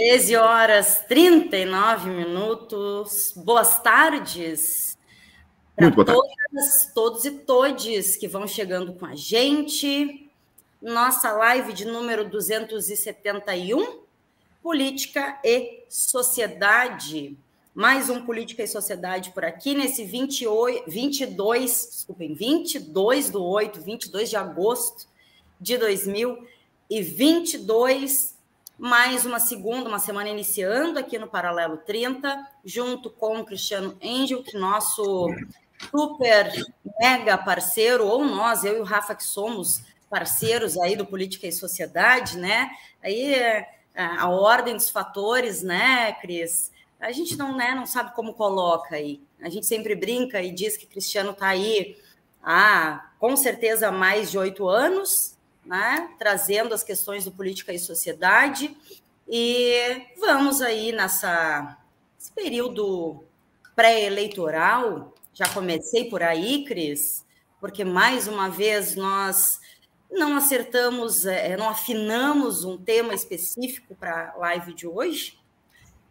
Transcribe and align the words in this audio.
13 0.00 0.36
horas 0.36 1.04
39 1.06 2.08
minutos. 2.08 3.34
Boas 3.36 3.82
tardes 3.82 4.96
para 5.76 5.90
todas, 5.90 6.90
todos 6.94 7.26
e 7.26 7.32
todes 7.32 8.16
que 8.16 8.26
vão 8.26 8.46
chegando 8.46 8.94
com 8.94 9.04
a 9.04 9.14
gente. 9.14 10.32
Nossa 10.80 11.30
live 11.32 11.74
de 11.74 11.84
número 11.84 12.26
271, 12.30 14.00
Política 14.62 15.38
e 15.44 15.84
Sociedade. 15.90 17.36
Mais 17.74 18.08
um 18.08 18.24
Política 18.24 18.62
e 18.62 18.66
Sociedade 18.66 19.32
por 19.32 19.44
aqui, 19.44 19.74
nesse 19.74 20.06
28, 20.06 20.90
22, 20.90 21.88
desculpem, 21.90 22.32
22 22.32 23.28
do 23.28 23.44
8, 23.44 23.82
22 23.82 24.30
de 24.30 24.36
agosto 24.36 25.06
de 25.60 25.76
2022 25.76 28.39
mais 28.80 29.26
uma 29.26 29.38
segunda, 29.38 29.90
uma 29.90 29.98
semana 29.98 30.30
iniciando 30.30 30.98
aqui 30.98 31.18
no 31.18 31.28
Paralelo 31.28 31.76
30, 31.76 32.48
junto 32.64 33.10
com 33.10 33.38
o 33.38 33.44
Cristiano 33.44 33.94
Angel, 34.02 34.42
que 34.42 34.56
nosso 34.56 35.28
super 35.90 36.50
mega 36.98 37.36
parceiro, 37.36 38.06
ou 38.06 38.24
nós, 38.24 38.64
eu 38.64 38.78
e 38.78 38.80
o 38.80 38.84
Rafa, 38.84 39.14
que 39.14 39.22
somos 39.22 39.82
parceiros 40.08 40.78
aí 40.78 40.96
do 40.96 41.04
Política 41.04 41.46
e 41.46 41.52
Sociedade, 41.52 42.38
né? 42.38 42.70
Aí 43.02 43.34
é, 43.34 43.68
a 43.94 44.30
ordem 44.30 44.74
dos 44.74 44.88
fatores, 44.88 45.62
né, 45.62 46.14
Cris? 46.14 46.72
A 46.98 47.12
gente 47.12 47.36
não, 47.36 47.54
né, 47.54 47.74
não 47.74 47.84
sabe 47.84 48.14
como 48.14 48.32
coloca 48.32 48.96
aí. 48.96 49.20
A 49.42 49.50
gente 49.50 49.66
sempre 49.66 49.94
brinca 49.94 50.40
e 50.40 50.50
diz 50.50 50.78
que 50.78 50.86
Cristiano 50.86 51.32
está 51.32 51.48
aí 51.48 51.98
há, 52.42 53.10
com 53.18 53.36
certeza, 53.36 53.92
mais 53.92 54.30
de 54.30 54.38
oito 54.38 54.66
anos, 54.66 55.36
né, 55.70 56.10
trazendo 56.18 56.74
as 56.74 56.82
questões 56.82 57.24
do 57.24 57.30
política 57.30 57.72
e 57.72 57.78
sociedade. 57.78 58.76
E 59.28 60.04
vamos 60.18 60.60
aí 60.60 60.90
nessa 60.90 61.78
esse 62.18 62.32
período 62.32 63.22
pré-eleitoral. 63.76 65.14
Já 65.32 65.48
comecei 65.48 66.10
por 66.10 66.24
aí, 66.24 66.64
Cris, 66.64 67.24
porque 67.60 67.84
mais 67.84 68.26
uma 68.26 68.50
vez 68.50 68.96
nós 68.96 69.60
não 70.10 70.36
acertamos, 70.36 71.24
é, 71.24 71.56
não 71.56 71.68
afinamos 71.68 72.64
um 72.64 72.76
tema 72.76 73.14
específico 73.14 73.94
para 73.94 74.32
a 74.32 74.38
live 74.38 74.74
de 74.74 74.88
hoje, 74.88 75.38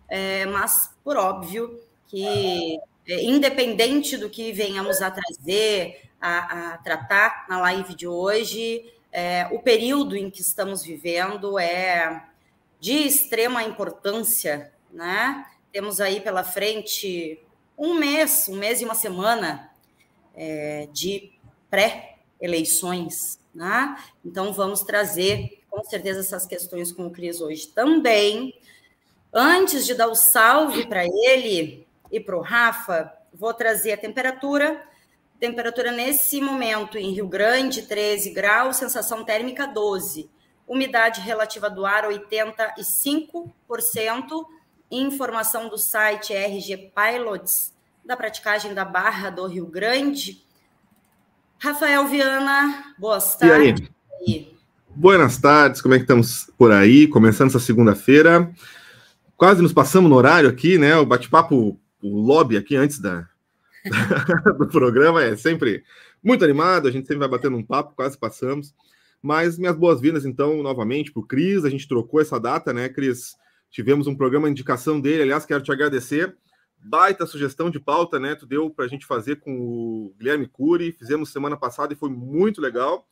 é, 0.08 0.46
mas 0.46 0.96
por 1.04 1.18
óbvio 1.18 1.82
que, 2.08 2.80
é, 3.06 3.24
independente 3.26 4.16
do 4.16 4.30
que 4.30 4.54
venhamos 4.54 5.02
a 5.02 5.12
trazer, 5.12 6.10
a, 6.22 6.76
a 6.76 6.78
tratar 6.78 7.46
na 7.50 7.60
live 7.60 7.94
de 7.94 8.08
hoje, 8.08 8.90
é, 9.12 9.48
o 9.52 9.60
período 9.60 10.16
em 10.16 10.30
que 10.30 10.42
estamos 10.42 10.84
vivendo 10.84 11.58
é 11.58 12.28
de 12.80 12.94
extrema 12.94 13.64
importância, 13.64 14.72
né? 14.92 15.46
Temos 15.72 16.00
aí 16.00 16.22
pela 16.22 16.44
frente 16.44 17.40
um 17.78 17.96
mês, 17.96 18.48
um 18.48 18.56
mês 18.56 18.82
e 18.82 18.86
uma 18.86 18.96
semana 18.96 19.72
é, 20.36 20.88
de 20.92 21.32
pré-eleições, 21.70 23.40
né? 23.54 23.98
Então 24.24 24.54
vamos 24.54 24.82
trazer 24.82 25.64
com 25.70 25.84
certeza 25.84 26.20
essas 26.22 26.46
questões 26.46 26.92
com 26.92 27.08
o 27.08 27.12
Cris 27.12 27.42
hoje 27.42 27.68
também. 27.68 28.54
Antes 29.32 29.86
de 29.86 29.94
dar 29.94 30.08
o 30.08 30.16
salve 30.16 30.88
para 30.88 31.06
ele 31.06 31.88
e 32.12 32.20
para 32.20 32.38
o 32.38 32.42
Rafa, 32.42 33.14
vou 33.34 33.54
trazer 33.54 33.92
a 33.92 33.98
temperatura 33.98 34.89
Temperatura 35.40 35.92
nesse 35.94 36.42
momento 36.42 36.98
em 36.98 37.14
Rio 37.14 37.26
Grande, 37.26 37.84
13 37.84 38.32
graus, 38.32 38.76
sensação 38.76 39.24
térmica 39.24 39.66
12. 39.66 40.30
Umidade 40.68 41.22
relativa 41.22 41.70
do 41.70 41.86
ar, 41.86 42.04
85%. 42.04 43.50
Informação 44.92 45.70
do 45.70 45.78
site 45.78 46.34
RG 46.34 46.92
Pilots, 46.94 47.74
da 48.04 48.18
praticagem 48.18 48.74
da 48.74 48.84
Barra 48.84 49.30
do 49.30 49.48
Rio 49.48 49.66
Grande. 49.66 50.44
Rafael 51.58 52.06
Viana, 52.08 52.94
boas 52.98 53.36
tardes. 53.36 53.88
E 54.28 54.34
aí? 54.34 54.54
Boas 54.90 55.38
tardes, 55.38 55.82
como 55.82 55.94
é 55.94 55.98
que 55.98 56.04
estamos 56.04 56.52
por 56.58 56.74
aí? 56.74 57.08
Começando 57.08 57.48
essa 57.48 57.60
segunda-feira. 57.60 58.52
Quase 59.38 59.62
nos 59.62 59.72
passamos 59.72 60.10
no 60.10 60.18
horário 60.18 60.50
aqui, 60.50 60.78
né? 60.78 60.98
O 60.98 61.06
bate-papo, 61.06 61.80
o 62.04 62.22
lobby 62.22 62.58
aqui 62.58 62.76
antes 62.76 63.00
da, 63.00 63.26
do 64.58 64.68
programa 64.68 65.24
é 65.24 65.36
sempre 65.36 65.84
muito 66.24 66.44
animado, 66.44 66.88
a 66.88 66.92
gente 66.92 67.08
sempre 67.08 67.20
vai 67.20 67.30
batendo 67.30 67.58
um 67.58 67.64
papo, 67.64 67.96
quase 67.96 68.18
passamos. 68.18 68.74
Mas 69.22 69.58
minhas 69.58 69.76
boas-vindas, 69.76 70.26
então, 70.26 70.64
novamente 70.64 71.12
para 71.12 71.20
o 71.20 71.26
Cris. 71.26 71.66
A 71.66 71.70
gente 71.70 71.88
trocou 71.88 72.22
essa 72.22 72.40
data, 72.40 72.72
né, 72.72 72.88
Cris? 72.88 73.36
Tivemos 73.70 74.08
um 74.08 74.16
programa 74.16 74.48
de 74.48 74.52
indicação 74.52 75.00
dele, 75.00 75.24
aliás, 75.24 75.46
quero 75.46 75.62
te 75.62 75.72
agradecer. 75.72 76.36
Baita 76.82 77.26
sugestão 77.26 77.70
de 77.70 77.80
pauta, 77.80 78.20
né? 78.20 78.36
Tu 78.36 78.46
deu 78.46 78.70
para 78.70 78.86
a 78.86 78.88
gente 78.88 79.06
fazer 79.06 79.38
com 79.38 79.60
o 79.60 80.16
Guilherme 80.18 80.48
Cury, 80.48 80.94
fizemos 80.94 81.32
semana 81.32 81.58
passada 81.58 81.94
e 81.94 81.98
foi 81.98 82.10
muito 82.10 82.62
legal. 82.62 83.06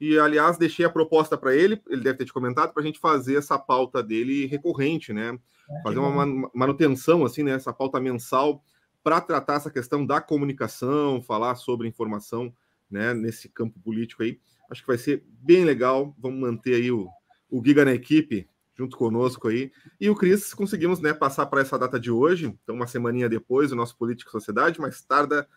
E, 0.00 0.16
aliás, 0.16 0.56
deixei 0.56 0.86
a 0.86 0.90
proposta 0.90 1.36
para 1.36 1.54
ele, 1.56 1.82
ele 1.88 2.02
deve 2.02 2.18
ter 2.18 2.24
te 2.24 2.32
comentado, 2.32 2.72
para 2.72 2.80
a 2.80 2.86
gente 2.86 3.00
fazer 3.00 3.36
essa 3.36 3.58
pauta 3.58 4.00
dele 4.00 4.46
recorrente, 4.46 5.12
né? 5.12 5.36
É, 5.68 5.82
fazer 5.82 5.98
uma 5.98 6.24
manutenção, 6.54 7.24
assim, 7.24 7.42
né? 7.42 7.50
Essa 7.50 7.72
pauta 7.72 8.00
mensal 8.00 8.62
para 9.02 9.20
tratar 9.20 9.54
essa 9.54 9.70
questão 9.70 10.04
da 10.04 10.20
comunicação, 10.20 11.22
falar 11.22 11.54
sobre 11.54 11.88
informação 11.88 12.52
né, 12.90 13.14
nesse 13.14 13.48
campo 13.48 13.78
político 13.80 14.22
aí. 14.22 14.40
Acho 14.70 14.82
que 14.82 14.88
vai 14.88 14.98
ser 14.98 15.24
bem 15.26 15.64
legal. 15.64 16.14
Vamos 16.18 16.40
manter 16.40 16.74
aí 16.74 16.90
o, 16.90 17.08
o 17.50 17.62
Giga 17.64 17.84
na 17.84 17.92
equipe 17.92 18.48
junto 18.78 18.96
conosco 18.96 19.48
aí. 19.48 19.72
E 20.00 20.08
o 20.08 20.14
Cris, 20.14 20.54
conseguimos 20.54 21.00
né, 21.00 21.12
passar 21.12 21.46
para 21.46 21.60
essa 21.60 21.76
data 21.76 21.98
de 21.98 22.12
hoje, 22.12 22.46
então 22.46 22.76
uma 22.76 22.86
semaninha 22.86 23.28
depois, 23.28 23.72
o 23.72 23.76
nosso 23.76 23.96
Político 23.96 24.30
Sociedade, 24.30 24.80
mas 24.80 25.02
tarda, 25.02 25.48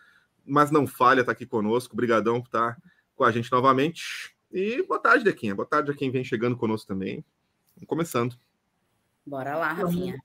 mas 0.44 0.72
não 0.72 0.88
falha, 0.88 1.20
está 1.20 1.30
aqui 1.30 1.46
conosco. 1.46 1.94
Obrigadão 1.94 2.40
por 2.40 2.48
estar 2.48 2.74
tá 2.74 2.82
com 3.14 3.22
a 3.22 3.30
gente 3.30 3.50
novamente. 3.52 4.34
E 4.50 4.82
boa 4.82 4.98
tarde, 4.98 5.24
Dequinha. 5.24 5.54
Boa 5.54 5.66
tarde 5.66 5.90
a 5.90 5.94
quem 5.94 6.10
vem 6.10 6.24
chegando 6.24 6.56
conosco 6.56 6.88
também. 6.88 7.24
Vamos 7.76 7.88
começando. 7.88 8.36
Bora 9.24 9.56
lá, 9.56 9.72
Rafinha. 9.72 10.18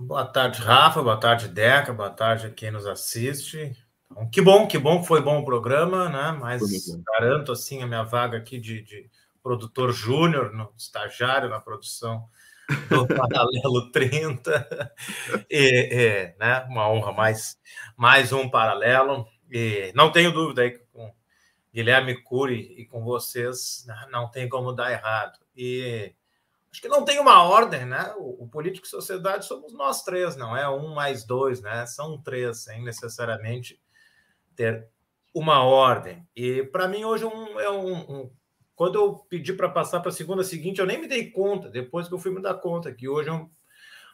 Boa 0.00 0.24
tarde, 0.24 0.62
Rafa. 0.62 1.02
Boa 1.02 1.16
tarde, 1.16 1.48
Deca. 1.48 1.92
Boa 1.92 2.08
tarde 2.08 2.46
a 2.46 2.50
quem 2.50 2.70
nos 2.70 2.86
assiste. 2.86 3.76
Então, 4.08 4.30
que 4.30 4.40
bom, 4.40 4.68
que 4.68 4.78
bom 4.78 5.00
que 5.00 5.08
foi 5.08 5.20
bom 5.20 5.40
o 5.40 5.44
programa, 5.44 6.08
né? 6.08 6.38
Mas 6.40 6.62
garanto 7.18 7.50
assim 7.50 7.82
a 7.82 7.86
minha 7.86 8.04
vaga 8.04 8.38
aqui 8.38 8.60
de, 8.60 8.80
de 8.82 9.10
produtor 9.42 9.92
júnior, 9.92 10.52
estagiário 10.76 11.48
na 11.48 11.58
produção 11.60 12.28
do 12.88 13.06
Paralelo 13.12 13.90
30. 13.90 14.94
E, 15.50 15.88
e, 15.92 16.38
né? 16.38 16.64
Uma 16.68 16.88
honra, 16.88 17.10
mais, 17.10 17.58
mais 17.96 18.32
um 18.32 18.48
paralelo. 18.48 19.26
E 19.50 19.92
não 19.96 20.12
tenho 20.12 20.32
dúvida 20.32 20.62
aí 20.62 20.70
que 20.70 20.84
com 20.92 21.12
Guilherme 21.74 22.22
Cury 22.22 22.72
e 22.78 22.86
com 22.86 23.02
vocês 23.02 23.84
né, 23.84 24.06
não 24.12 24.30
tem 24.30 24.48
como 24.48 24.72
dar 24.72 24.92
errado. 24.92 25.40
E 25.56 26.14
acho 26.78 26.82
que 26.82 26.88
não 26.88 27.04
tem 27.04 27.18
uma 27.18 27.42
ordem, 27.42 27.84
né? 27.84 28.14
O, 28.16 28.44
o, 28.44 28.48
político 28.48 28.86
e 28.86 28.90
sociedade 28.90 29.44
somos 29.44 29.72
nós 29.72 30.04
três, 30.04 30.36
não 30.36 30.56
é 30.56 30.68
um 30.68 30.94
mais 30.94 31.24
dois, 31.24 31.60
né? 31.60 31.84
São 31.86 32.22
três, 32.22 32.62
sem 32.62 32.84
necessariamente 32.84 33.80
ter 34.54 34.88
uma 35.34 35.64
ordem. 35.64 36.24
E 36.36 36.62
para 36.62 36.86
mim 36.86 37.04
hoje 37.04 37.24
um, 37.24 37.58
é 37.58 37.68
um, 37.68 37.96
um 37.96 38.30
quando 38.76 38.94
eu 38.94 39.16
pedi 39.28 39.52
para 39.52 39.68
passar 39.68 39.98
para 39.98 40.10
a 40.10 40.14
segunda 40.14 40.44
seguinte, 40.44 40.78
eu 40.78 40.86
nem 40.86 41.00
me 41.00 41.08
dei 41.08 41.32
conta, 41.32 41.68
depois 41.68 42.06
que 42.06 42.14
eu 42.14 42.18
fui 42.18 42.32
me 42.32 42.40
dar 42.40 42.54
conta 42.54 42.94
que 42.94 43.08
hoje 43.08 43.28
é 43.28 43.32
um 43.32 43.50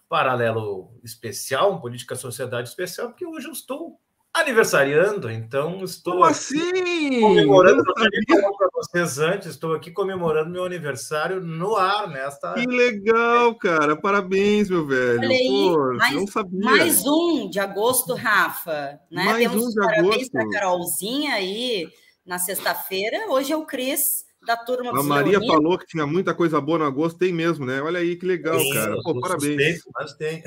paralelo 0.08 0.98
especial, 1.04 1.74
um 1.74 1.80
política 1.80 2.16
sociedade 2.16 2.70
especial, 2.70 3.08
porque 3.08 3.26
hoje 3.26 3.46
eu 3.46 3.52
estou 3.52 4.00
aniversariando, 4.34 5.30
então 5.30 5.84
estou 5.84 6.14
Como 6.14 6.24
assim? 6.24 7.20
comemorando 7.20 7.84
para 7.84 8.68
vocês 8.74 9.18
antes, 9.20 9.50
estou 9.50 9.74
aqui 9.74 9.92
comemorando 9.92 10.50
meu 10.50 10.64
aniversário 10.64 11.40
no 11.40 11.76
ar 11.76 12.08
nesta. 12.08 12.54
Que 12.54 12.66
legal, 12.66 13.54
cara! 13.54 13.94
Parabéns, 13.94 14.68
meu 14.68 14.84
velho. 14.84 15.20
Olha 15.20 15.28
aí, 15.28 15.70
Pô, 15.72 15.94
mais, 15.94 16.14
não 16.14 16.26
sabia. 16.26 16.60
Mais 16.60 17.06
um 17.06 17.48
de 17.48 17.60
agosto, 17.60 18.14
Rafa. 18.14 18.98
Né? 19.10 19.24
Mais 19.24 19.38
Temos 19.38 19.66
um 19.66 19.68
de 19.68 19.74
parabéns 19.76 20.28
para 20.28 20.50
Carolzinha 20.50 21.34
aí 21.34 21.88
na 22.26 22.38
sexta-feira. 22.38 23.26
Hoje 23.28 23.52
é 23.52 23.56
o 23.56 23.64
Cris 23.64 24.24
da 24.44 24.56
turma 24.56 24.90
A 24.90 25.02
Maria 25.02 25.38
Leonino. 25.38 25.52
falou 25.52 25.78
que 25.78 25.86
tinha 25.86 26.06
muita 26.06 26.34
coisa 26.34 26.60
boa 26.60 26.78
no 26.78 26.84
agosto, 26.84 27.18
tem 27.18 27.32
mesmo, 27.32 27.64
né? 27.64 27.80
Olha 27.82 28.00
aí 28.00 28.16
que 28.16 28.26
legal, 28.26 28.58
Sim, 28.58 28.72
cara. 28.72 28.96
Pô, 29.02 29.20
parabéns. 29.20 29.80
mas 29.94 30.12
tem. 30.14 30.42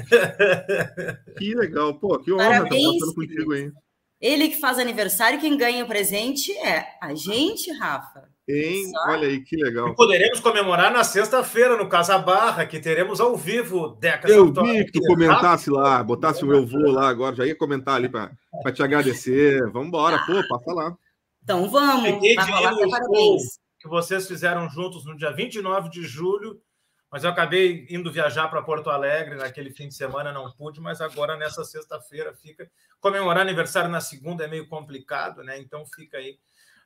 Que 1.37 1.53
legal, 1.55 1.93
pô, 1.95 2.17
que 2.19 2.31
honra 2.31 2.63
estar 2.63 2.69
passando 2.69 3.15
contigo 3.15 3.53
aí. 3.53 3.71
Ele 4.19 4.47
que 4.49 4.59
faz 4.59 4.79
aniversário, 4.79 5.39
quem 5.39 5.55
ganha 5.55 5.83
o 5.83 5.87
presente 5.87 6.51
é 6.57 6.87
a 6.99 7.13
gente, 7.13 7.71
Rafa. 7.73 8.23
Hein? 8.49 8.91
Olha 9.07 9.27
aí, 9.27 9.43
que 9.43 9.57
legal. 9.57 9.89
E 9.89 9.95
poderemos 9.95 10.39
comemorar 10.39 10.91
na 10.91 11.03
sexta-feira, 11.03 11.75
no 11.75 11.89
Casa 11.89 12.17
Barra, 12.17 12.65
que 12.65 12.79
teremos 12.79 13.19
ao 13.19 13.35
vivo 13.35 13.89
Deca 13.99 14.27
Eu 14.27 14.51
vi 14.51 14.85
que 14.85 14.93
tu 14.93 15.01
comentasse 15.01 15.69
lá, 15.69 16.01
botasse 16.01 16.43
o 16.43 16.47
meu 16.47 16.65
voo 16.65 16.91
lá 16.91 17.09
agora, 17.09 17.35
já 17.35 17.45
ia 17.45 17.55
comentar 17.55 17.95
ali 17.95 18.07
para 18.09 18.31
te 18.73 18.81
agradecer. 18.81 19.61
Vamos 19.71 19.89
embora, 19.89 20.17
pô, 20.25 20.33
passa 20.47 20.73
lá. 20.73 20.95
Então 21.43 21.69
vamos. 21.69 22.09
Fiquei 22.09 22.35
de 22.35 22.41
ir 22.41 22.89
parabéns. 22.89 23.59
Que 23.87 23.91
vocês 23.91 24.27
fizeram 24.27 24.69
juntos 24.69 25.05
no 25.05 25.15
dia 25.15 25.31
29 25.31 25.89
de 25.89 26.03
julho, 26.03 26.61
mas 27.09 27.23
eu 27.23 27.29
acabei 27.29 27.87
indo 27.89 28.11
viajar 28.11 28.49
para 28.49 28.61
Porto 28.61 28.89
Alegre 28.89 29.35
naquele 29.35 29.71
fim 29.71 29.87
de 29.87 29.95
semana, 29.95 30.31
não 30.31 30.51
pude, 30.51 30.81
mas 30.81 30.99
agora 30.99 31.37
nessa 31.37 31.63
sexta-feira 31.63 32.33
fica. 32.33 32.69
Comemorar 32.99 33.41
aniversário 33.41 33.89
na 33.89 34.01
segunda 34.01 34.43
é 34.43 34.47
meio 34.47 34.67
complicado, 34.67 35.43
né? 35.43 35.57
Então 35.57 35.85
fica 35.85 36.17
aí 36.17 36.37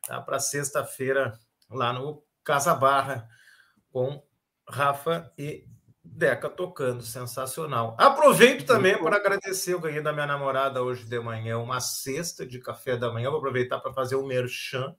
tá, 0.08 0.22
para 0.22 0.40
sexta-feira 0.40 1.38
lá 1.70 1.92
no 1.92 2.24
Casa 2.44 2.76
Barra, 2.76 3.28
com 3.92 4.24
Rafa 4.70 5.32
e 5.38 5.66
Deca 6.04 6.50
tocando, 6.50 7.04
sensacional. 7.04 7.96
Aproveito 7.98 8.66
também 8.66 8.98
para 8.98 9.16
agradecer, 9.16 9.74
eu 9.74 9.80
ganhei 9.80 10.02
da 10.02 10.12
minha 10.12 10.26
namorada 10.26 10.84
hoje 10.84 11.06
de 11.06 11.20
manhã 11.20 11.58
uma 11.58 11.80
cesta 11.80 12.46
de 12.46 12.60
café 12.60 12.98
da 12.98 13.12
manhã, 13.12 13.30
vou 13.30 13.38
aproveitar 13.38 13.80
para 13.80 13.94
fazer 13.94 14.16
o 14.16 14.26
merchan 14.26 14.96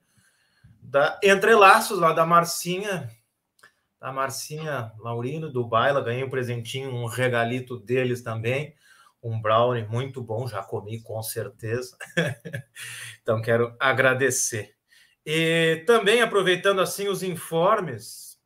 da 0.83 1.19
Entrelaços, 1.23 1.97
lá 1.99 2.13
da 2.13 2.25
Marcinha, 2.25 3.09
da 3.99 4.11
Marcinha 4.11 4.91
Laurino, 4.99 5.49
do 5.49 5.65
Baila, 5.65 6.03
ganhei 6.03 6.23
um 6.23 6.29
presentinho, 6.29 6.93
um 6.93 7.05
regalito 7.05 7.77
deles 7.77 8.21
também, 8.21 8.75
um 9.21 9.41
brownie 9.41 9.87
muito 9.87 10.21
bom, 10.21 10.47
já 10.47 10.61
comi 10.61 11.01
com 11.01 11.21
certeza. 11.23 11.97
então 13.21 13.41
quero 13.41 13.75
agradecer. 13.79 14.75
E 15.25 15.83
também 15.87 16.21
aproveitando 16.21 16.81
assim 16.81 17.07
os 17.07 17.23
informes, 17.23 18.37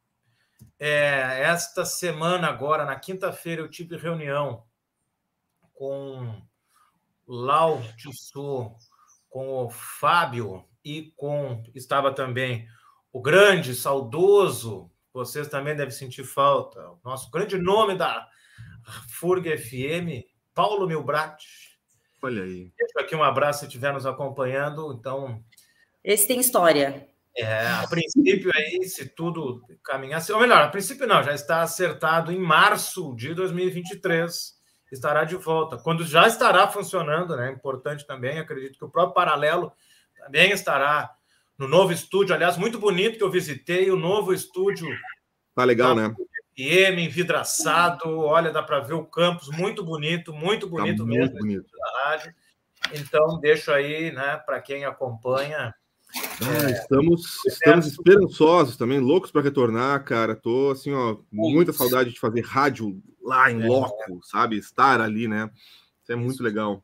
é, 0.79 1.41
esta 1.41 1.83
semana 1.83 2.47
agora, 2.47 2.85
na 2.85 2.95
quinta-feira, 2.95 3.61
eu 3.63 3.69
tive 3.69 3.97
reunião 3.97 4.63
com 5.73 6.39
Lau 7.27 7.81
Tissot, 7.97 8.75
com 9.27 9.65
o 9.65 9.69
Fábio 9.71 10.63
e 10.87 11.11
com 11.17 11.61
estava 11.75 12.13
também 12.13 12.65
o 13.11 13.21
grande, 13.21 13.75
saudoso, 13.75 14.89
vocês 15.13 15.49
também 15.49 15.75
devem 15.75 15.91
sentir 15.91 16.23
falta, 16.23 16.79
o 16.89 16.99
nosso 17.03 17.29
grande 17.29 17.57
nome 17.57 17.95
da 17.95 18.25
FURG 19.09 19.57
FM, 19.57 20.25
Paulo 20.53 20.87
Milbrat. 20.87 21.43
Olha 22.21 22.43
aí. 22.43 22.71
Deixo 22.77 22.99
aqui 22.99 23.15
um 23.15 23.23
abraço 23.23 23.59
se 23.59 23.65
estiver 23.65 23.91
nos 23.91 24.05
acompanhando. 24.05 24.95
Então, 24.97 25.43
esse 26.03 26.27
tem 26.27 26.39
história. 26.39 27.07
É, 27.35 27.67
a 27.67 27.85
princípio 27.87 28.49
aí, 28.55 28.83
se 28.85 29.09
tudo 29.09 29.61
caminhasse, 29.83 30.31
ou 30.31 30.39
melhor, 30.39 30.61
a 30.61 30.69
princípio 30.69 31.05
não, 31.05 31.21
já 31.21 31.33
está 31.33 31.61
acertado 31.61 32.31
em 32.31 32.39
março 32.39 33.13
de 33.15 33.33
2023, 33.35 34.55
estará 34.91 35.23
de 35.23 35.35
volta. 35.35 35.77
Quando 35.77 36.03
já 36.03 36.27
estará 36.27 36.67
funcionando, 36.67 37.35
né? 37.35 37.51
Importante 37.51 38.07
também, 38.07 38.39
acredito 38.39 38.79
que 38.79 38.85
o 38.85 38.89
próprio 38.89 39.13
Paralelo 39.13 39.71
também 40.27 40.51
estará 40.51 41.09
no 41.57 41.68
novo 41.68 41.91
estúdio, 41.91 42.35
aliás, 42.35 42.57
muito 42.57 42.77
bonito 42.77 43.18
que 43.18 43.24
eu 43.24 43.31
visitei, 43.31 43.89
o 43.89 43.97
novo 43.97 44.33
estúdio. 44.33 44.88
Tá 45.56 45.63
legal, 45.63 45.95
né? 45.95 46.13
FM, 46.56 47.00
envidraçado, 47.00 48.19
olha, 48.19 48.51
dá 48.51 48.62
para 48.62 48.79
ver 48.79 48.94
o 48.94 49.06
campus, 49.06 49.50
muito 49.50 49.83
bonito, 49.83 50.33
muito 50.33 50.68
bonito 50.68 50.97
tá 50.97 51.06
muito 51.06 51.19
mesmo. 51.19 51.38
Bonito. 51.39 51.68
Da. 51.71 52.33
Então, 52.94 53.39
deixo 53.39 53.71
aí, 53.71 54.12
né, 54.12 54.38
para 54.45 54.62
quem 54.62 54.85
acompanha, 54.85 55.74
ah, 56.41 56.69
estamos, 56.71 57.45
estamos 57.45 57.85
esperançosos 57.88 58.77
também, 58.77 59.00
loucos 59.00 59.30
para 59.30 59.41
retornar, 59.41 60.03
cara. 60.06 60.35
Tô 60.35 60.71
assim, 60.71 60.94
ó, 60.94 61.18
muita 61.31 61.73
saudade 61.73 62.12
de 62.12 62.19
fazer 62.19 62.45
rádio 62.45 63.01
lá 63.21 63.51
em 63.51 63.62
é. 63.62 63.68
loco, 63.68 64.19
sabe? 64.23 64.57
Estar 64.57 65.01
ali, 65.01 65.27
né? 65.27 65.50
Isso 66.01 66.12
é 66.13 66.15
muito 66.15 66.41
legal. 66.41 66.81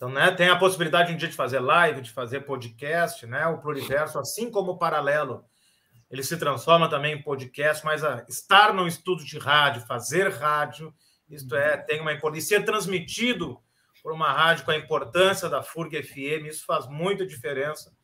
Então, 0.00 0.08
né, 0.08 0.30
tem 0.30 0.48
a 0.48 0.56
possibilidade 0.56 1.12
um 1.12 1.16
dia 1.18 1.28
de 1.28 1.36
fazer 1.36 1.60
live, 1.60 2.00
de 2.00 2.10
fazer 2.10 2.40
podcast, 2.40 3.26
né? 3.26 3.46
O 3.48 3.58
Pluriverso, 3.58 4.18
assim 4.18 4.50
como 4.50 4.72
o 4.72 4.78
Paralelo, 4.78 5.44
ele 6.10 6.22
se 6.22 6.38
transforma 6.38 6.88
também 6.88 7.16
em 7.16 7.22
podcast, 7.22 7.84
mas 7.84 8.02
a, 8.02 8.24
estar 8.26 8.72
no 8.72 8.88
estúdio 8.88 9.26
de 9.26 9.38
rádio, 9.38 9.82
fazer 9.82 10.30
rádio, 10.32 10.94
isto 11.28 11.54
é, 11.54 11.76
tem 11.76 12.00
uma 12.00 12.14
importância. 12.14 12.54
E 12.54 12.58
ser 12.60 12.64
transmitido 12.64 13.60
por 14.02 14.10
uma 14.10 14.32
rádio 14.32 14.64
com 14.64 14.70
a 14.70 14.76
importância 14.78 15.50
da 15.50 15.62
FURG 15.62 16.02
FM, 16.02 16.46
isso 16.46 16.64
faz 16.64 16.86
muita 16.86 17.26
diferença 17.26 17.94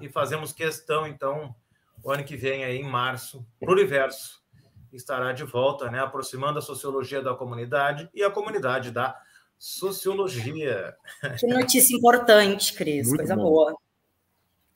e 0.00 0.08
fazemos 0.08 0.54
questão, 0.54 1.06
então, 1.06 1.54
o 2.02 2.10
ano 2.10 2.24
que 2.24 2.34
vem, 2.34 2.64
aí, 2.64 2.78
em 2.78 2.88
março, 2.88 3.46
para 3.60 3.68
o 3.68 3.74
universo, 3.74 4.42
estará 4.90 5.32
de 5.32 5.44
volta, 5.44 5.90
né, 5.90 6.00
aproximando 6.00 6.58
a 6.58 6.62
sociologia 6.62 7.20
da 7.20 7.34
comunidade 7.34 8.08
e 8.14 8.22
a 8.22 8.30
comunidade 8.30 8.90
da 8.90 9.20
sociologia. 9.62 10.92
Que 11.38 11.46
notícia 11.46 11.96
importante, 11.96 12.72
Cris, 12.74 13.06
Muito 13.06 13.20
coisa 13.20 13.36
bom. 13.36 13.42
boa. 13.42 13.76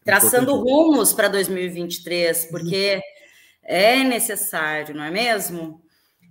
Traçando 0.04 0.54
rumos 0.54 1.12
para 1.12 1.26
2023, 1.26 2.44
porque 2.44 3.00
é 3.64 4.04
necessário, 4.04 4.94
não 4.94 5.02
é 5.02 5.10
mesmo? 5.10 5.82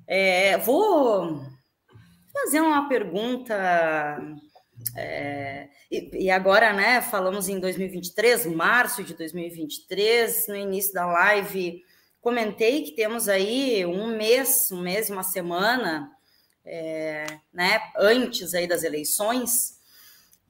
É, 0.07 0.57
vou 0.59 1.43
fazer 2.31 2.61
uma 2.61 2.87
pergunta 2.87 4.21
é, 4.95 5.67
e, 5.91 6.25
e, 6.25 6.31
agora, 6.31 6.71
né, 6.71 7.01
falamos 7.01 7.49
em 7.49 7.59
2023, 7.59 8.45
março 8.45 9.03
de 9.03 9.13
2023, 9.15 10.47
no 10.47 10.55
início 10.55 10.93
da 10.93 11.05
live, 11.05 11.83
comentei 12.21 12.83
que 12.83 12.91
temos 12.91 13.27
aí 13.27 13.85
um 13.85 14.15
mês, 14.15 14.71
um 14.71 14.81
mês 14.81 15.09
e 15.09 15.11
uma 15.11 15.23
semana, 15.23 16.14
é, 16.65 17.25
né, 17.53 17.79
antes 17.97 18.53
aí 18.53 18.67
das 18.67 18.83
eleições, 18.83 19.79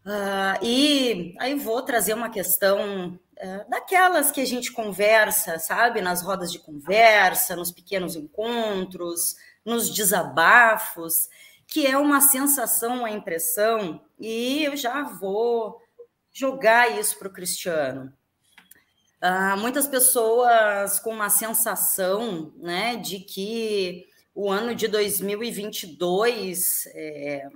uh, 0.06 0.64
e 0.64 1.36
aí 1.40 1.56
vou 1.56 1.82
trazer 1.82 2.14
uma 2.14 2.30
questão 2.30 3.10
uh, 3.14 3.70
daquelas 3.70 4.32
que 4.32 4.42
a 4.42 4.46
gente 4.46 4.72
conversa, 4.72 5.60
sabe, 5.60 6.02
nas 6.02 6.22
rodas 6.22 6.52
de 6.52 6.60
conversa, 6.60 7.56
nos 7.56 7.72
pequenos 7.72 8.16
encontros, 8.16 9.36
nos 9.66 9.90
desabafos, 9.90 11.28
que 11.68 11.86
é 11.86 11.98
uma 11.98 12.22
sensação, 12.22 13.00
uma 13.00 13.10
impressão, 13.10 14.02
e 14.20 14.64
eu 14.64 14.78
já 14.78 15.04
vou 15.04 15.82
jogar 16.32 17.00
isso 17.00 17.18
para 17.18 17.28
o 17.28 17.34
Cristiano. 17.34 18.14
Uh, 19.24 19.58
muitas 19.58 19.88
pessoas 19.88 21.00
com 21.00 21.10
uma 21.10 21.30
sensação 21.30 22.54
né, 22.58 22.96
de 22.98 23.20
que 23.20 24.06
o 24.36 24.52
ano 24.52 24.76
de 24.76 24.90
2022, 24.90 26.86
é, 26.88 27.48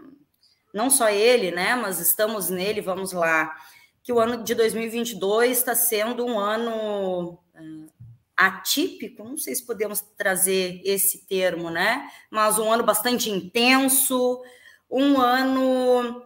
não 0.73 0.89
só 0.89 1.09
ele, 1.09 1.51
né, 1.51 1.75
mas 1.75 1.99
estamos 1.99 2.49
nele, 2.49 2.79
vamos 2.79 3.11
lá, 3.11 3.53
que 4.01 4.13
o 4.13 4.19
ano 4.19 4.43
de 4.43 4.55
2022 4.55 5.57
está 5.57 5.75
sendo 5.75 6.25
um 6.25 6.39
ano 6.39 7.33
uh, 7.33 7.91
atípico, 8.35 9.23
não 9.23 9.37
sei 9.37 9.53
se 9.53 9.65
podemos 9.65 9.99
trazer 10.17 10.81
esse 10.85 11.27
termo, 11.27 11.69
né? 11.69 12.09
Mas 12.31 12.57
um 12.57 12.71
ano 12.71 12.83
bastante 12.83 13.29
intenso, 13.29 14.41
um 14.89 15.19
ano 15.19 16.23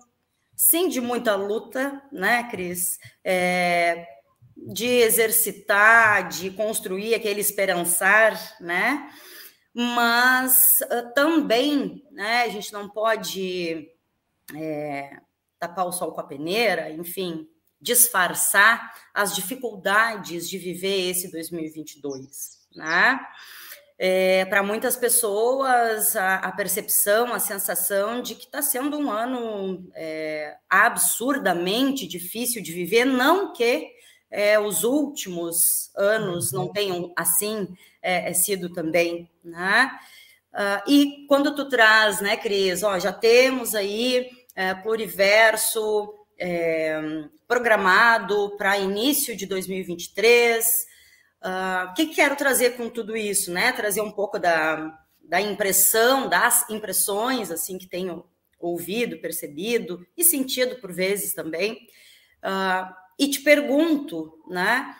sim 0.55 0.87
de 0.87 1.01
muita 1.01 1.35
luta, 1.35 2.01
né, 2.11 2.47
Cris? 2.51 2.99
É, 3.23 4.07
de 4.55 4.85
exercitar, 4.85 6.29
de 6.29 6.51
construir 6.51 7.15
aquele 7.15 7.41
esperançar, 7.41 8.39
né? 8.61 9.11
Mas 9.73 10.79
uh, 10.81 11.13
também, 11.13 12.05
né, 12.11 12.43
a 12.43 12.49
gente 12.49 12.71
não 12.71 12.87
pode 12.89 13.89
é, 14.55 15.17
tapar 15.59 15.87
o 15.87 15.91
sol 15.91 16.11
com 16.11 16.21
a 16.21 16.27
peneira, 16.27 16.91
enfim, 16.91 17.47
disfarçar 17.81 18.93
as 19.13 19.35
dificuldades 19.35 20.49
de 20.49 20.57
viver 20.57 21.09
esse 21.09 21.31
2022, 21.31 22.59
né? 22.75 23.19
É, 23.97 24.45
para 24.45 24.63
muitas 24.63 24.97
pessoas, 24.97 26.15
a, 26.15 26.35
a, 26.35 26.51
percepção, 26.51 27.33
a 27.33 27.39
sensação 27.39 28.21
de 28.21 28.35
que 28.35 28.45
está 28.45 28.61
sendo 28.61 28.97
um 28.97 29.09
ano 29.11 29.89
é, 29.95 30.57
absurdamente 30.69 32.07
difícil 32.07 32.61
de 32.61 32.73
viver, 32.73 33.05
não 33.05 33.53
que 33.53 33.91
é, 34.31 34.59
os 34.59 34.83
últimos 34.83 35.91
anos 35.95 36.51
não 36.51 36.63
uhum. 36.63 36.73
tenham 36.73 37.13
assim 37.15 37.67
é, 38.03 38.29
é, 38.29 38.33
sido 38.33 38.69
também, 38.71 39.31
né? 39.43 39.89
Uh, 40.53 40.91
e 40.91 41.25
quando 41.27 41.55
tu 41.55 41.67
traz, 41.67 42.21
né, 42.21 42.37
Cris, 42.37 42.83
ó, 42.83 42.99
já 42.99 43.11
temos 43.11 43.73
aí 43.73 44.29
é, 44.55 44.75
pluriverso, 44.75 46.13
é, 46.37 47.01
programado 47.47 48.55
para 48.57 48.77
início 48.77 49.35
de 49.35 49.45
2023. 49.45 50.65
Uh, 51.43 51.89
o 51.89 51.93
que 51.93 52.07
quero 52.07 52.35
trazer 52.35 52.77
com 52.77 52.89
tudo 52.89 53.17
isso, 53.17 53.51
né? 53.51 53.71
Trazer 53.71 54.01
um 54.01 54.11
pouco 54.11 54.37
da, 54.37 54.97
da 55.23 55.41
impressão, 55.41 56.29
das 56.29 56.69
impressões 56.69 57.49
assim 57.51 57.77
que 57.77 57.87
tenho 57.87 58.25
ouvido, 58.59 59.19
percebido 59.19 60.05
e 60.15 60.23
sentido 60.23 60.79
por 60.79 60.93
vezes 60.93 61.33
também. 61.33 61.73
Uh, 62.43 62.93
e 63.19 63.29
te 63.29 63.41
pergunto, 63.41 64.33
né? 64.49 64.95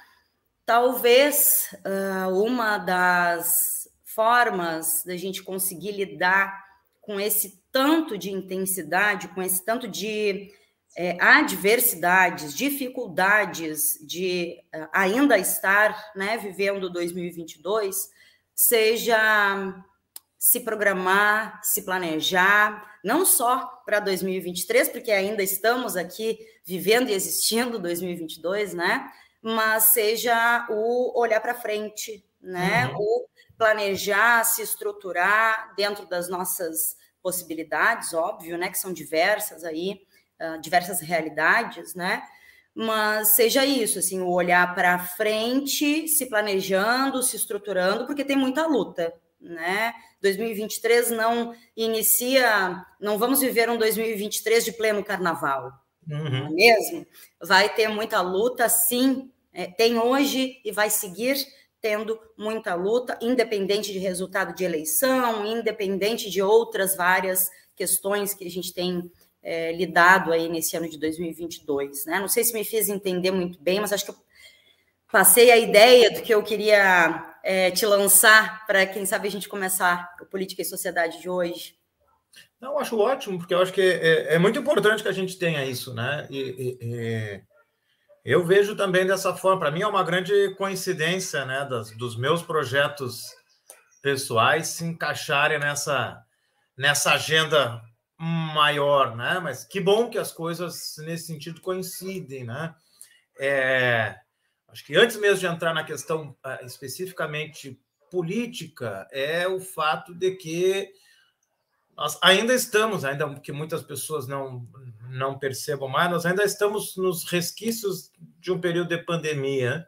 Talvez 0.65 1.69
uh, 1.85 2.41
uma 2.41 2.77
das 2.77 3.87
formas 4.03 5.03
da 5.05 5.17
gente 5.17 5.43
conseguir 5.43 5.91
lidar 5.91 6.63
com 7.01 7.19
esse 7.19 7.61
tanto 7.71 8.17
de 8.17 8.31
intensidade, 8.31 9.27
com 9.29 9.41
esse 9.41 9.65
tanto 9.65 9.87
de 9.87 10.51
é, 10.95 11.17
adversidades, 11.19 12.53
dificuldades 12.53 13.97
de 14.05 14.57
uh, 14.73 14.87
ainda 14.93 15.37
estar 15.37 16.11
né, 16.15 16.37
vivendo 16.37 16.89
2022, 16.89 18.09
seja 18.55 19.83
se 20.37 20.59
programar, 20.59 21.61
se 21.63 21.81
planejar, 21.83 22.99
não 23.03 23.25
só 23.25 23.65
para 23.85 23.99
2023, 23.99 24.89
porque 24.89 25.11
ainda 25.11 25.41
estamos 25.41 25.95
aqui 25.95 26.37
vivendo 26.65 27.09
e 27.09 27.13
existindo 27.13 27.79
2022, 27.79 28.73
né? 28.73 29.09
Mas 29.43 29.85
seja 29.85 30.65
o 30.69 31.19
olhar 31.19 31.41
para 31.41 31.53
frente, 31.53 32.25
né? 32.41 32.87
Uhum. 32.87 32.95
O 32.97 33.25
planejar, 33.57 34.43
se 34.45 34.61
estruturar 34.61 35.73
dentro 35.75 36.07
das 36.07 36.29
nossas 36.29 36.95
possibilidades, 37.21 38.13
óbvio, 38.13 38.57
né? 38.57 38.69
Que 38.69 38.77
são 38.77 38.93
diversas 38.93 39.63
aí, 39.63 40.01
uh, 40.41 40.59
diversas 40.61 41.01
realidades, 41.01 41.93
né? 41.93 42.23
Mas 42.75 43.29
seja 43.29 43.65
isso, 43.65 43.99
assim, 43.99 44.21
o 44.21 44.29
olhar 44.29 44.73
para 44.73 44.97
frente, 44.97 46.07
se 46.07 46.25
planejando, 46.25 47.21
se 47.21 47.35
estruturando, 47.35 48.05
porque 48.07 48.25
tem 48.25 48.35
muita 48.35 48.65
luta, 48.65 49.13
né? 49.39 49.93
2023 50.21 51.11
não 51.11 51.53
inicia, 51.75 52.83
não 52.99 53.19
vamos 53.19 53.41
viver 53.41 53.69
um 53.69 53.77
2023 53.77 54.65
de 54.65 54.71
pleno 54.71 55.03
carnaval, 55.03 55.71
uhum. 56.09 56.29
não 56.29 56.47
é 56.47 56.49
mesmo? 56.49 57.05
Vai 57.41 57.69
ter 57.69 57.89
muita 57.89 58.21
luta, 58.21 58.67
sim, 58.69 59.31
é, 59.53 59.67
tem 59.67 59.97
hoje 59.97 60.59
e 60.65 60.71
vai 60.71 60.89
seguir 60.89 61.37
tendo 61.79 62.17
muita 62.37 62.73
luta, 62.75 63.17
independente 63.21 63.91
de 63.91 63.99
resultado 63.99 64.55
de 64.55 64.63
eleição, 64.63 65.45
independente 65.45 66.29
de 66.29 66.41
outras 66.41 66.95
várias 66.95 67.49
questões 67.75 68.33
que 68.33 68.47
a 68.47 68.49
gente 68.49 68.73
tem 68.73 69.11
é, 69.43 69.73
lidado 69.73 70.31
aí 70.31 70.47
nesse 70.47 70.77
ano 70.77 70.89
de 70.89 70.97
2022, 70.97 72.05
né? 72.05 72.19
Não 72.19 72.29
sei 72.29 72.43
se 72.45 72.53
me 72.53 72.63
fiz 72.63 72.87
entender 72.87 73.31
muito 73.31 73.61
bem, 73.61 73.81
mas 73.81 73.91
acho 73.91 74.05
que 74.05 74.11
eu 74.11 74.15
passei 75.11 75.51
a 75.51 75.57
ideia 75.57 76.09
do 76.09 76.21
que 76.21 76.33
eu 76.33 76.41
queria 76.41 77.35
é, 77.43 77.69
te 77.69 77.85
lançar 77.85 78.65
para, 78.65 78.85
quem 78.85 79.05
sabe, 79.05 79.27
a 79.27 79.31
gente 79.31 79.49
começar 79.49 80.15
a 80.19 80.25
Política 80.25 80.61
e 80.61 80.65
Sociedade 80.65 81.21
de 81.21 81.29
hoje. 81.29 81.75
Não, 82.61 82.79
acho 82.79 82.97
ótimo, 82.97 83.37
porque 83.37 83.53
eu 83.53 83.61
acho 83.61 83.73
que 83.73 83.81
é, 83.81 84.35
é 84.35 84.39
muito 84.39 84.57
importante 84.57 85.03
que 85.03 85.09
a 85.09 85.13
gente 85.13 85.37
tenha 85.37 85.65
isso, 85.65 85.93
né? 85.93 86.25
E, 86.31 86.77
e 86.81 87.41
eu 88.23 88.45
vejo 88.45 88.75
também 88.75 89.05
dessa 89.05 89.35
forma. 89.35 89.59
Para 89.59 89.71
mim 89.71 89.81
é 89.81 89.87
uma 89.87 90.03
grande 90.03 90.53
coincidência, 90.55 91.45
né, 91.45 91.65
das, 91.65 91.91
dos 91.97 92.15
meus 92.17 92.41
projetos 92.41 93.23
pessoais 94.01 94.67
se 94.67 94.83
encaixarem 94.83 95.59
nessa 95.59 96.21
nessa 96.77 97.13
agenda 97.13 97.81
maior, 98.19 99.15
né? 99.15 99.39
Mas 99.39 99.63
que 99.63 99.79
bom 99.79 100.09
que 100.09 100.17
as 100.17 100.31
coisas 100.31 100.95
nesse 100.99 101.27
sentido 101.27 101.61
coincidem, 101.61 102.43
né? 102.43 102.73
É, 103.39 104.15
acho 104.67 104.85
que 104.85 104.95
antes 104.95 105.17
mesmo 105.17 105.39
de 105.39 105.45
entrar 105.45 105.73
na 105.73 105.83
questão 105.83 106.29
uh, 106.45 106.65
especificamente 106.65 107.79
política, 108.11 109.07
é 109.11 109.47
o 109.47 109.59
fato 109.59 110.13
de 110.13 110.31
que 110.35 110.91
nós 111.95 112.17
ainda 112.21 112.53
estamos, 112.53 113.05
ainda 113.05 113.33
que 113.35 113.51
muitas 113.51 113.83
pessoas 113.83 114.27
não, 114.27 114.67
não 115.09 115.37
percebam 115.37 115.87
mais, 115.87 116.09
nós 116.09 116.25
ainda 116.25 116.43
estamos 116.43 116.97
nos 116.97 117.23
resquícios 117.25 118.11
de 118.39 118.51
um 118.51 118.59
período 118.59 118.89
de 118.89 118.97
pandemia 118.97 119.87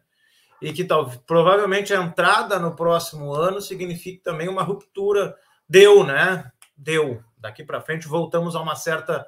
e 0.62 0.71
que 0.71 0.83
tal, 0.83 1.09
provavelmente 1.27 1.93
a 1.93 2.01
entrada 2.01 2.57
no 2.59 2.75
próximo 2.75 3.33
ano 3.33 3.62
signifique 3.62 4.24
também 4.24 4.47
uma 4.47 4.63
ruptura. 4.63 5.35
Deu, 5.67 6.03
né? 6.05 6.51
Deu. 6.77 7.24
Daqui 7.38 7.63
para 7.63 7.81
frente 7.81 8.07
voltamos 8.07 8.55
a 8.55 8.62
uma 8.62 8.75
certa 8.75 9.25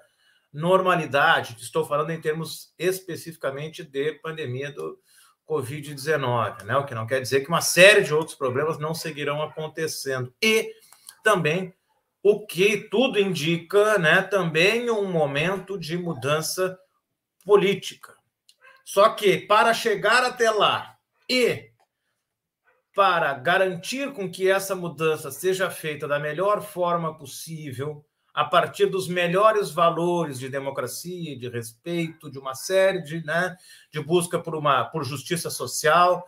normalidade. 0.53 1.55
Estou 1.59 1.85
falando 1.85 2.11
em 2.11 2.21
termos 2.21 2.73
especificamente 2.77 3.83
de 3.83 4.13
pandemia 4.13 4.71
do 4.71 4.99
Covid-19, 5.47 6.63
né? 6.63 6.77
O 6.77 6.85
que 6.85 6.95
não 6.95 7.05
quer 7.05 7.21
dizer 7.21 7.41
que 7.41 7.49
uma 7.49 7.61
série 7.61 8.03
de 8.03 8.13
outros 8.13 8.35
problemas 8.35 8.77
não 8.77 8.93
seguirão 8.93 9.41
acontecendo. 9.41 10.33
E 10.41 10.71
também 11.23 11.73
o 12.29 12.45
que 12.45 12.75
tudo 12.75 13.17
indica, 13.17 13.97
né, 13.97 14.21
também 14.21 14.91
um 14.91 15.09
momento 15.09 15.79
de 15.79 15.97
mudança 15.97 16.77
política. 17.45 18.13
Só 18.83 19.07
que 19.11 19.37
para 19.37 19.73
chegar 19.73 20.25
até 20.25 20.51
lá 20.51 20.97
e 21.29 21.71
para 22.93 23.33
garantir 23.33 24.11
com 24.11 24.29
que 24.29 24.51
essa 24.51 24.75
mudança 24.75 25.31
seja 25.31 25.69
feita 25.69 26.05
da 26.05 26.19
melhor 26.19 26.61
forma 26.61 27.17
possível, 27.17 28.05
a 28.33 28.43
partir 28.43 28.87
dos 28.87 29.07
melhores 29.07 29.71
valores 29.71 30.37
de 30.37 30.49
democracia, 30.49 31.39
de 31.39 31.47
respeito, 31.47 32.29
de 32.29 32.37
uma 32.37 32.55
série 32.55 33.01
de, 33.03 33.23
né, 33.25 33.55
de 33.89 34.01
busca 34.01 34.37
por 34.37 34.53
uma 34.53 34.83
por 34.83 35.05
justiça 35.05 35.49
social, 35.49 36.27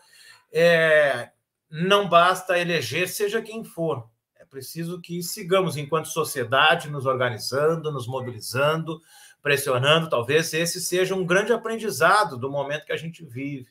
é, 0.50 1.32
não 1.70 2.08
basta 2.08 2.58
eleger 2.58 3.10
seja 3.10 3.42
quem 3.42 3.66
for 3.66 4.10
preciso 4.50 5.00
que 5.00 5.22
sigamos, 5.22 5.78
enquanto 5.78 6.08
sociedade, 6.08 6.90
nos 6.90 7.06
organizando, 7.06 7.92
nos 7.92 8.08
mobilizando, 8.08 9.02
pressionando. 9.42 10.10
Talvez 10.10 10.54
esse 10.54 10.82
seja 10.82 11.16
um 11.16 11.26
grande 11.26 11.54
aprendizado 11.54 12.38
do 12.38 12.50
momento 12.50 12.86
que 12.86 12.92
a 12.92 12.98
gente 12.98 13.24
vive. 13.24 13.68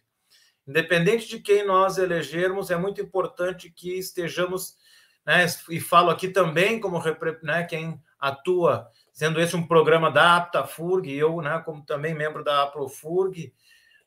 Independente 0.66 1.26
de 1.26 1.40
quem 1.40 1.66
nós 1.66 1.98
elegermos, 1.98 2.70
é 2.70 2.76
muito 2.76 3.00
importante 3.00 3.70
que 3.70 3.98
estejamos, 3.98 4.76
né, 5.24 5.46
e 5.70 5.80
falo 5.80 6.10
aqui 6.10 6.28
também 6.28 6.78
como 6.78 7.02
né, 7.42 7.64
quem 7.64 8.00
atua, 8.20 8.88
sendo 9.12 9.40
esse 9.40 9.56
um 9.56 9.66
programa 9.66 10.10
da 10.10 10.36
APTAFURG, 10.36 11.08
e 11.10 11.18
eu, 11.18 11.40
né, 11.40 11.60
como 11.64 11.84
também 11.84 12.14
membro 12.14 12.44
da 12.44 12.64
APROFURG, 12.64 13.52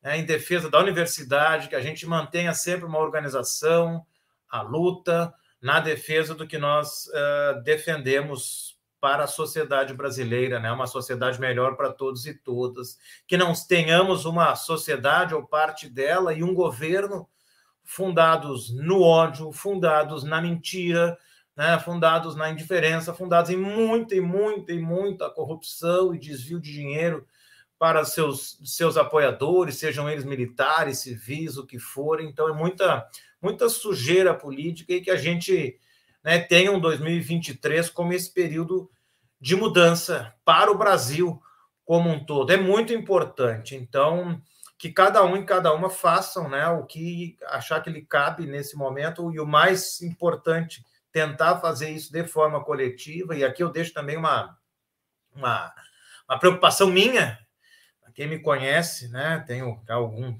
né, 0.03 0.17
em 0.17 0.25
defesa 0.25 0.69
da 0.69 0.79
universidade, 0.79 1.67
que 1.67 1.75
a 1.75 1.81
gente 1.81 2.05
mantenha 2.05 2.53
sempre 2.53 2.85
uma 2.85 2.99
organização, 2.99 4.05
a 4.49 4.61
luta, 4.61 5.33
na 5.61 5.79
defesa 5.79 6.33
do 6.33 6.47
que 6.47 6.57
nós 6.57 7.05
uh, 7.07 7.61
defendemos 7.63 8.71
para 9.01 9.23
a 9.23 9.27
sociedade 9.27 9.93
brasileira, 9.95 10.59
né? 10.59 10.71
uma 10.71 10.85
sociedade 10.85 11.39
melhor 11.39 11.75
para 11.75 11.91
todos 11.91 12.27
e 12.27 12.35
todas, 12.35 12.97
que 13.27 13.35
não 13.35 13.51
tenhamos 13.67 14.25
uma 14.25 14.55
sociedade 14.55 15.33
ou 15.33 15.45
parte 15.45 15.89
dela 15.89 16.33
e 16.33 16.43
um 16.43 16.53
governo 16.53 17.27
fundados 17.83 18.71
no 18.71 19.01
ódio, 19.01 19.51
fundados 19.51 20.23
na 20.23 20.39
mentira, 20.39 21.17
né? 21.55 21.79
fundados 21.79 22.35
na 22.35 22.51
indiferença, 22.51 23.13
fundados 23.13 23.49
em 23.49 23.57
muita 23.57 24.15
e 24.15 24.21
muita 24.21 24.71
e 24.71 24.79
muita 24.79 25.31
corrupção 25.31 26.13
e 26.13 26.19
desvio 26.19 26.59
de 26.59 26.71
dinheiro 26.71 27.25
para 27.79 28.05
seus, 28.05 28.59
seus 28.63 28.95
apoiadores, 28.95 29.77
sejam 29.77 30.07
eles 30.07 30.23
militares, 30.23 30.99
civis, 30.99 31.57
o 31.57 31.65
que 31.65 31.79
for. 31.79 32.21
Então, 32.21 32.47
é 32.47 32.53
muita 32.53 33.03
muita 33.41 33.69
sujeira 33.69 34.33
política 34.33 34.93
e 34.93 35.01
que 35.01 35.12
a 35.12 35.15
gente 35.15 35.77
né, 36.24 36.39
tenha 36.39 36.71
um 36.71 36.79
2023 36.79 37.89
como 37.89 38.13
esse 38.13 38.31
período 38.31 38.89
de 39.39 39.55
mudança 39.55 40.33
para 40.45 40.71
o 40.71 40.77
Brasil 40.77 41.41
como 41.83 42.10
um 42.10 42.24
todo. 42.24 42.51
É 42.51 42.57
muito 42.57 42.93
importante. 42.93 43.75
Então, 43.75 44.41
que 44.77 44.91
cada 44.91 45.24
um 45.24 45.36
e 45.36 45.45
cada 45.45 45.74
uma 45.74 45.89
façam 45.89 46.50
né, 46.50 46.67
o 46.67 46.86
que 46.86 47.38
achar 47.48 47.81
que 47.81 47.89
lhe 47.89 48.01
cabe 48.01 48.45
nesse 48.45 48.75
momento, 48.75 49.31
e 49.33 49.39
o 49.39 49.45
mais 49.45 50.01
importante, 50.01 50.86
tentar 51.12 51.60
fazer 51.60 51.89
isso 51.89 52.12
de 52.12 52.24
forma 52.25 52.63
coletiva. 52.63 53.36
E 53.36 53.43
aqui 53.43 53.62
eu 53.62 53.69
deixo 53.69 53.93
também 53.93 54.15
uma, 54.17 54.57
uma, 55.36 55.74
uma 56.27 56.39
preocupação 56.39 56.88
minha. 56.88 57.38
Quem 58.13 58.27
me 58.27 58.39
conhece, 58.39 59.10
né, 59.10 59.43
tenho 59.45 59.81
algum 59.88 60.38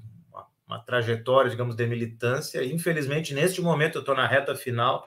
uma 0.72 0.82
trajetória, 0.82 1.50
digamos, 1.50 1.76
de 1.76 1.86
militância. 1.86 2.64
Infelizmente, 2.64 3.34
neste 3.34 3.60
momento, 3.60 3.96
eu 3.96 4.00
estou 4.00 4.14
na 4.14 4.26
reta 4.26 4.54
final. 4.54 5.04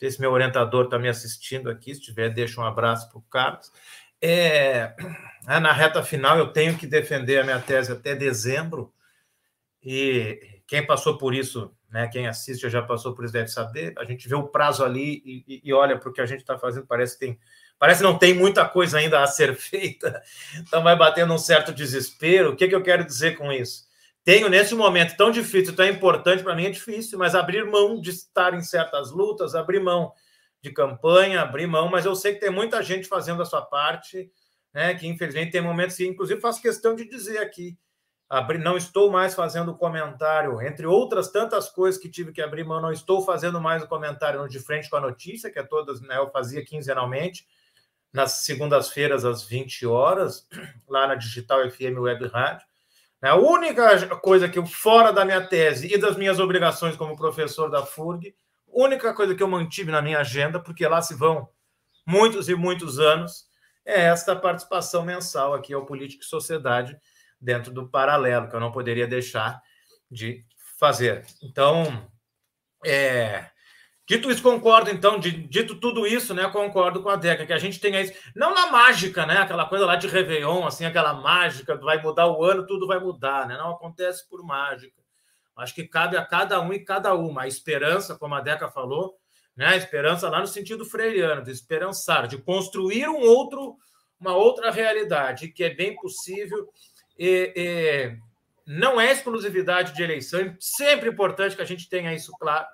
Esse 0.00 0.20
meu 0.20 0.30
orientador 0.30 0.84
está 0.84 0.98
me 0.98 1.08
assistindo 1.08 1.70
aqui. 1.70 1.94
Se 1.94 2.00
tiver, 2.00 2.28
deixa 2.30 2.60
um 2.60 2.64
abraço 2.64 3.08
para 3.08 3.18
o 3.18 3.22
Carlos. 3.22 3.72
É, 4.20 4.94
é, 5.46 5.60
na 5.60 5.72
reta 5.72 6.02
final, 6.02 6.38
eu 6.38 6.48
tenho 6.48 6.76
que 6.76 6.86
defender 6.86 7.38
a 7.38 7.44
minha 7.44 7.60
tese 7.60 7.90
até 7.90 8.14
dezembro. 8.14 8.92
E 9.82 10.60
quem 10.66 10.84
passou 10.84 11.16
por 11.16 11.34
isso, 11.34 11.72
né, 11.90 12.08
quem 12.08 12.26
assiste 12.26 12.68
já 12.68 12.82
passou 12.82 13.14
por 13.14 13.24
isso, 13.24 13.32
deve 13.32 13.48
saber. 13.48 13.94
A 13.96 14.04
gente 14.04 14.28
vê 14.28 14.34
o 14.34 14.48
prazo 14.48 14.84
ali 14.84 15.22
e, 15.24 15.62
e 15.64 15.72
olha 15.72 15.98
para 15.98 16.10
o 16.10 16.12
que 16.12 16.20
a 16.20 16.26
gente 16.26 16.40
está 16.40 16.58
fazendo, 16.58 16.86
parece 16.86 17.14
que 17.14 17.26
tem. 17.26 17.38
Parece 17.78 18.00
que 18.00 18.06
não 18.08 18.18
tem 18.18 18.34
muita 18.34 18.68
coisa 18.68 18.98
ainda 18.98 19.22
a 19.22 19.26
ser 19.26 19.54
feita, 19.56 20.20
então 20.56 20.82
vai 20.82 20.96
batendo 20.96 21.32
um 21.32 21.38
certo 21.38 21.72
desespero. 21.72 22.50
O 22.50 22.56
que, 22.56 22.66
que 22.66 22.74
eu 22.74 22.82
quero 22.82 23.04
dizer 23.04 23.36
com 23.36 23.52
isso? 23.52 23.87
Tenho 24.28 24.50
nesse 24.50 24.74
momento 24.74 25.16
tão 25.16 25.30
difícil, 25.30 25.74
tão 25.74 25.86
importante 25.86 26.42
para 26.42 26.54
mim 26.54 26.66
é 26.66 26.70
difícil, 26.70 27.18
mas 27.18 27.34
abrir 27.34 27.64
mão 27.64 27.98
de 27.98 28.10
estar 28.10 28.52
em 28.52 28.60
certas 28.60 29.10
lutas, 29.10 29.54
abrir 29.54 29.80
mão 29.80 30.12
de 30.60 30.70
campanha, 30.70 31.40
abrir 31.40 31.66
mão, 31.66 31.88
mas 31.88 32.04
eu 32.04 32.14
sei 32.14 32.34
que 32.34 32.40
tem 32.40 32.50
muita 32.50 32.82
gente 32.82 33.08
fazendo 33.08 33.40
a 33.40 33.46
sua 33.46 33.62
parte, 33.62 34.30
né? 34.70 34.94
Que 34.94 35.06
infelizmente 35.06 35.52
tem 35.52 35.62
momentos 35.62 35.96
que, 35.96 36.06
inclusive, 36.06 36.42
faço 36.42 36.60
questão 36.60 36.94
de 36.94 37.08
dizer 37.08 37.38
aqui 37.38 37.78
abrir, 38.28 38.58
não 38.58 38.76
estou 38.76 39.10
mais 39.10 39.34
fazendo 39.34 39.74
comentário, 39.74 40.60
entre 40.60 40.86
outras 40.86 41.32
tantas 41.32 41.70
coisas 41.70 41.98
que 41.98 42.10
tive 42.10 42.30
que 42.30 42.42
abrir 42.42 42.64
mão, 42.64 42.82
não 42.82 42.92
estou 42.92 43.24
fazendo 43.24 43.58
mais 43.58 43.82
o 43.82 43.88
comentário 43.88 44.46
De 44.46 44.60
Frente 44.60 44.90
com 44.90 44.96
a 44.96 45.00
Notícia, 45.00 45.50
que 45.50 45.58
é 45.58 45.62
todas, 45.62 46.02
né, 46.02 46.18
eu 46.18 46.30
fazia 46.30 46.62
quinzenalmente, 46.62 47.46
nas 48.12 48.44
segundas-feiras 48.44 49.24
às 49.24 49.42
20 49.42 49.86
horas, 49.86 50.46
lá 50.86 51.06
na 51.06 51.14
Digital 51.14 51.60
FM 51.70 51.96
Web 51.98 52.26
Rádio. 52.26 52.67
A 53.20 53.34
única 53.34 54.16
coisa 54.18 54.48
que 54.48 54.58
eu, 54.58 54.66
fora 54.66 55.12
da 55.12 55.24
minha 55.24 55.44
tese 55.44 55.92
e 55.92 55.98
das 55.98 56.16
minhas 56.16 56.38
obrigações 56.38 56.96
como 56.96 57.16
professor 57.16 57.68
da 57.68 57.84
FURG, 57.84 58.34
única 58.68 59.12
coisa 59.12 59.34
que 59.34 59.42
eu 59.42 59.48
mantive 59.48 59.90
na 59.90 60.00
minha 60.00 60.20
agenda, 60.20 60.60
porque 60.60 60.86
lá 60.86 61.02
se 61.02 61.14
vão 61.14 61.48
muitos 62.06 62.48
e 62.48 62.54
muitos 62.54 62.98
anos, 62.98 63.46
é 63.84 64.04
esta 64.04 64.36
participação 64.36 65.04
mensal 65.04 65.52
aqui 65.52 65.74
ao 65.74 65.84
Política 65.84 66.22
e 66.22 66.28
Sociedade 66.28 66.96
dentro 67.40 67.72
do 67.72 67.88
paralelo, 67.88 68.48
que 68.48 68.54
eu 68.54 68.60
não 68.60 68.70
poderia 68.70 69.06
deixar 69.06 69.60
de 70.10 70.44
fazer. 70.78 71.24
Então, 71.42 72.08
é, 72.84 73.50
Dito 74.08 74.30
isso, 74.30 74.42
concordo, 74.42 74.88
então, 74.88 75.18
dito 75.20 75.74
tudo 75.74 76.06
isso, 76.06 76.32
né? 76.32 76.48
Concordo 76.48 77.02
com 77.02 77.10
a 77.10 77.16
Deca, 77.16 77.44
que 77.44 77.52
a 77.52 77.58
gente 77.58 77.78
tenha 77.78 78.00
isso. 78.00 78.14
Não 78.34 78.54
na 78.54 78.68
mágica, 78.72 79.26
né? 79.26 79.36
Aquela 79.36 79.66
coisa 79.66 79.84
lá 79.84 79.96
de 79.96 80.06
Réveillon, 80.06 80.66
assim, 80.66 80.86
aquela 80.86 81.12
mágica, 81.12 81.76
vai 81.76 82.00
mudar 82.00 82.26
o 82.26 82.42
ano, 82.42 82.66
tudo 82.66 82.86
vai 82.86 82.98
mudar, 82.98 83.46
né? 83.46 83.58
Não 83.58 83.72
acontece 83.72 84.26
por 84.26 84.42
mágica. 84.42 84.96
Acho 85.54 85.74
que 85.74 85.86
cabe 85.86 86.16
a 86.16 86.24
cada 86.24 86.58
um 86.58 86.72
e 86.72 86.82
cada 86.82 87.14
uma. 87.14 87.42
A 87.42 87.46
esperança, 87.46 88.16
como 88.16 88.34
a 88.34 88.40
Deca 88.40 88.70
falou, 88.70 89.14
né? 89.54 89.66
A 89.66 89.76
esperança 89.76 90.30
lá 90.30 90.40
no 90.40 90.46
sentido 90.46 90.86
freiriano, 90.86 91.44
de 91.44 91.50
esperançar, 91.50 92.26
de 92.26 92.38
construir 92.38 93.10
um 93.10 93.20
outro, 93.20 93.76
uma 94.18 94.34
outra 94.34 94.70
realidade, 94.70 95.48
que 95.48 95.62
é 95.62 95.74
bem 95.74 95.94
possível. 95.96 96.66
E, 97.18 97.52
e 97.54 98.16
não 98.66 98.98
é 98.98 99.12
exclusividade 99.12 99.94
de 99.94 100.02
eleição, 100.02 100.40
é 100.40 100.56
sempre 100.58 101.10
importante 101.10 101.54
que 101.54 101.62
a 101.62 101.66
gente 101.66 101.90
tenha 101.90 102.14
isso 102.14 102.32
claro 102.40 102.66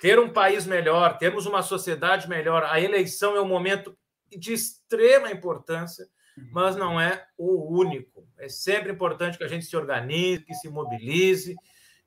ter 0.00 0.18
um 0.18 0.32
país 0.32 0.66
melhor, 0.66 1.18
termos 1.18 1.46
uma 1.46 1.62
sociedade 1.62 2.28
melhor. 2.28 2.64
A 2.64 2.80
eleição 2.80 3.36
é 3.36 3.40
um 3.40 3.48
momento 3.48 3.96
de 4.28 4.52
extrema 4.52 5.30
importância, 5.30 6.06
mas 6.52 6.74
não 6.74 6.98
é 7.00 7.26
o 7.36 7.76
único. 7.78 8.26
É 8.38 8.48
sempre 8.48 8.90
importante 8.90 9.36
que 9.36 9.44
a 9.44 9.48
gente 9.48 9.66
se 9.66 9.76
organize, 9.76 10.44
que 10.44 10.54
se 10.54 10.68
mobilize, 10.68 11.54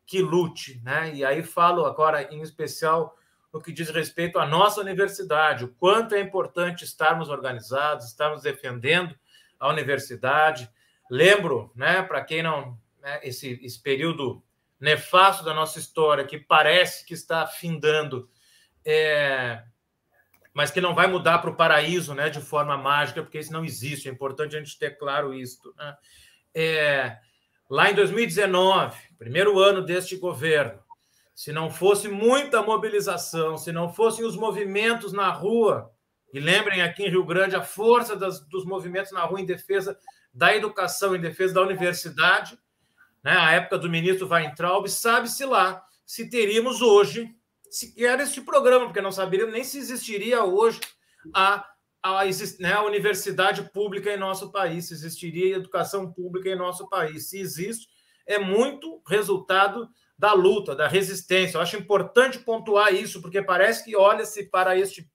que 0.06 0.22
lute. 0.22 0.82
Né? 0.84 1.14
E 1.14 1.24
aí 1.24 1.44
falo 1.44 1.86
agora, 1.86 2.24
em 2.34 2.42
especial, 2.42 3.16
no 3.54 3.62
que 3.62 3.72
diz 3.72 3.90
respeito 3.90 4.40
à 4.40 4.46
nossa 4.46 4.82
universidade, 4.82 5.66
o 5.66 5.74
quanto 5.76 6.16
é 6.16 6.20
importante 6.20 6.84
estarmos 6.84 7.30
organizados, 7.30 8.08
estarmos 8.08 8.42
defendendo 8.42 9.16
a 9.60 9.70
universidade. 9.70 10.68
Lembro, 11.10 11.72
né, 11.76 12.02
para 12.02 12.24
quem 12.24 12.42
não. 12.42 12.76
Né, 13.00 13.20
esse, 13.22 13.60
esse 13.62 13.80
período 13.80 14.44
nefasto 14.84 15.46
da 15.46 15.54
nossa 15.54 15.80
história, 15.80 16.26
que 16.26 16.38
parece 16.38 17.06
que 17.06 17.14
está 17.14 17.48
findando, 17.48 18.30
é, 18.84 19.64
mas 20.54 20.72
que 20.72 20.82
não 20.82 20.94
vai 20.94 21.08
mudar 21.08 21.38
para 21.38 21.50
o 21.50 21.56
paraíso 21.56 22.14
né, 22.14 22.30
de 22.30 22.42
forma 22.42 22.78
mágica, 22.78 23.24
porque 23.24 23.40
isso 23.40 23.54
não 23.54 23.64
existe. 23.64 24.10
É 24.10 24.12
importante 24.12 24.58
a 24.58 24.60
gente 24.60 24.78
ter 24.78 24.98
claro 24.98 25.34
isso. 25.34 25.74
Né? 25.78 25.98
É, 26.54 27.18
lá 27.70 27.90
em 27.90 27.96
2019, 27.96 28.98
primeiro 29.18 29.58
ano 29.58 29.82
deste 29.82 30.18
governo, 30.18 30.78
se 31.34 31.54
não 31.54 31.72
fosse 31.72 32.10
muita 32.10 32.62
mobilização, 32.62 33.58
se 33.58 33.72
não 33.72 33.92
fossem 33.92 34.26
os 34.26 34.36
movimentos 34.36 35.14
na 35.14 35.30
rua, 35.32 35.90
e 36.34 36.42
lembrem 36.42 36.82
aqui 36.82 37.04
em 37.04 37.10
Rio 37.10 37.24
Grande 37.24 37.56
a 37.56 37.64
força 37.64 38.18
das, 38.18 38.42
dos 38.48 38.66
movimentos 38.66 39.14
na 39.14 39.24
rua 39.24 39.40
em 39.40 39.46
defesa 39.46 39.98
da 40.34 40.54
educação, 40.54 41.16
em 41.16 41.22
defesa 41.22 41.54
da 41.54 41.62
universidade, 41.62 42.60
né, 43.24 43.32
a 43.32 43.52
época 43.52 43.78
do 43.78 43.90
ministro 43.90 44.28
Weintraub, 44.28 44.88
sabe-se 44.88 45.46
lá 45.46 45.84
se 46.06 46.30
teríamos 46.30 46.82
hoje 46.82 47.34
sequer 47.70 48.20
este 48.20 48.42
programa, 48.42 48.86
porque 48.86 49.02
não 49.02 49.12
saberíamos 49.12 49.54
nem 49.54 49.64
se 49.64 49.78
existiria 49.78 50.44
hoje 50.44 50.80
a, 51.34 51.66
a, 52.04 52.26
né, 52.60 52.74
a 52.74 52.84
universidade 52.84 53.70
pública 53.72 54.14
em 54.14 54.18
nosso 54.18 54.52
país, 54.52 54.88
se 54.88 54.94
existiria 54.94 55.56
educação 55.56 56.12
pública 56.12 56.50
em 56.50 56.56
nosso 56.56 56.88
país. 56.90 57.30
Se 57.30 57.40
existe, 57.40 57.88
é 58.28 58.38
muito 58.38 59.02
resultado 59.08 59.90
da 60.18 60.34
luta, 60.34 60.76
da 60.76 60.88
resistência. 60.88 61.58
Eu 61.58 61.62
acho 61.62 61.78
importante 61.78 62.40
pontuar 62.40 62.94
isso, 62.94 63.22
porque 63.22 63.42
parece 63.42 63.84
que 63.84 63.96
olha-se 63.96 64.50
para 64.50 64.78
este 64.78 65.10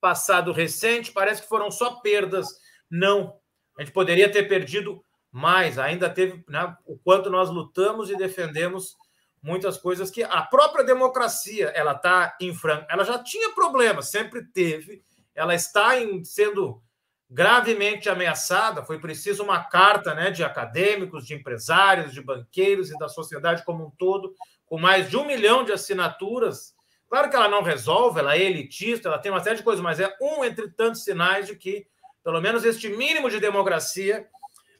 passado 0.00 0.52
recente, 0.52 1.12
parece 1.12 1.42
que 1.42 1.48
foram 1.48 1.70
só 1.70 2.00
perdas. 2.00 2.48
Não. 2.90 3.38
A 3.78 3.82
gente 3.82 3.92
poderia 3.92 4.30
ter 4.30 4.48
perdido 4.48 5.02
mas 5.32 5.78
ainda 5.78 6.10
teve 6.10 6.44
né, 6.46 6.76
o 6.84 6.98
quanto 6.98 7.30
nós 7.30 7.48
lutamos 7.48 8.10
e 8.10 8.16
defendemos 8.16 8.96
muitas 9.42 9.78
coisas 9.78 10.10
que 10.10 10.22
a 10.22 10.42
própria 10.42 10.84
democracia 10.84 11.68
ela 11.74 11.92
está 11.92 12.36
em 12.38 12.54
franco, 12.54 12.86
ela 12.88 13.02
já 13.02 13.18
tinha 13.18 13.54
problemas, 13.54 14.10
sempre 14.10 14.44
teve, 14.44 15.02
ela 15.34 15.54
está 15.54 15.98
em, 15.98 16.22
sendo 16.22 16.82
gravemente 17.28 18.10
ameaçada. 18.10 18.84
Foi 18.84 19.00
preciso 19.00 19.42
uma 19.42 19.64
carta, 19.64 20.14
né, 20.14 20.30
de 20.30 20.44
acadêmicos, 20.44 21.26
de 21.26 21.34
empresários, 21.34 22.12
de 22.12 22.20
banqueiros 22.20 22.90
e 22.90 22.98
da 22.98 23.08
sociedade 23.08 23.64
como 23.64 23.86
um 23.86 23.90
todo, 23.90 24.34
com 24.66 24.78
mais 24.78 25.08
de 25.08 25.16
um 25.16 25.24
milhão 25.24 25.64
de 25.64 25.72
assinaturas. 25.72 26.74
Claro 27.08 27.30
que 27.30 27.36
ela 27.36 27.48
não 27.48 27.62
resolve, 27.62 28.20
ela 28.20 28.36
é 28.36 28.42
elitista, 28.42 29.08
ela 29.08 29.18
tem 29.18 29.32
uma 29.32 29.42
série 29.42 29.56
de 29.56 29.62
coisas, 29.62 29.82
mas 29.82 29.98
é 29.98 30.14
um 30.20 30.44
entre 30.44 30.70
tantos 30.70 31.04
sinais 31.04 31.46
de 31.46 31.56
que, 31.56 31.86
pelo 32.22 32.40
menos, 32.40 32.64
este 32.64 32.90
mínimo 32.90 33.30
de 33.30 33.40
democracia 33.40 34.26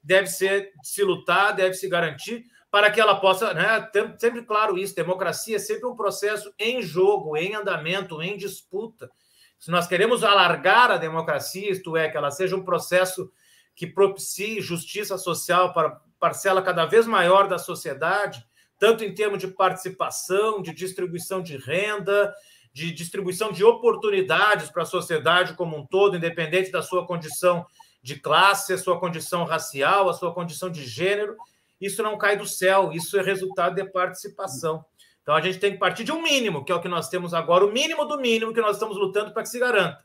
deve 0.03 0.27
ser 0.27 0.73
se 0.83 1.03
lutar, 1.03 1.55
deve 1.55 1.75
se 1.75 1.89
garantir 1.89 2.45
para 2.73 2.91
que 2.91 2.99
ela 2.99 3.21
possa, 3.21 3.53
né, 3.53 3.87
sempre 4.19 4.43
claro 4.43 4.79
isso, 4.79 4.97
democracia 4.97 5.57
é 5.57 5.59
sempre 5.59 5.87
um 5.87 5.95
processo 5.95 6.51
em 6.59 6.81
jogo, 6.81 7.37
em 7.37 7.55
andamento, 7.55 8.23
em 8.23 8.35
disputa. 8.35 9.11
Se 9.59 9.71
nós 9.71 9.87
queremos 9.87 10.25
alargar 10.25 10.91
a 10.91 10.97
democracia, 10.97 11.71
isto 11.71 11.97
é, 11.99 12.09
que 12.09 12.17
ela 12.17 12.31
seja 12.31 12.57
um 12.57 12.65
processo 12.65 13.31
que 13.77 13.87
propicie 13.87 14.63
justiça 14.63 15.19
social 15.19 15.75
para 15.75 16.01
parcela 16.19 16.63
cada 16.63 16.87
vez 16.87 17.07
maior 17.07 17.47
da 17.47 17.59
sociedade, 17.59 18.43
tanto 18.79 19.05
em 19.05 19.15
termos 19.15 19.39
de 19.39 19.49
participação, 19.49 20.63
de 20.63 20.73
distribuição 20.75 21.43
de 21.43 21.59
renda, 21.59 22.35
de 22.73 22.91
distribuição 22.91 23.53
de 23.53 23.63
oportunidades 23.63 24.71
para 24.71 24.83
a 24.83 24.87
sociedade 24.87 25.55
como 25.55 25.77
um 25.77 25.87
todo, 25.87 26.17
independente 26.17 26.71
da 26.71 26.81
sua 26.81 27.07
condição 27.07 27.67
de 28.03 28.17
classe, 28.17 28.73
a 28.73 28.79
sua 28.79 28.99
condição 28.99 29.45
racial, 29.45 30.09
a 30.09 30.13
sua 30.13 30.35
condição 30.35 30.69
de 30.69 30.85
gênero. 30.85 31.37
Isso 31.81 32.03
não 32.03 32.19
cai 32.19 32.37
do 32.37 32.47
céu, 32.47 32.93
isso 32.93 33.19
é 33.19 33.23
resultado 33.23 33.77
de 33.77 33.85
participação. 33.85 34.85
Então 35.23 35.35
a 35.37 35.41
gente 35.41 35.59
tem 35.59 35.73
que 35.73 35.79
partir 35.79 36.03
de 36.03 36.11
um 36.11 36.21
mínimo, 36.21 36.65
que 36.65 36.73
é 36.73 36.75
o 36.75 36.81
que 36.81 36.89
nós 36.89 37.09
temos 37.09 37.33
agora, 37.33 37.65
o 37.65 37.73
mínimo 37.73 38.05
do 38.05 38.19
mínimo 38.19 38.53
que 38.53 38.61
nós 38.61 38.77
estamos 38.77 38.97
lutando 38.97 39.33
para 39.33 39.43
que 39.43 39.49
se 39.49 39.59
garanta. 39.59 40.05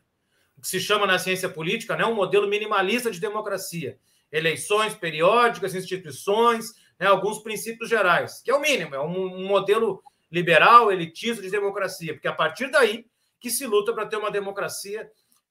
O 0.56 0.60
que 0.60 0.68
se 0.68 0.80
chama 0.80 1.06
na 1.06 1.18
ciência 1.18 1.48
política 1.48 1.96
né, 1.96 2.04
um 2.04 2.14
modelo 2.14 2.48
minimalista 2.48 3.10
de 3.10 3.20
democracia. 3.20 3.98
Eleições 4.30 4.94
periódicas, 4.94 5.74
instituições, 5.74 6.72
né, 6.98 7.06
alguns 7.06 7.40
princípios 7.40 7.88
gerais, 7.88 8.40
que 8.42 8.50
é 8.50 8.54
o 8.54 8.60
mínimo, 8.60 8.94
é 8.94 9.00
um, 9.00 9.40
um 9.40 9.46
modelo 9.46 10.02
liberal, 10.30 10.92
elitista 10.92 11.42
de 11.42 11.50
democracia, 11.50 12.12
porque 12.12 12.28
a 12.28 12.32
partir 12.32 12.70
daí 12.70 13.06
que 13.40 13.50
se 13.50 13.66
luta 13.66 13.92
para 13.92 14.06
ter 14.06 14.16
uma 14.16 14.30
democracia 14.30 15.08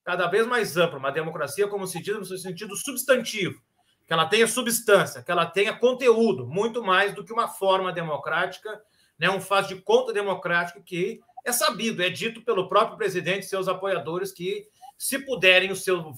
cada 0.07 0.25
vez 0.27 0.47
mais 0.47 0.77
ampla, 0.77 0.97
uma 0.97 1.11
democracia 1.11 1.67
como 1.67 1.85
sentido 1.85 2.19
no 2.19 2.25
sentido 2.25 2.77
substantivo, 2.77 3.61
que 4.05 4.13
ela 4.13 4.25
tenha 4.25 4.47
substância, 4.47 5.21
que 5.21 5.29
ela 5.29 5.45
tenha 5.45 5.77
conteúdo, 5.77 6.47
muito 6.47 6.81
mais 6.81 7.13
do 7.13 7.25
que 7.25 7.33
uma 7.33 7.49
forma 7.49 7.91
democrática, 7.91 8.81
né, 9.19 9.29
um 9.29 9.41
faz 9.41 9.67
de 9.67 9.75
conta 9.75 10.13
democrático 10.13 10.81
que 10.81 11.19
é 11.45 11.51
sabido, 11.51 12.01
é 12.01 12.09
dito 12.09 12.41
pelo 12.41 12.69
próprio 12.69 12.97
presidente 12.97 13.43
e 13.43 13.49
seus 13.49 13.67
apoiadores 13.67 14.31
que, 14.31 14.69
se 14.97 15.19
puderem, 15.19 15.71
o 15.73 15.75
seu 15.75 16.13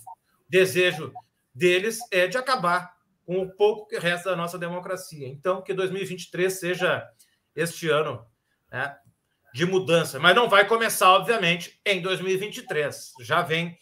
desejo 0.48 1.12
deles 1.52 1.98
é 2.12 2.28
de 2.28 2.38
acabar 2.38 2.94
com 3.26 3.42
o 3.42 3.50
pouco 3.50 3.88
que 3.88 3.98
resta 3.98 4.30
da 4.30 4.36
nossa 4.36 4.60
democracia. 4.60 5.28
Então, 5.28 5.64
que 5.64 5.74
2023 5.74 6.54
seja 6.54 7.10
este 7.56 7.90
ano 7.90 8.24
né, 8.72 8.96
de 9.54 9.66
mudança, 9.66 10.20
mas 10.20 10.36
não 10.36 10.50
vai 10.50 10.68
começar, 10.68 11.12
obviamente, 11.12 11.80
em 11.86 12.02
2023. 12.02 13.14
Já 13.22 13.42
vem 13.42 13.78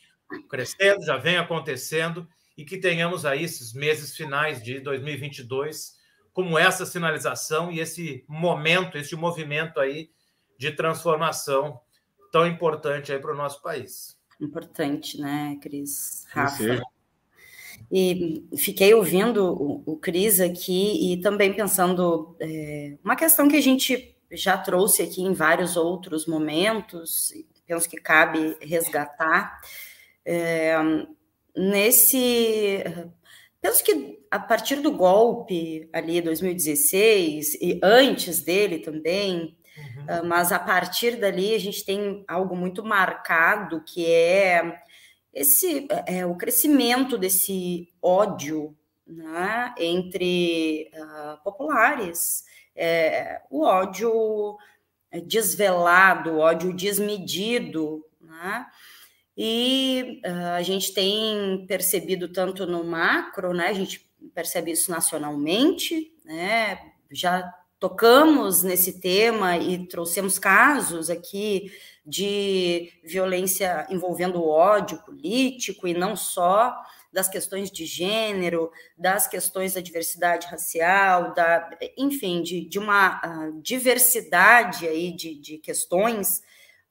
crescendo, 0.50 1.04
já 1.06 1.18
vem 1.18 1.38
acontecendo, 1.38 2.28
e 2.58 2.66
que 2.66 2.78
tenhamos 2.78 3.26
aí 3.26 3.44
esses 3.44 3.74
meses 3.74 4.16
finais 4.16 4.62
de 4.64 4.80
2022 4.80 5.96
como 6.34 6.58
essa 6.58 6.86
sinalização 6.86 7.72
e 7.72 7.80
esse 7.80 8.24
momento, 8.28 8.98
esse 8.98 9.16
movimento 9.16 9.80
aí 9.80 10.10
de 10.58 10.72
transformação 10.72 11.80
tão 12.32 12.46
importante 12.46 13.12
aí 13.12 13.20
para 13.20 13.34
o 13.34 13.38
nosso 13.38 13.62
país. 13.62 14.18
Importante, 14.40 15.20
né, 15.20 15.58
Cris? 15.62 16.26
Rafa. 16.30 16.82
E 17.92 18.46
fiquei 18.56 18.94
ouvindo 18.94 19.46
o, 19.46 19.84
o 19.86 19.98
Cris 19.98 20.40
aqui 20.40 21.12
e 21.12 21.18
também 21.22 21.54
pensando 21.54 22.36
é, 22.40 22.98
uma 23.04 23.16
questão 23.16 23.48
que 23.48 23.56
a 23.56 23.62
gente 23.62 24.16
já 24.32 24.58
trouxe 24.58 25.04
aqui 25.04 25.22
em 25.22 25.34
vários 25.34 25.78
outros 25.78 26.26
momentos, 26.26 27.34
penso 27.66 27.90
que 27.90 27.98
cabe 27.98 28.58
resgatar, 28.62 29.60
é, 30.26 30.76
nesse 31.56 32.84
penso 33.62 33.84
que 33.84 34.20
a 34.30 34.40
partir 34.40 34.78
do 34.78 34.92
golpe 34.92 35.90
ali 35.92 36.22
2016 36.22 37.56
e 37.56 37.80
antes 37.82 38.42
dele 38.42 38.80
também, 38.80 39.58
uhum. 39.78 40.06
Ah, 40.08 40.24
mas 40.24 40.52
a 40.52 40.60
partir 40.60 41.18
dali 41.18 41.54
a 41.56 41.60
gente 41.60 41.84
tem 41.84 42.24
algo 42.28 42.56
muito 42.56 42.84
marcado 42.84 43.84
que 43.84 44.06
é 44.06 44.82
esse 45.34 45.88
é, 46.06 46.26
o 46.26 46.36
crescimento 46.36 47.18
desse 47.18 47.90
ódio 48.02 48.76
né, 49.08 49.74
entre 49.78 50.92
uh, 50.94 51.42
populares, 51.44 52.44
é, 52.78 53.42
o 53.50 53.64
ódio 53.64 54.58
desvelado, 55.26 56.32
o 56.32 56.40
ódio 56.40 56.74
desmedido, 56.74 58.06
né? 58.22 58.66
E 59.36 60.22
uh, 60.26 60.56
a 60.56 60.62
gente 60.64 60.94
tem 60.94 61.66
percebido 61.68 62.28
tanto 62.28 62.66
no 62.66 62.84
macro, 62.84 63.54
né? 63.54 63.68
A 63.68 63.74
gente 63.74 64.10
percebe 64.34 64.72
isso 64.72 64.90
nacionalmente, 64.90 66.12
né? 66.26 66.80
Já 67.12 67.54
tocamos 67.80 68.64
nesse 68.64 69.00
tema 69.00 69.58
e 69.58 69.88
trouxemos 69.88 70.40
casos 70.40 71.10
aqui 71.10 71.72
de 72.06 72.92
violência 73.04 73.86
envolvendo 73.90 74.44
ódio 74.44 74.98
político 75.04 75.88
e 75.88 75.94
não 75.94 76.16
só 76.16 76.76
das 77.12 77.28
questões 77.30 77.72
de 77.72 77.86
gênero, 77.86 78.72
das 78.98 79.28
questões 79.28 79.74
da 79.74 79.82
diversidade 79.82 80.48
racial, 80.48 81.34
da, 81.34 81.70
enfim, 81.98 82.42
de, 82.42 82.68
de 82.68 82.80
uma 82.80 83.22
uh, 83.24 83.62
diversidade 83.62 84.88
aí 84.88 85.12
de, 85.12 85.36
de 85.36 85.58
questões 85.58 86.42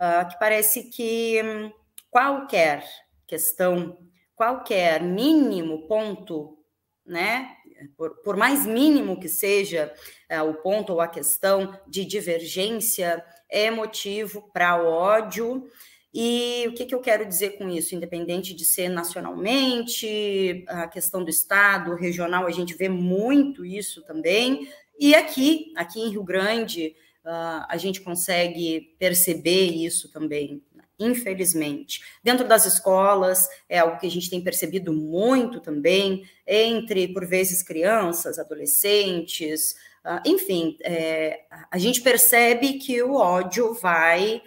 uh, 0.01 0.29
que 0.29 0.39
parece 0.39 0.85
que 0.85 1.43
um, 1.43 1.73
qualquer 2.11 2.85
questão, 3.27 3.99
qualquer 4.35 5.03
mínimo 5.03 5.87
ponto, 5.87 6.59
né, 7.05 7.57
por, 7.97 8.23
por 8.23 8.37
mais 8.37 8.67
mínimo 8.67 9.21
que 9.21 9.29
seja 9.29 9.93
uh, 10.31 10.49
o 10.49 10.55
ponto 10.55 10.93
ou 10.93 11.01
a 11.01 11.09
questão 11.09 11.79
de 11.87 12.05
divergência, 12.05 13.25
é 13.49 13.71
motivo 13.71 14.51
para 14.53 14.83
ódio. 14.83 15.71
E 16.19 16.67
o 16.67 16.73
que, 16.73 16.87
que, 16.87 16.95
eu 16.95 17.01
quero 17.01 17.27
dizer 17.27 17.59
com 17.59 17.69
isso? 17.69 17.95
Independente 17.95 18.55
de 18.55 18.65
ser 18.65 18.89
nacionalmente, 18.89 20.65
a 20.67 20.89
questão 20.89 21.23
do 21.23 21.29
Estado, 21.29 21.95
regional, 21.95 22.47
a 22.47 22.51
gente 22.51 22.73
vê 22.73 22.89
muito 22.89 23.67
isso 23.67 24.01
também. 24.01 24.67
E 24.99 25.15
aqui, 25.15 25.75
aqui 25.77 26.01
em 26.01 26.09
Rio 26.09 26.25
Grande, 26.25 26.97
uh, 27.23 27.67
a 27.69 27.77
gente 27.77 28.01
consegue 28.01 28.97
perceber 28.99 29.67
isso 29.67 30.11
também 30.11 30.63
infelizmente. 30.99 32.01
Dentro 32.25 32.49
das 32.49 32.65
escolas, 32.65 33.47
é 33.69 33.81
algo 33.81 33.99
que 33.99 34.07
a 34.07 34.11
gente 34.11 34.31
tem 34.31 34.41
percebido 34.41 34.95
muito 34.95 35.61
também, 35.61 36.27
entre, 36.47 37.09
por 37.09 37.27
vezes, 37.27 37.63
crianças, 37.63 38.39
adolescentes, 38.39 39.73
uh, 40.03 40.23
enfim, 40.25 40.79
é, 40.81 41.41
a 41.71 41.77
gente 41.77 42.01
percebe 42.01 42.79
que 42.79 43.03
o 43.03 43.17
ódio 43.17 43.75
vai 43.75 44.41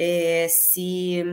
é, 0.00 0.46
se. 0.48 1.24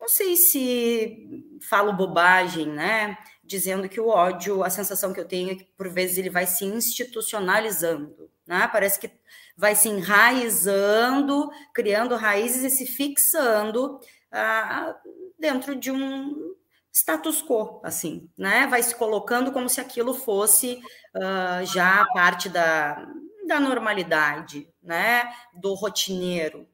Não 0.00 0.08
sei 0.08 0.36
se 0.36 1.58
falo 1.68 1.92
bobagem, 1.92 2.66
né? 2.66 3.16
Dizendo 3.44 3.88
que 3.88 4.00
o 4.00 4.08
ódio, 4.08 4.64
a 4.64 4.70
sensação 4.70 5.12
que 5.12 5.20
eu 5.20 5.24
tenho 5.24 5.52
é 5.52 5.54
que, 5.54 5.64
por 5.76 5.88
vezes, 5.88 6.18
ele 6.18 6.30
vai 6.30 6.46
se 6.46 6.64
institucionalizando, 6.64 8.30
né? 8.46 8.68
Parece 8.72 8.98
que 8.98 9.10
vai 9.56 9.76
se 9.76 9.88
enraizando, 9.88 11.50
criando 11.72 12.16
raízes 12.16 12.64
e 12.64 12.76
se 12.76 12.86
fixando 12.86 14.00
ah, 14.32 14.96
dentro 15.38 15.76
de 15.76 15.90
um 15.92 16.54
status 16.92 17.42
quo, 17.42 17.80
assim, 17.84 18.28
né? 18.36 18.66
Vai 18.66 18.82
se 18.82 18.94
colocando 18.94 19.52
como 19.52 19.68
se 19.68 19.80
aquilo 19.80 20.14
fosse 20.14 20.80
ah, 21.14 21.62
já 21.64 22.04
parte 22.12 22.48
da, 22.48 23.06
da 23.46 23.60
normalidade, 23.60 24.68
né? 24.82 25.32
Do 25.54 25.74
rotineiro. 25.74 26.66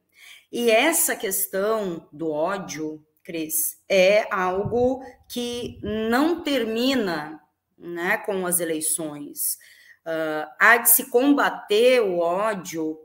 E 0.57 0.71
essa 0.71 1.17
questão 1.17 2.07
do 2.13 2.31
ódio, 2.31 3.05
Cris, 3.21 3.83
é 3.89 4.25
algo 4.33 5.03
que 5.27 5.77
não 5.83 6.43
termina 6.43 7.41
né, 7.77 8.19
com 8.19 8.47
as 8.47 8.61
eleições 8.61 9.57
uh, 10.05 10.49
há 10.57 10.77
de 10.77 10.91
se 10.91 11.09
combater 11.09 11.99
o 11.99 12.19
ódio 12.19 12.97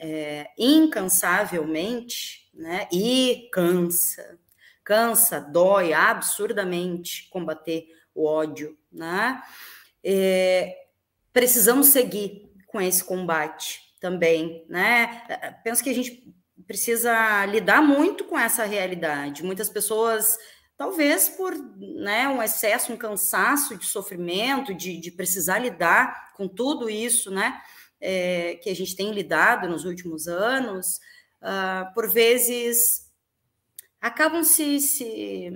é, 0.00 0.50
incansavelmente, 0.58 2.50
né? 2.52 2.88
E 2.92 3.48
cansa, 3.52 4.36
cansa, 4.82 5.40
dói 5.40 5.92
absurdamente 5.92 7.28
combater 7.30 7.86
o 8.12 8.26
ódio, 8.26 8.76
né? 8.90 9.40
É, 10.02 10.76
precisamos 11.32 11.86
seguir 11.86 12.50
com 12.66 12.80
esse 12.80 13.04
combate 13.04 13.94
também, 14.00 14.66
né? 14.68 15.60
Penso 15.62 15.84
que 15.84 15.90
a 15.90 15.94
gente 15.94 16.36
precisa 16.68 17.46
lidar 17.46 17.82
muito 17.82 18.24
com 18.24 18.38
essa 18.38 18.64
realidade. 18.64 19.42
Muitas 19.42 19.70
pessoas 19.70 20.38
talvez 20.76 21.28
por 21.28 21.52
né, 21.76 22.28
um 22.28 22.40
excesso, 22.40 22.92
um 22.92 22.96
cansaço 22.96 23.76
de 23.76 23.84
sofrimento, 23.84 24.72
de, 24.72 25.00
de 25.00 25.10
precisar 25.10 25.58
lidar 25.58 26.32
com 26.36 26.46
tudo 26.46 26.88
isso, 26.88 27.32
né, 27.32 27.60
é, 28.00 28.54
que 28.62 28.70
a 28.70 28.76
gente 28.76 28.94
tem 28.94 29.10
lidado 29.10 29.68
nos 29.68 29.84
últimos 29.84 30.28
anos, 30.28 31.00
uh, 31.42 31.92
por 31.94 32.08
vezes 32.08 33.10
acabam 34.00 34.44
se, 34.44 34.78
se, 34.78 35.50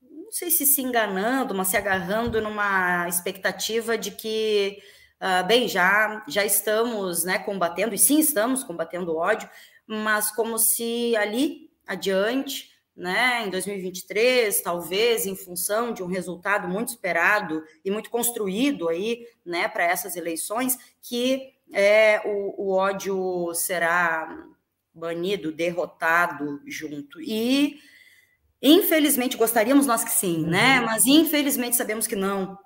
não 0.00 0.32
sei 0.32 0.50
se 0.50 0.64
se 0.64 0.80
enganando, 0.80 1.54
mas 1.54 1.68
se 1.68 1.76
agarrando 1.76 2.40
numa 2.40 3.06
expectativa 3.06 3.98
de 3.98 4.12
que, 4.12 4.78
uh, 5.20 5.46
bem, 5.46 5.68
já, 5.68 6.24
já 6.26 6.42
estamos 6.42 7.24
né, 7.24 7.38
combatendo, 7.38 7.94
e 7.94 7.98
sim, 7.98 8.18
estamos 8.18 8.64
combatendo 8.64 9.12
o 9.12 9.18
ódio, 9.18 9.46
mas 9.86 10.30
como 10.30 10.58
se 10.58 11.14
ali 11.16 11.70
adiante 11.86 12.74
né, 12.96 13.44
em 13.44 13.50
2023, 13.50 14.60
talvez 14.62 15.26
em 15.26 15.34
função 15.34 15.92
de 15.92 16.02
um 16.02 16.06
resultado 16.06 16.68
muito 16.68 16.90
esperado 16.90 17.64
e 17.84 17.90
muito 17.90 18.08
construído 18.08 18.88
aí, 18.88 19.26
né, 19.44 19.66
para 19.66 19.84
essas 19.84 20.14
eleições, 20.14 20.78
que 21.02 21.54
é, 21.72 22.20
o, 22.24 22.66
o 22.66 22.72
ódio 22.72 23.52
será 23.54 24.46
banido, 24.94 25.50
derrotado 25.50 26.62
junto. 26.66 27.20
E 27.20 27.80
infelizmente 28.62 29.36
gostaríamos 29.36 29.86
nós 29.86 30.04
que 30.04 30.12
sim, 30.12 30.46
né? 30.46 30.78
Uhum. 30.78 30.86
Mas 30.86 31.04
infelizmente 31.04 31.76
sabemos 31.76 32.06
que 32.06 32.14
não. 32.14 32.56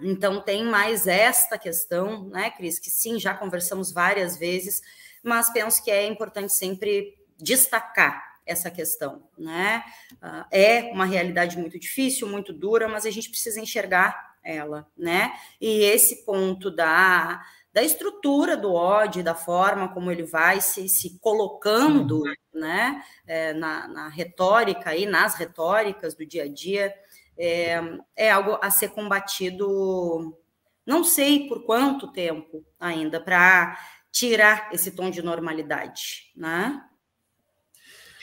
Então 0.00 0.40
tem 0.40 0.64
mais 0.64 1.06
esta 1.06 1.58
questão, 1.58 2.28
né, 2.28 2.50
Cris, 2.50 2.78
que 2.78 2.90
sim, 2.90 3.18
já 3.18 3.34
conversamos 3.34 3.92
várias 3.92 4.38
vezes, 4.38 4.80
mas 5.26 5.50
penso 5.50 5.82
que 5.82 5.90
é 5.90 6.06
importante 6.06 6.52
sempre 6.52 7.18
destacar 7.36 8.36
essa 8.46 8.70
questão, 8.70 9.28
né? 9.36 9.84
Ah, 10.22 10.46
é 10.52 10.82
uma 10.92 11.04
realidade 11.04 11.58
muito 11.58 11.78
difícil, 11.78 12.28
muito 12.28 12.52
dura, 12.52 12.86
mas 12.86 13.04
a 13.04 13.10
gente 13.10 13.28
precisa 13.28 13.60
enxergar 13.60 14.36
ela, 14.42 14.86
né? 14.96 15.32
E 15.60 15.82
esse 15.82 16.24
ponto 16.24 16.70
da, 16.70 17.44
da 17.72 17.82
estrutura 17.82 18.56
do 18.56 18.72
ódio, 18.72 19.24
da 19.24 19.34
forma 19.34 19.88
como 19.88 20.12
ele 20.12 20.22
vai 20.22 20.60
se, 20.60 20.88
se 20.88 21.18
colocando, 21.18 22.22
né? 22.54 23.02
É, 23.26 23.52
na, 23.52 23.88
na 23.88 24.08
retórica 24.08 24.94
e 24.94 25.06
nas 25.06 25.34
retóricas 25.34 26.14
do 26.14 26.24
dia 26.24 26.44
a 26.44 26.48
dia, 26.48 26.94
é, 27.36 27.80
é 28.14 28.30
algo 28.30 28.58
a 28.62 28.70
ser 28.70 28.90
combatido. 28.90 30.38
Não 30.86 31.02
sei 31.02 31.48
por 31.48 31.64
quanto 31.64 32.12
tempo 32.12 32.64
ainda 32.78 33.20
para 33.20 33.76
tirar 34.16 34.70
esse 34.72 34.92
tom 34.92 35.10
de 35.10 35.20
normalidade, 35.20 36.32
né? 36.34 36.82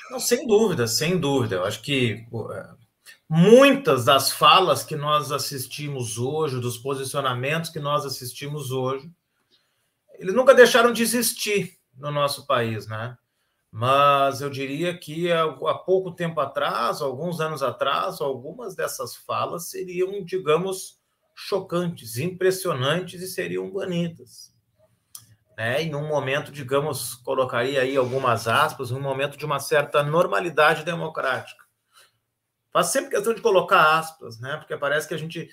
Não, 0.09 0.19
sem 0.19 0.47
dúvida, 0.47 0.87
sem 0.87 1.19
dúvida. 1.19 1.57
Eu 1.57 1.65
acho 1.65 1.83
que 1.83 2.25
é, 2.51 2.69
muitas 3.29 4.03
das 4.03 4.31
falas 4.31 4.83
que 4.83 4.95
nós 4.95 5.31
assistimos 5.31 6.17
hoje, 6.17 6.59
dos 6.59 6.79
posicionamentos 6.79 7.69
que 7.69 7.79
nós 7.79 8.07
assistimos 8.07 8.71
hoje, 8.71 9.07
eles 10.15 10.33
nunca 10.33 10.55
deixaram 10.55 10.91
de 10.91 11.03
existir 11.03 11.77
no 11.95 12.09
nosso 12.09 12.47
país, 12.47 12.87
né? 12.87 13.15
Mas 13.71 14.41
eu 14.41 14.49
diria 14.49 14.97
que 14.97 15.31
há 15.31 15.75
pouco 15.75 16.11
tempo 16.11 16.39
atrás, 16.39 17.01
alguns 17.01 17.39
anos 17.39 17.61
atrás, 17.61 18.19
algumas 18.19 18.75
dessas 18.75 19.15
falas 19.15 19.69
seriam, 19.69 20.23
digamos, 20.23 20.99
chocantes, 21.35 22.17
impressionantes 22.17 23.21
e 23.21 23.27
seriam 23.27 23.71
banidas 23.71 24.52
né? 25.57 25.83
E 25.83 25.89
num 25.89 26.07
momento, 26.07 26.51
digamos, 26.51 27.15
colocaria 27.15 27.81
aí 27.81 27.95
algumas 27.95 28.47
aspas, 28.47 28.91
um 28.91 29.01
momento 29.01 29.37
de 29.37 29.45
uma 29.45 29.59
certa 29.59 30.03
normalidade 30.03 30.83
democrática. 30.83 31.63
Faz 32.71 32.87
sempre 32.87 33.11
questão 33.11 33.33
de 33.33 33.41
colocar 33.41 33.99
aspas, 33.99 34.39
né? 34.39 34.57
Porque 34.57 34.75
parece 34.75 35.07
que 35.07 35.13
a 35.13 35.17
gente 35.17 35.49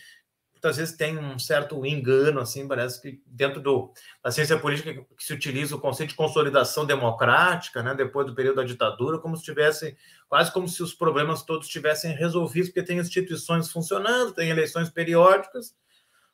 muitas 0.60 0.76
vezes 0.76 0.94
tem 0.94 1.16
um 1.16 1.38
certo 1.38 1.84
engano, 1.86 2.38
assim, 2.38 2.68
parece 2.68 3.00
que 3.00 3.22
dentro 3.26 3.62
do, 3.62 3.92
da 4.22 4.30
ciência 4.30 4.58
política 4.58 4.92
que 5.16 5.24
se 5.24 5.32
utiliza 5.32 5.74
o 5.74 5.80
conceito 5.80 6.10
de 6.10 6.16
consolidação 6.16 6.84
democrática, 6.84 7.82
né, 7.82 7.94
depois 7.94 8.26
do 8.26 8.34
período 8.34 8.56
da 8.56 8.64
ditadura, 8.64 9.18
como 9.18 9.38
se 9.38 9.42
tivesse, 9.42 9.96
quase 10.28 10.52
como 10.52 10.68
se 10.68 10.82
os 10.82 10.92
problemas 10.92 11.42
todos 11.42 11.66
tivessem 11.66 12.14
resolvidos, 12.14 12.68
porque 12.68 12.82
tem 12.82 12.98
instituições 12.98 13.72
funcionando, 13.72 14.34
tem 14.34 14.50
eleições 14.50 14.90
periódicas, 14.90 15.74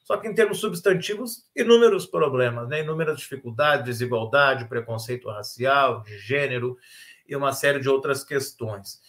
só 0.07 0.17
que 0.17 0.29
em 0.29 0.35
termos 0.35 0.61
substantivos, 0.61 1.45
inúmeros 1.55 2.07
problemas, 2.07 2.69
né, 2.69 2.81
inúmeras 2.81 3.19
dificuldades, 3.19 3.85
desigualdade, 3.85 4.69
preconceito 4.69 5.29
racial, 5.29 6.03
de 6.03 6.17
gênero 6.19 6.79
e 7.29 7.35
uma 7.35 7.53
série 7.53 7.81
de 7.81 7.89
outras 7.89 8.23
questões. 8.25 9.01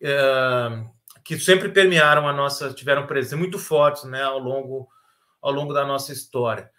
É 0.00 0.96
que 1.26 1.36
sempre 1.40 1.68
permearam 1.70 2.28
a 2.28 2.32
nossa, 2.32 2.72
tiveram 2.72 3.04
presença 3.04 3.36
muito 3.36 3.58
fortes 3.58 4.04
né, 4.04 4.22
ao, 4.22 4.38
longo, 4.38 4.88
ao 5.42 5.50
longo 5.50 5.74
da 5.74 5.84
nossa 5.84 6.12
história. 6.12 6.70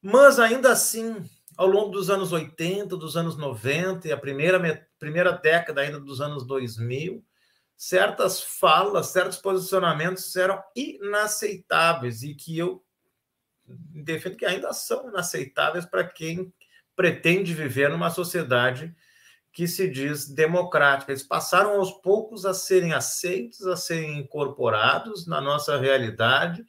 Mas 0.00 0.38
ainda 0.38 0.72
assim, 0.72 1.22
ao 1.58 1.66
longo 1.66 1.90
dos 1.90 2.08
anos 2.08 2.32
80, 2.32 2.96
dos 2.96 3.18
anos 3.18 3.36
90 3.36 4.08
e 4.08 4.12
a 4.12 4.16
primeira, 4.16 4.88
primeira 4.98 5.32
década 5.32 5.82
ainda 5.82 6.00
dos 6.00 6.22
anos 6.22 6.46
2000, 6.46 7.22
certas 7.76 8.42
falas, 8.42 9.08
certos 9.08 9.36
posicionamentos 9.36 10.34
eram 10.36 10.62
inaceitáveis 10.74 12.22
e 12.22 12.34
que 12.34 12.56
eu 12.56 12.82
defendo 14.04 14.36
que 14.36 14.44
ainda 14.44 14.72
são 14.72 15.08
inaceitáveis 15.08 15.84
para 15.84 16.04
quem 16.04 16.52
pretende 16.94 17.54
viver 17.54 17.90
numa 17.90 18.10
sociedade 18.10 18.94
que 19.52 19.68
se 19.68 19.88
diz 19.88 20.28
democrática. 20.28 21.12
Eles 21.12 21.22
passaram 21.22 21.72
aos 21.72 21.90
poucos 21.90 22.46
a 22.46 22.54
serem 22.54 22.92
aceitos, 22.92 23.66
a 23.66 23.76
serem 23.76 24.18
incorporados 24.18 25.26
na 25.26 25.40
nossa 25.40 25.78
realidade 25.78 26.64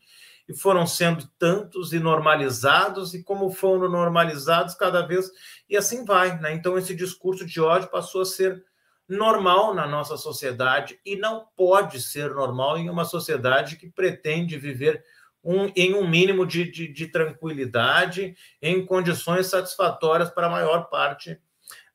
e 0.48 0.54
foram 0.54 0.86
sendo 0.86 1.26
tantos 1.40 1.94
e 1.94 2.00
normalizados, 2.00 3.14
e 3.14 3.24
como 3.24 3.50
foram 3.50 3.90
normalizados 3.90 4.76
cada 4.76 5.02
vez, 5.06 5.32
e 5.70 5.78
assim 5.78 6.04
vai. 6.04 6.38
Né? 6.40 6.54
Então, 6.54 6.78
esse 6.78 6.94
discurso 6.94 7.46
de 7.46 7.62
ódio 7.62 7.90
passou 7.90 8.22
a 8.22 8.26
ser 8.26 8.62
normal 9.08 9.74
na 9.74 9.88
nossa 9.88 10.18
sociedade 10.18 11.00
e 11.06 11.16
não 11.16 11.46
pode 11.56 12.02
ser 12.02 12.32
normal 12.32 12.78
em 12.78 12.90
uma 12.90 13.06
sociedade 13.06 13.78
que 13.78 13.90
pretende 13.90 14.58
viver 14.58 15.04
um, 15.44 15.72
em 15.76 15.94
um 15.94 16.08
mínimo 16.08 16.46
de, 16.46 16.70
de, 16.72 16.88
de 16.88 17.08
tranquilidade, 17.08 18.36
em 18.62 18.86
condições 18.86 19.48
satisfatórias 19.48 20.30
para 20.30 20.48
a 20.48 20.52
maior 20.52 20.90
parte 20.90 21.38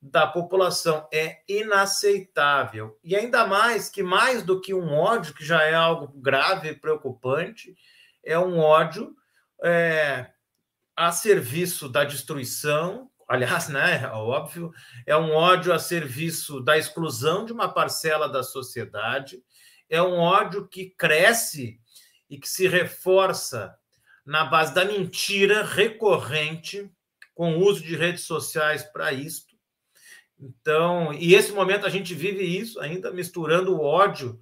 da 0.00 0.26
população. 0.26 1.08
É 1.12 1.38
inaceitável. 1.48 2.98
E 3.02 3.16
ainda 3.16 3.46
mais 3.46 3.88
que, 3.88 4.02
mais 4.02 4.42
do 4.42 4.60
que 4.60 4.74
um 4.74 4.92
ódio, 4.92 5.34
que 5.34 5.44
já 5.44 5.62
é 5.62 5.74
algo 5.74 6.08
grave 6.20 6.68
e 6.68 6.74
preocupante, 6.74 7.74
é 8.22 8.38
um 8.38 8.58
ódio 8.58 9.16
é, 9.62 10.26
a 10.94 11.10
serviço 11.10 11.88
da 11.88 12.04
destruição. 12.04 13.10
Aliás, 13.26 13.68
né, 13.68 14.02
é 14.04 14.08
óbvio, 14.08 14.72
é 15.06 15.16
um 15.16 15.32
ódio 15.32 15.72
a 15.72 15.78
serviço 15.78 16.60
da 16.60 16.78
exclusão 16.78 17.44
de 17.44 17.52
uma 17.52 17.68
parcela 17.68 18.28
da 18.28 18.42
sociedade, 18.42 19.42
é 19.88 20.02
um 20.02 20.18
ódio 20.18 20.66
que 20.66 20.90
cresce 20.90 21.78
e 22.28 22.38
que 22.38 22.48
se 22.48 22.68
reforça 22.68 23.76
na 24.24 24.44
base 24.44 24.74
da 24.74 24.84
mentira 24.84 25.64
recorrente, 25.64 26.90
com 27.34 27.56
o 27.56 27.64
uso 27.64 27.82
de 27.82 27.96
redes 27.96 28.24
sociais 28.24 28.82
para 28.82 29.12
isso, 29.12 29.48
então, 30.40 31.12
e 31.12 31.34
esse 31.34 31.52
momento 31.52 31.84
a 31.84 31.90
gente 31.90 32.14
vive 32.14 32.44
isso 32.44 32.78
ainda 32.80 33.10
misturando 33.10 33.74
o 33.74 33.80
ódio 33.80 34.40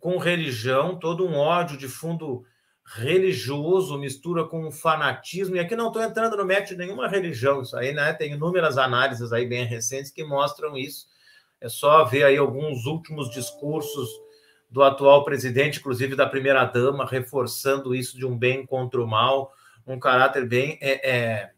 com 0.00 0.18
religião, 0.18 0.98
todo 0.98 1.24
um 1.24 1.36
ódio 1.36 1.76
de 1.76 1.86
fundo 1.86 2.44
religioso, 2.84 3.98
mistura 3.98 4.44
com 4.44 4.66
um 4.66 4.72
fanatismo. 4.72 5.54
E 5.54 5.60
aqui 5.60 5.76
não 5.76 5.88
estou 5.88 6.02
entrando 6.02 6.36
no 6.36 6.44
mérito 6.44 6.70
de 6.70 6.78
nenhuma 6.78 7.06
religião, 7.06 7.62
isso 7.62 7.76
aí, 7.76 7.92
né? 7.92 8.12
Tem 8.12 8.32
inúmeras 8.32 8.78
análises 8.78 9.32
aí 9.32 9.46
bem 9.46 9.64
recentes 9.64 10.10
que 10.10 10.24
mostram 10.24 10.76
isso. 10.76 11.06
É 11.60 11.68
só 11.68 12.04
ver 12.04 12.24
aí 12.24 12.36
alguns 12.36 12.86
últimos 12.86 13.30
discursos 13.30 14.08
do 14.70 14.82
atual 14.82 15.24
presidente, 15.24 15.80
inclusive 15.80 16.14
da 16.14 16.26
primeira 16.26 16.64
dama, 16.64 17.04
reforçando 17.04 17.94
isso 17.94 18.16
de 18.16 18.24
um 18.24 18.36
bem 18.36 18.64
contra 18.64 19.02
o 19.02 19.06
mal, 19.06 19.52
um 19.86 19.98
caráter 19.98 20.46
bem 20.46 20.78
é, 20.80 21.10
é 21.10 21.50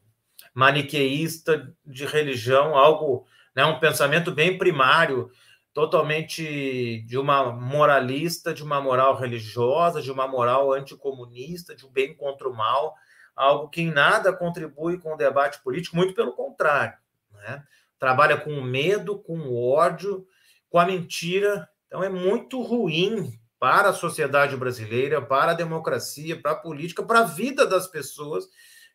maniqueísta 0.54 1.74
de 1.84 2.06
religião, 2.06 2.76
algo, 2.76 3.26
né, 3.54 3.64
um 3.64 3.78
pensamento 3.78 4.30
bem 4.30 4.56
primário, 4.56 5.30
totalmente 5.72 7.02
de 7.06 7.18
uma 7.18 7.50
moralista, 7.52 8.52
de 8.52 8.62
uma 8.62 8.80
moral 8.80 9.16
religiosa, 9.16 10.02
de 10.02 10.10
uma 10.10 10.28
moral 10.28 10.72
anticomunista, 10.72 11.74
de 11.74 11.86
um 11.86 11.90
bem 11.90 12.14
contra 12.14 12.48
o 12.48 12.54
mal, 12.54 12.94
algo 13.34 13.68
que 13.68 13.80
em 13.80 13.90
nada 13.90 14.32
contribui 14.32 14.98
com 14.98 15.14
o 15.14 15.16
debate 15.16 15.62
político, 15.62 15.96
muito 15.96 16.14
pelo 16.14 16.32
contrário. 16.32 16.96
Né? 17.32 17.62
Trabalha 17.98 18.36
com 18.36 18.52
o 18.52 18.62
medo, 18.62 19.18
com 19.18 19.38
o 19.38 19.72
ódio, 19.72 20.26
com 20.68 20.78
a 20.78 20.84
mentira. 20.84 21.68
Então 21.92 22.02
é 22.02 22.08
muito 22.08 22.62
ruim 22.62 23.38
para 23.60 23.90
a 23.90 23.92
sociedade 23.92 24.56
brasileira, 24.56 25.20
para 25.20 25.50
a 25.50 25.54
democracia, 25.54 26.40
para 26.40 26.52
a 26.52 26.56
política, 26.56 27.02
para 27.02 27.18
a 27.18 27.24
vida 27.24 27.66
das 27.66 27.86
pessoas 27.86 28.48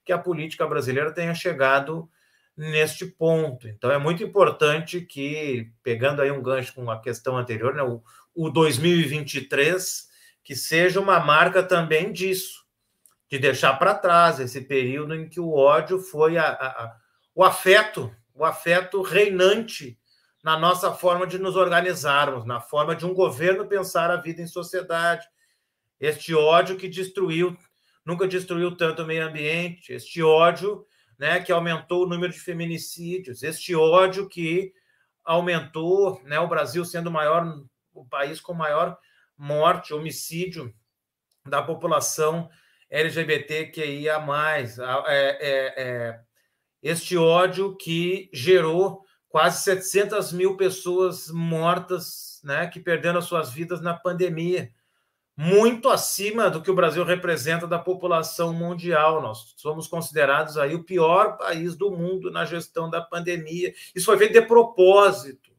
que 0.04 0.12
a 0.12 0.18
política 0.18 0.66
brasileira 0.66 1.14
tenha 1.14 1.36
chegado 1.36 2.10
neste 2.58 3.06
ponto. 3.06 3.68
Então 3.68 3.92
é 3.92 4.00
muito 4.00 4.24
importante 4.24 5.00
que, 5.00 5.72
pegando 5.84 6.24
aí 6.24 6.32
um 6.32 6.42
gancho 6.42 6.74
com 6.74 6.90
a 6.90 7.00
questão 7.00 7.38
anterior, 7.38 7.76
né, 7.76 7.84
o, 7.84 8.02
o 8.34 8.50
2023 8.50 10.08
que 10.44 10.56
seja 10.56 11.00
uma 11.00 11.20
marca 11.20 11.62
também 11.62 12.12
disso, 12.12 12.66
de 13.30 13.38
deixar 13.38 13.78
para 13.78 13.94
trás 13.94 14.40
esse 14.40 14.62
período 14.62 15.14
em 15.14 15.30
que 15.30 15.40
o 15.40 15.54
ódio 15.54 16.00
foi 16.00 16.36
a, 16.36 16.48
a, 16.48 16.68
a, 16.68 16.98
o 17.36 17.44
afeto, 17.44 18.12
o 18.34 18.44
afeto 18.44 19.04
reinante 19.04 20.00
na 20.48 20.58
nossa 20.58 20.94
forma 20.94 21.28
de 21.28 21.38
nos 21.38 21.58
organizarmos, 21.58 22.46
na 22.46 22.62
forma 22.62 22.96
de 22.96 23.06
um 23.06 23.14
governo 23.14 23.68
pensar 23.68 24.10
a 24.10 24.16
vida 24.16 24.42
em 24.42 24.48
sociedade. 24.48 25.28
Este 26.00 26.34
ódio 26.34 26.78
que 26.78 26.88
destruiu 26.88 27.58
nunca 28.06 28.26
destruiu 28.26 28.74
tanto 28.78 29.04
o 29.04 29.06
meio 29.06 29.28
ambiente, 29.28 29.92
este 29.92 30.24
ódio 30.24 30.86
né, 31.20 31.42
que 31.42 31.52
aumentou 31.52 32.06
o 32.06 32.08
número 32.08 32.32
de 32.32 32.40
feminicídios, 32.40 33.44
este 33.44 33.76
ódio 33.76 34.30
que 34.30 34.72
aumentou 35.26 36.22
né, 36.24 36.40
o 36.40 36.48
Brasil 36.48 36.86
sendo 36.86 37.08
o 37.08 37.12
maior 37.12 37.44
o 37.94 38.06
país 38.06 38.40
com 38.40 38.54
maior 38.54 38.98
morte, 39.38 39.94
homicídio 39.94 40.74
da 41.46 41.62
população 41.62 42.50
LGBTQIA+. 42.90 44.26
É, 45.08 45.38
é, 45.42 45.74
é, 45.78 46.20
este 46.82 47.18
ódio 47.18 47.76
que 47.76 48.30
gerou 48.32 49.06
quase 49.38 49.62
700 49.62 50.34
mil 50.34 50.58
pessoas 50.58 51.30
mortas, 51.30 52.42
né, 52.44 52.66
que 52.66 52.80
perderam 52.80 53.20
as 53.20 53.26
suas 53.26 53.52
vidas 53.52 53.80
na 53.82 53.94
pandemia 53.94 54.72
muito 55.38 55.90
acima 55.90 56.50
do 56.50 56.60
que 56.60 56.72
o 56.72 56.76
Brasil 56.76 57.04
representa 57.04 57.68
da 57.68 57.78
população 57.78 58.52
mundial. 58.52 59.22
Nós 59.22 59.54
somos 59.58 59.88
considerados 59.88 60.58
aí 60.58 60.74
o 60.74 60.84
pior 60.84 61.38
país 61.38 61.76
do 61.76 61.92
mundo 61.92 62.32
na 62.32 62.46
gestão 62.46 62.90
da 62.90 63.00
pandemia. 63.00 63.72
Isso 63.94 64.08
foi 64.08 64.18
feito 64.18 64.34
de 64.34 64.42
propósito, 64.42 65.52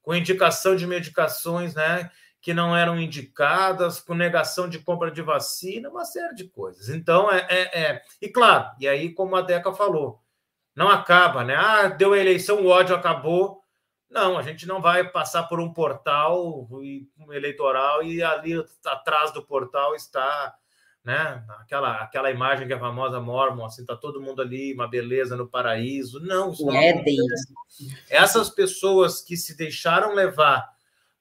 com 0.00 0.14
indicação 0.14 0.76
de 0.76 0.86
medicações, 0.86 1.74
né, 1.74 2.12
que 2.40 2.54
não 2.54 2.76
eram 2.76 2.96
indicadas, 3.00 3.98
com 3.98 4.14
negação 4.14 4.68
de 4.68 4.78
compra 4.78 5.10
de 5.10 5.20
vacina, 5.20 5.90
uma 5.90 6.04
série 6.04 6.36
de 6.36 6.44
coisas. 6.44 6.88
Então, 6.90 7.28
é, 7.28 7.44
é, 7.50 7.80
é... 7.82 8.02
e 8.22 8.28
claro, 8.28 8.70
e 8.78 8.86
aí, 8.86 9.12
como 9.12 9.34
a 9.34 9.42
Deca 9.42 9.72
falou, 9.72 10.22
não 10.74 10.88
acaba, 10.88 11.44
né? 11.44 11.54
Ah, 11.56 11.88
deu 11.88 12.12
a 12.12 12.18
eleição, 12.18 12.62
o 12.62 12.68
ódio 12.68 12.94
acabou 12.94 13.64
não, 14.14 14.38
a 14.38 14.42
gente 14.42 14.64
não 14.64 14.80
vai 14.80 15.10
passar 15.10 15.42
por 15.42 15.58
um 15.58 15.72
portal 15.72 16.68
eleitoral 17.32 18.00
e 18.04 18.22
ali 18.22 18.52
atrás 18.86 19.32
do 19.32 19.44
portal 19.44 19.96
está 19.96 20.54
né? 21.04 21.44
Aquela, 21.60 21.96
aquela 21.96 22.30
imagem 22.30 22.66
que 22.66 22.72
é 22.72 22.76
a 22.76 22.80
famosa 22.80 23.20
Mormon, 23.20 23.66
assim, 23.66 23.84
tá 23.84 23.94
todo 23.94 24.22
mundo 24.22 24.40
ali, 24.40 24.72
uma 24.72 24.88
beleza 24.88 25.36
no 25.36 25.46
paraíso. 25.46 26.18
Não, 26.18 26.50
isso 26.50 26.64
não 26.64 26.74
é 26.74 26.94
Essas 28.08 28.48
pessoas 28.48 29.20
que 29.20 29.36
se 29.36 29.54
deixaram 29.54 30.14
levar 30.14 30.66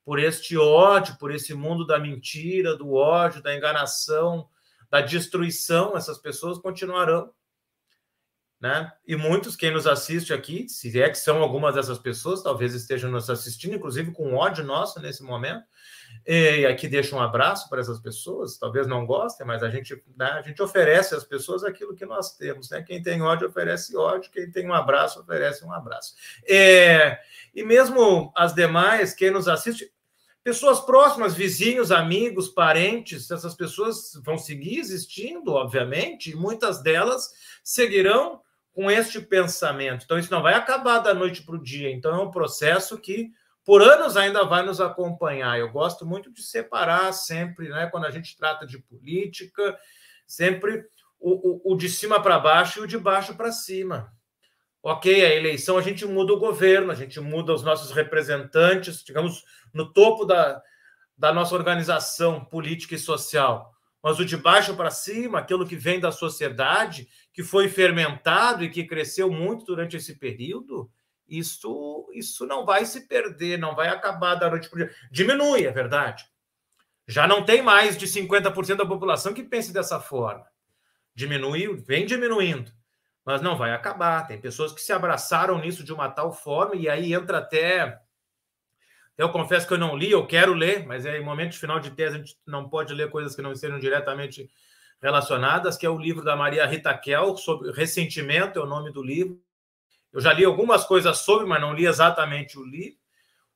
por 0.05 0.19
este 0.19 0.57
ódio, 0.57 1.17
por 1.17 1.31
esse 1.35 1.53
mundo 1.53 1.85
da 1.85 1.99
mentira, 1.99 2.77
do 2.77 2.93
ódio, 2.93 3.43
da 3.43 3.53
enganação, 3.53 4.47
da 4.89 5.01
destruição, 5.01 5.97
essas 5.97 6.17
pessoas 6.17 6.57
continuarão 6.59 7.33
né? 8.63 8.89
E 9.06 9.13
muitos, 9.13 9.58
quem 9.58 9.71
nos 9.71 9.86
assiste 9.86 10.34
aqui, 10.34 10.69
se 10.69 11.02
é 11.02 11.10
que 11.10 11.17
são 11.17 11.43
algumas 11.43 11.76
dessas 11.76 11.99
pessoas, 11.99 12.41
talvez 12.41 12.73
estejam 12.73 13.12
nos 13.12 13.30
assistindo, 13.30 13.76
inclusive 13.76 14.13
com 14.13 14.36
ódio 14.36 14.63
nosso 14.63 15.02
nesse 15.02 15.21
momento. 15.21 15.65
E 16.26 16.65
aqui 16.65 16.88
deixo 16.88 17.13
um 17.13 17.19
abraço 17.19 17.69
para 17.69 17.82
essas 17.82 17.99
pessoas, 17.99 18.58
talvez 18.58 18.88
não 18.88 19.06
gostem, 19.06 19.45
mas 19.45 19.63
a 19.63 19.69
gente, 19.69 20.02
né, 20.15 20.28
a 20.28 20.41
gente 20.41 20.62
oferece 20.62 21.13
às 21.13 21.26
pessoas 21.26 21.65
aquilo 21.65 21.93
que 21.93 22.06
nós 22.06 22.38
temos. 22.38 22.69
Né? 22.69 22.82
Quem 22.82 23.04
tem 23.04 23.21
ódio 23.21 23.49
oferece 23.49 23.97
ódio, 23.97 24.32
quem 24.32 24.49
tem 24.49 24.65
um 24.65 24.73
abraço 24.73 25.19
oferece 25.19 25.65
um 25.65 25.73
abraço. 25.73 26.15
É, 26.47 27.19
e 27.54 27.65
mesmo 27.65 28.32
as 28.34 28.56
demais, 28.56 29.13
quem 29.13 29.30
nos 29.30 29.49
assiste, 29.49 29.91
pessoas 30.41 30.80
próximas, 30.80 31.36
vizinhos, 31.36 31.91
amigos, 31.91 32.47
parentes, 32.47 33.30
essas 33.30 33.56
pessoas 33.56 34.13
vão 34.23 34.38
seguir 34.38 34.80
existindo, 34.80 35.52
obviamente, 35.52 36.32
e 36.32 36.36
muitas 36.36 36.82
delas 36.82 37.30
seguirão 37.62 38.41
com 38.73 38.89
este 38.89 39.21
pensamento. 39.21 40.03
Então, 40.03 40.17
isso 40.17 40.31
não 40.31 40.41
vai 40.41 40.55
acabar 40.55 40.99
da 40.99 41.13
noite 41.13 41.43
para 41.43 41.55
o 41.55 41.62
dia. 41.62 41.91
Então, 41.91 42.13
é 42.13 42.21
um 42.21 42.31
processo 42.31 42.97
que, 42.97 43.31
por 43.63 43.81
anos, 43.81 44.17
ainda 44.17 44.43
vai 44.43 44.63
nos 44.63 44.81
acompanhar. 44.81 45.59
Eu 45.59 45.71
gosto 45.71 46.05
muito 46.05 46.33
de 46.33 46.41
separar 46.41 47.13
sempre, 47.13 47.69
né, 47.69 47.88
quando 47.88 48.05
a 48.05 48.12
gente 48.12 48.36
trata 48.36 48.65
de 48.65 48.79
política, 48.79 49.77
sempre 50.25 50.86
o, 51.19 51.69
o, 51.69 51.73
o 51.73 51.77
de 51.77 51.88
cima 51.88 52.21
para 52.21 52.39
baixo 52.39 52.79
e 52.79 52.83
o 52.83 52.88
de 52.88 52.97
baixo 52.97 53.36
para 53.36 53.51
cima. 53.51 54.12
Ok, 54.81 55.23
a 55.23 55.33
eleição, 55.33 55.77
a 55.77 55.81
gente 55.81 56.05
muda 56.05 56.33
o 56.33 56.39
governo, 56.39 56.91
a 56.91 56.95
gente 56.95 57.17
muda 57.19 57.53
os 57.53 57.63
nossos 57.63 57.91
representantes, 57.91 59.01
digamos, 59.01 59.45
no 59.73 59.93
topo 59.93 60.25
da, 60.25 60.62
da 61.17 61.31
nossa 61.31 61.55
organização 61.55 62.43
política 62.43 62.95
e 62.95 62.99
social. 62.99 63.71
Mas 64.01 64.19
o 64.19 64.25
de 64.25 64.36
baixo 64.36 64.75
para 64.75 64.91
cima, 64.91 65.39
aquilo 65.39 65.65
que 65.65 65.77
vem 65.77 66.01
da 66.01 66.12
sociedade, 66.12 67.07
que 67.34 67.43
foi 67.43 67.67
fermentado 67.67 68.63
e 68.63 68.69
que 68.69 68.86
cresceu 68.86 69.30
muito 69.32 69.65
durante 69.65 69.98
esse 69.98 70.17
período, 70.17 70.89
isso, 71.28 72.10
isso 72.13 72.46
não 72.46 72.65
vai 72.65 72.86
se 72.86 73.08
perder, 73.08 73.58
não 73.58 73.76
vai 73.76 73.89
acabar 73.89 74.36
da 74.36 74.50
noite 74.50 74.69
para 74.69 74.86
dia. 74.86 74.96
Diminui, 75.12 75.65
é 75.65 75.72
verdade. 75.72 76.26
Já 77.08 77.28
não 77.28 77.43
tem 77.43 77.62
mais 77.62 77.98
de 77.98 78.08
50% 78.08 78.76
da 78.76 78.86
população 78.86 79.34
que 79.34 79.43
pense 79.43 79.74
dessa 79.74 80.00
forma. 80.00 80.46
Diminuiu, 81.15 81.76
vem 81.78 82.06
diminuindo 82.06 82.72
mas 83.26 83.41
não 83.41 83.58
vai 83.58 83.72
acabar. 83.72 84.28
Tem 84.28 84.39
pessoas 84.39 84.72
que 84.72 84.82
se 84.82 84.91
abraçaram 84.91 85.60
nisso 85.60 85.84
de 85.84 85.93
uma 85.93 86.10
tal 86.10 86.32
forma, 86.34 86.76
e 86.76 86.89
aí 86.89 87.13
entra 87.13 87.39
até. 87.39 88.00
Eu 89.17 89.30
confesso 89.30 89.67
que 89.67 89.74
eu 89.74 89.78
não 89.78 89.96
li, 89.96 90.12
eu 90.12 90.26
quero 90.26 90.54
ler, 90.54 90.86
mas 90.86 91.06
é 91.06 91.17
em 91.17 91.24
momento 91.24 91.52
de 91.52 91.60
final 91.60 91.80
de 91.80 91.91
tese 91.91 92.15
a 92.15 92.17
gente 92.17 92.38
não 92.46 92.67
pode 92.67 92.93
ler 92.93 93.12
coisas 93.12 93.36
que 93.36 93.41
não 93.41 93.52
estejam 93.52 93.80
diretamente 93.80 94.50
relacionadas, 95.03 95.75
que 95.75 95.85
é 95.85 95.89
o 95.89 95.97
livro 95.97 96.23
da 96.23 96.33
Maria 96.33 96.65
Rita 96.65 96.97
Kel, 96.97 97.35
sobre 97.35 97.73
ressentimento, 97.73 98.57
é 98.57 98.63
o 98.63 98.65
nome 98.65 98.89
do 98.89 99.03
livro. 99.03 99.37
Eu 100.13 100.21
já 100.21 100.31
li 100.31 100.45
algumas 100.45 100.85
coisas 100.85 101.17
sobre, 101.17 101.45
mas 101.45 101.59
não 101.59 101.73
li 101.73 101.85
exatamente 101.85 102.57
o 102.57 102.63
livro. 102.63 102.97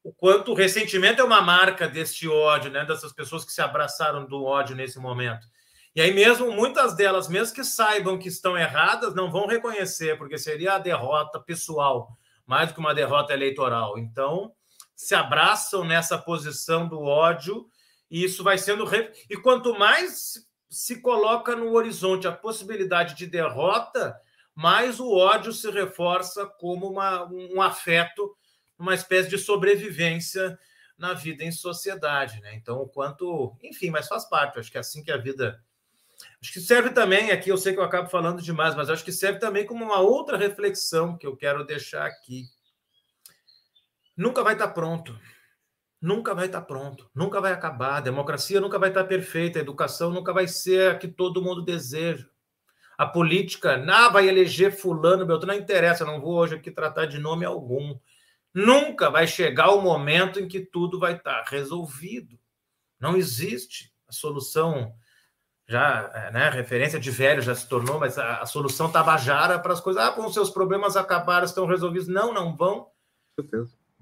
O 0.03 0.11
quanto 0.11 0.51
o 0.51 0.53
ressentimento 0.53 1.21
é 1.21 1.23
uma 1.23 1.41
marca 1.41 1.87
deste 1.87 2.27
ódio, 2.27 2.69
né? 2.69 2.83
dessas 2.83 3.13
pessoas 3.13 3.45
que 3.45 3.53
se 3.53 3.61
abraçaram 3.61 4.25
do 4.25 4.43
ódio 4.43 4.75
nesse 4.75 4.99
momento. 4.99 5.47
E 5.95 6.01
aí 6.01 6.13
mesmo 6.13 6.51
muitas 6.51 6.95
delas, 6.97 7.29
mesmo 7.29 7.55
que 7.55 7.63
saibam 7.63 8.19
que 8.19 8.27
estão 8.27 8.57
erradas, 8.57 9.15
não 9.15 9.31
vão 9.31 9.47
reconhecer, 9.47 10.17
porque 10.17 10.37
seria 10.37 10.73
a 10.73 10.79
derrota 10.79 11.39
pessoal, 11.39 12.09
mais 12.45 12.67
do 12.67 12.73
que 12.73 12.79
uma 12.81 12.93
derrota 12.93 13.33
eleitoral. 13.33 13.97
Então, 13.97 14.51
se 14.93 15.15
abraçam 15.15 15.85
nessa 15.85 16.17
posição 16.17 16.89
do 16.89 17.01
ódio 17.01 17.69
e 18.11 18.23
isso 18.23 18.43
vai 18.43 18.57
sendo 18.57 18.85
e 19.29 19.37
quanto 19.37 19.77
mais 19.77 20.46
se 20.69 21.01
coloca 21.01 21.55
no 21.55 21.71
horizonte 21.73 22.27
a 22.27 22.31
possibilidade 22.31 23.15
de 23.15 23.25
derrota, 23.25 24.19
mais 24.53 24.99
o 24.99 25.11
ódio 25.11 25.53
se 25.53 25.69
reforça 25.69 26.45
como 26.45 26.89
uma, 26.89 27.25
um 27.25 27.61
afeto, 27.61 28.35
uma 28.77 28.93
espécie 28.93 29.29
de 29.29 29.37
sobrevivência 29.37 30.57
na 30.97 31.13
vida 31.13 31.43
em 31.43 31.51
sociedade, 31.51 32.41
né? 32.41 32.55
Então, 32.55 32.81
o 32.81 32.87
quanto, 32.87 33.55
enfim, 33.63 33.91
mas 33.91 34.07
faz 34.07 34.25
parte. 34.27 34.59
Acho 34.59 34.71
que 34.71 34.77
é 34.77 34.79
assim 34.79 35.03
que 35.03 35.11
a 35.11 35.17
vida 35.17 35.63
Acho 36.41 36.53
que 36.53 36.59
serve 36.59 36.89
também, 36.91 37.31
aqui 37.31 37.49
eu 37.49 37.57
sei 37.57 37.73
que 37.73 37.79
eu 37.79 37.83
acabo 37.83 38.09
falando 38.09 38.41
demais, 38.41 38.75
mas 38.75 38.89
acho 38.89 39.03
que 39.03 39.11
serve 39.11 39.39
também 39.39 39.65
como 39.65 39.83
uma 39.83 39.99
outra 39.99 40.37
reflexão 40.37 41.17
que 41.17 41.25
eu 41.25 41.35
quero 41.35 41.65
deixar 41.65 42.05
aqui. 42.05 42.45
Nunca 44.15 44.43
vai 44.43 44.53
estar 44.53 44.69
pronto. 44.69 45.17
Nunca 46.01 46.33
vai 46.35 46.45
estar 46.45 46.61
pronto. 46.61 47.09
Nunca 47.13 47.41
vai 47.41 47.51
acabar. 47.51 47.97
A 47.97 48.01
democracia 48.01 48.61
nunca 48.61 48.77
vai 48.77 48.89
estar 48.89 49.03
perfeita. 49.05 49.57
A 49.57 49.61
educação 49.61 50.11
nunca 50.11 50.31
vai 50.31 50.47
ser 50.47 50.91
a 50.91 50.95
que 50.97 51.07
todo 51.07 51.41
mundo 51.41 51.63
deseja. 51.63 52.27
A 52.97 53.05
política, 53.05 53.77
não 53.77 54.11
vai 54.11 54.27
eleger 54.27 54.75
fulano, 54.75 55.25
Beltrano, 55.25 55.53
não 55.53 55.59
interessa, 55.59 56.03
não 56.03 56.19
vou 56.19 56.33
hoje 56.33 56.55
aqui 56.55 56.71
tratar 56.71 57.05
de 57.05 57.19
nome 57.19 57.45
algum. 57.45 57.97
Nunca 58.51 59.11
vai 59.11 59.27
chegar 59.27 59.69
o 59.69 59.81
momento 59.81 60.39
em 60.39 60.47
que 60.47 60.59
tudo 60.59 60.99
vai 60.99 61.13
estar 61.13 61.43
resolvido. 61.43 62.39
Não 62.99 63.15
existe 63.15 63.93
a 64.07 64.11
solução 64.11 64.95
já, 65.67 66.09
é, 66.13 66.31
né, 66.31 66.49
referência 66.49 66.99
de 66.99 67.11
velho 67.11 67.41
já 67.41 67.53
se 67.53 67.67
tornou, 67.67 67.99
mas 67.99 68.17
a, 68.17 68.37
a 68.37 68.45
solução 68.45 68.91
tabajara 68.91 69.59
para 69.59 69.73
as 69.73 69.81
coisas. 69.81 70.01
Ah, 70.01 70.11
com 70.11 70.27
seus 70.31 70.49
problemas 70.49 70.95
acabaram, 70.95 71.45
estão 71.45 71.67
resolvidos. 71.67 72.07
Não, 72.07 72.33
não 72.33 72.55
vão. 72.55 72.87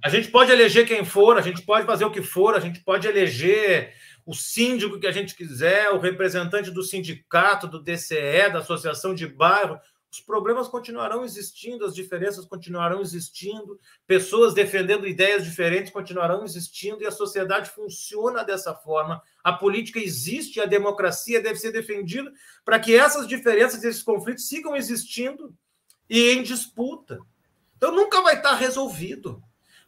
A 0.03 0.09
gente 0.09 0.29
pode 0.29 0.51
eleger 0.51 0.87
quem 0.87 1.03
for, 1.03 1.37
a 1.37 1.41
gente 1.41 1.61
pode 1.63 1.85
fazer 1.85 2.05
o 2.05 2.11
que 2.11 2.21
for, 2.21 2.55
a 2.55 2.59
gente 2.59 2.79
pode 2.81 3.07
eleger 3.07 3.93
o 4.25 4.33
síndico 4.33 4.99
que 4.99 5.07
a 5.07 5.11
gente 5.11 5.35
quiser, 5.35 5.89
o 5.91 5.99
representante 5.99 6.71
do 6.71 6.83
sindicato, 6.83 7.67
do 7.67 7.81
DCE, 7.81 8.49
da 8.51 8.59
associação 8.59 9.13
de 9.13 9.27
bairro. 9.27 9.79
Os 10.11 10.19
problemas 10.21 10.67
continuarão 10.67 11.25
existindo, 11.25 11.85
as 11.85 11.93
diferenças 11.93 12.45
continuarão 12.45 13.01
existindo, 13.01 13.79
pessoas 14.07 14.53
defendendo 14.53 15.05
ideias 15.05 15.43
diferentes 15.43 15.91
continuarão 15.91 16.43
existindo 16.43 17.03
e 17.03 17.05
a 17.05 17.11
sociedade 17.11 17.69
funciona 17.69 18.43
dessa 18.43 18.73
forma. 18.73 19.21
A 19.43 19.51
política 19.51 19.99
existe, 19.99 20.61
a 20.61 20.65
democracia 20.65 21.41
deve 21.41 21.59
ser 21.59 21.71
defendida 21.71 22.31
para 22.63 22.79
que 22.79 22.95
essas 22.95 23.27
diferenças, 23.27 23.83
esses 23.83 24.01
conflitos 24.01 24.47
sigam 24.47 24.75
existindo 24.75 25.53
e 26.09 26.31
em 26.31 26.41
disputa. 26.41 27.19
Então 27.75 27.93
nunca 27.93 28.21
vai 28.21 28.37
estar 28.37 28.55
resolvido. 28.55 29.43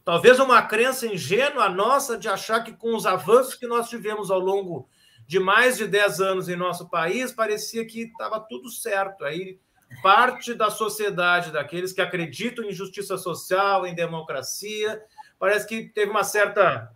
Talvez 0.08 0.40
uma 0.40 0.62
crença 0.62 1.06
ingênua 1.06 1.68
nossa 1.68 2.16
de 2.16 2.30
achar 2.30 2.64
que 2.64 2.72
com 2.72 2.96
os 2.96 3.04
avanços 3.04 3.54
que 3.54 3.66
nós 3.66 3.90
tivemos 3.90 4.30
ao 4.30 4.40
longo 4.40 4.88
de 5.26 5.38
mais 5.38 5.76
de 5.76 5.86
10 5.86 6.20
anos 6.22 6.48
em 6.48 6.56
nosso 6.56 6.88
país, 6.88 7.30
parecia 7.30 7.84
que 7.84 8.04
estava 8.04 8.40
tudo 8.40 8.70
certo. 8.70 9.22
Aí 9.22 9.60
parte 10.02 10.54
da 10.54 10.70
sociedade, 10.70 11.52
daqueles 11.52 11.92
que 11.92 12.00
acreditam 12.00 12.64
em 12.64 12.72
justiça 12.72 13.18
social, 13.18 13.86
em 13.86 13.94
democracia, 13.94 14.98
parece 15.38 15.66
que 15.66 15.90
teve 15.90 16.10
uma 16.10 16.24
certa. 16.24 16.90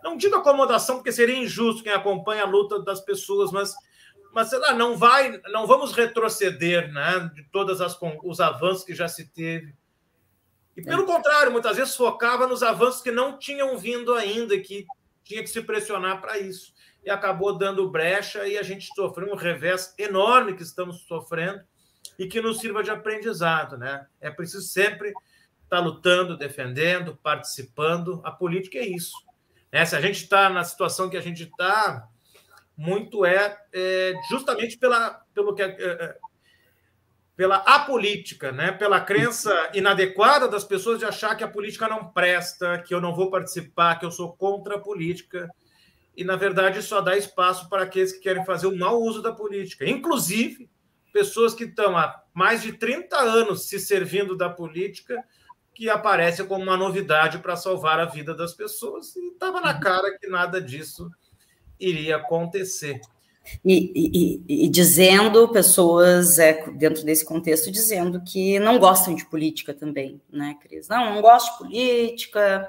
Não 0.00 0.16
digo 0.16 0.36
acomodação, 0.36 0.98
porque 0.98 1.10
seria 1.10 1.36
injusto 1.36 1.82
quem 1.82 1.92
acompanha 1.92 2.44
a 2.44 2.48
luta 2.48 2.80
das 2.80 3.00
pessoas, 3.00 3.50
mas, 3.50 3.74
mas 4.32 4.50
sei 4.50 4.60
lá, 4.60 4.72
não 4.72 4.96
vai, 4.96 5.40
não 5.50 5.66
vamos 5.66 5.90
retroceder 5.90 6.92
né, 6.92 7.28
de 7.34 7.42
todos 7.50 7.80
os 8.22 8.40
avanços 8.40 8.84
que 8.84 8.94
já 8.94 9.08
se 9.08 9.32
teve. 9.32 9.74
E 10.76 10.82
pelo 10.82 11.06
contrário, 11.06 11.52
muitas 11.52 11.76
vezes 11.76 11.94
focava 11.94 12.46
nos 12.46 12.62
avanços 12.62 13.00
que 13.00 13.10
não 13.10 13.38
tinham 13.38 13.78
vindo 13.78 14.14
ainda, 14.14 14.58
que 14.58 14.86
tinha 15.22 15.42
que 15.42 15.48
se 15.48 15.62
pressionar 15.62 16.20
para 16.20 16.38
isso. 16.38 16.74
E 17.04 17.10
acabou 17.10 17.56
dando 17.56 17.88
brecha 17.88 18.46
e 18.46 18.58
a 18.58 18.62
gente 18.62 18.88
sofreu 18.94 19.32
um 19.32 19.36
revés 19.36 19.94
enorme 19.98 20.54
que 20.54 20.62
estamos 20.62 21.02
sofrendo 21.02 21.62
e 22.18 22.26
que 22.26 22.40
nos 22.40 22.58
sirva 22.58 22.82
de 22.82 22.90
aprendizado. 22.90 23.76
Né? 23.76 24.06
É 24.20 24.30
preciso 24.30 24.66
sempre 24.66 25.12
estar 25.62 25.80
lutando, 25.80 26.36
defendendo, 26.36 27.16
participando. 27.22 28.20
A 28.24 28.32
política 28.32 28.78
é 28.78 28.86
isso. 28.86 29.14
Né? 29.72 29.84
Se 29.84 29.94
a 29.94 30.00
gente 30.00 30.22
está 30.22 30.48
na 30.48 30.64
situação 30.64 31.08
que 31.08 31.16
a 31.16 31.20
gente 31.20 31.44
está, 31.44 32.08
muito 32.76 33.24
é, 33.24 33.56
é, 33.72 34.14
justamente 34.28 34.76
pela, 34.76 35.22
pelo 35.32 35.54
que 35.54 35.62
é, 35.62 35.76
é, 35.78 36.18
pela 37.36 37.56
apolítica, 37.56 38.52
né? 38.52 38.70
pela 38.70 39.00
crença 39.00 39.70
inadequada 39.74 40.46
das 40.46 40.64
pessoas 40.64 40.98
de 40.98 41.04
achar 41.04 41.34
que 41.34 41.42
a 41.42 41.48
política 41.48 41.88
não 41.88 42.12
presta, 42.12 42.78
que 42.78 42.94
eu 42.94 43.00
não 43.00 43.14
vou 43.14 43.30
participar, 43.30 43.98
que 43.98 44.06
eu 44.06 44.10
sou 44.10 44.32
contra 44.36 44.76
a 44.76 44.80
política. 44.80 45.50
E, 46.16 46.22
na 46.22 46.36
verdade, 46.36 46.80
só 46.80 47.00
dá 47.00 47.16
espaço 47.16 47.68
para 47.68 47.82
aqueles 47.82 48.12
que 48.12 48.20
querem 48.20 48.44
fazer 48.44 48.68
o 48.68 48.76
mau 48.76 49.00
uso 49.00 49.20
da 49.20 49.32
política. 49.32 49.88
Inclusive, 49.88 50.70
pessoas 51.12 51.54
que 51.54 51.64
estão 51.64 51.96
há 51.96 52.22
mais 52.32 52.62
de 52.62 52.72
30 52.72 53.16
anos 53.16 53.68
se 53.68 53.80
servindo 53.80 54.36
da 54.36 54.48
política, 54.48 55.22
que 55.74 55.90
aparece 55.90 56.44
como 56.44 56.62
uma 56.62 56.76
novidade 56.76 57.38
para 57.38 57.56
salvar 57.56 57.98
a 57.98 58.04
vida 58.04 58.32
das 58.32 58.54
pessoas, 58.54 59.16
e 59.16 59.32
estava 59.32 59.60
na 59.60 59.78
cara 59.80 60.16
que 60.16 60.28
nada 60.28 60.60
disso 60.60 61.10
iria 61.80 62.16
acontecer. 62.16 63.00
E, 63.64 64.42
e, 64.48 64.68
dizendo, 64.68 65.48
pessoas 65.48 66.38
é, 66.38 66.66
dentro 66.72 67.04
desse 67.04 67.24
contexto, 67.24 67.70
dizendo 67.70 68.22
que 68.22 68.58
não 68.58 68.78
gostam 68.78 69.14
de 69.14 69.24
política 69.26 69.74
também, 69.74 70.20
né, 70.30 70.56
Cris? 70.60 70.88
Não, 70.88 71.14
não 71.14 71.22
gosto 71.22 71.52
de 71.52 71.58
política, 71.58 72.68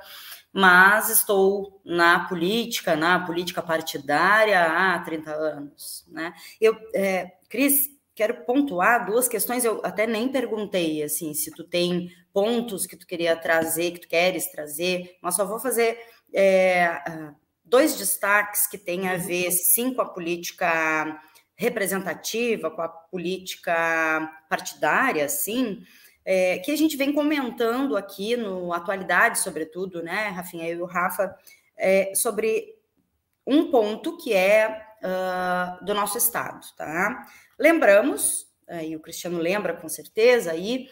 mas 0.51 1.09
estou 1.09 1.81
na 1.83 2.27
política, 2.27 2.95
na 2.95 3.25
política 3.25 3.61
partidária 3.61 4.61
há 4.63 4.99
30 4.99 5.31
anos, 5.31 6.05
né? 6.07 6.33
Eu, 6.59 6.77
é, 6.93 7.31
Cris, 7.49 7.89
quero 8.15 8.45
pontuar 8.45 9.05
duas 9.05 9.27
questões. 9.27 9.65
Eu 9.65 9.81
até 9.83 10.07
nem 10.07 10.29
perguntei 10.29 11.03
assim 11.03 11.33
se 11.33 11.51
tu 11.51 11.63
tem 11.63 12.09
pontos 12.33 12.85
que 12.85 12.95
tu 12.95 13.05
queria 13.05 13.35
trazer, 13.35 13.91
que 13.91 14.01
tu 14.01 14.07
queres 14.07 14.49
trazer, 14.51 15.17
mas 15.21 15.35
só 15.35 15.45
vou 15.45 15.59
fazer 15.59 15.99
é, 16.33 17.01
dois 17.65 17.97
destaques 17.97 18.67
que 18.67 18.77
têm 18.77 19.09
a 19.09 19.17
ver 19.17 19.51
sim 19.51 19.93
com 19.93 20.01
a 20.01 20.09
política 20.09 21.21
representativa, 21.55 22.69
com 22.69 22.81
a 22.81 22.89
política 22.89 24.29
partidária, 24.49 25.27
sim, 25.29 25.83
é, 26.23 26.59
que 26.59 26.71
a 26.71 26.77
gente 26.77 26.97
vem 26.97 27.13
comentando 27.13 27.95
aqui 27.95 28.35
no 28.35 28.73
Atualidade, 28.73 29.39
sobretudo, 29.39 30.01
né, 30.01 30.29
Rafinha? 30.29 30.67
Eu 30.67 30.79
e 30.79 30.81
o 30.81 30.85
Rafa 30.85 31.35
é, 31.77 32.13
sobre 32.15 32.75
um 33.45 33.69
ponto 33.69 34.17
que 34.17 34.33
é 34.33 34.85
uh, 35.03 35.85
do 35.85 35.93
nosso 35.93 36.17
estado, 36.17 36.65
tá? 36.75 37.27
Lembramos, 37.59 38.47
aí 38.67 38.95
o 38.95 38.99
Cristiano 38.99 39.37
lembra 39.37 39.73
com 39.75 39.87
certeza 39.87 40.51
aí 40.51 40.89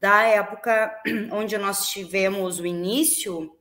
da 0.00 0.22
época 0.22 0.98
onde 1.32 1.56
nós 1.58 1.88
tivemos 1.88 2.58
o 2.58 2.66
início 2.66 3.54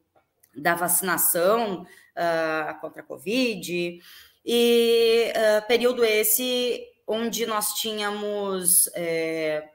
da 0.55 0.74
vacinação 0.74 1.86
uh, 2.20 2.80
contra 2.82 3.01
a 3.01 3.05
Covid 3.05 4.01
e 4.45 5.34
uh, 5.36 5.67
período 5.67 6.03
esse 6.03 6.86
onde 7.07 7.45
nós 7.47 7.74
tínhamos 7.74 8.88
é, 8.93 9.67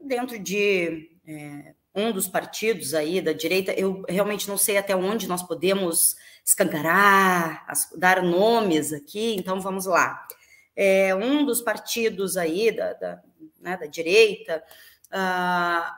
dentro 0.00 0.38
de 0.38 1.10
é, 1.26 1.74
um 1.94 2.10
dos 2.10 2.26
partidos 2.26 2.94
aí 2.94 3.20
da 3.20 3.32
direita, 3.32 3.72
eu 3.72 4.04
realmente 4.08 4.48
não 4.48 4.56
sei 4.56 4.78
até 4.78 4.96
onde 4.96 5.28
nós 5.28 5.42
podemos 5.42 6.16
escancarar, 6.42 7.66
dar 7.98 8.22
nomes 8.22 8.92
aqui, 8.94 9.34
então 9.36 9.60
vamos 9.60 9.84
lá. 9.84 10.26
É, 10.74 11.14
um 11.14 11.44
dos 11.44 11.60
partidos 11.60 12.38
aí 12.38 12.74
da, 12.74 12.94
da, 12.94 13.22
né, 13.60 13.76
da 13.76 13.86
direita, 13.86 14.64
uh, 15.12 15.92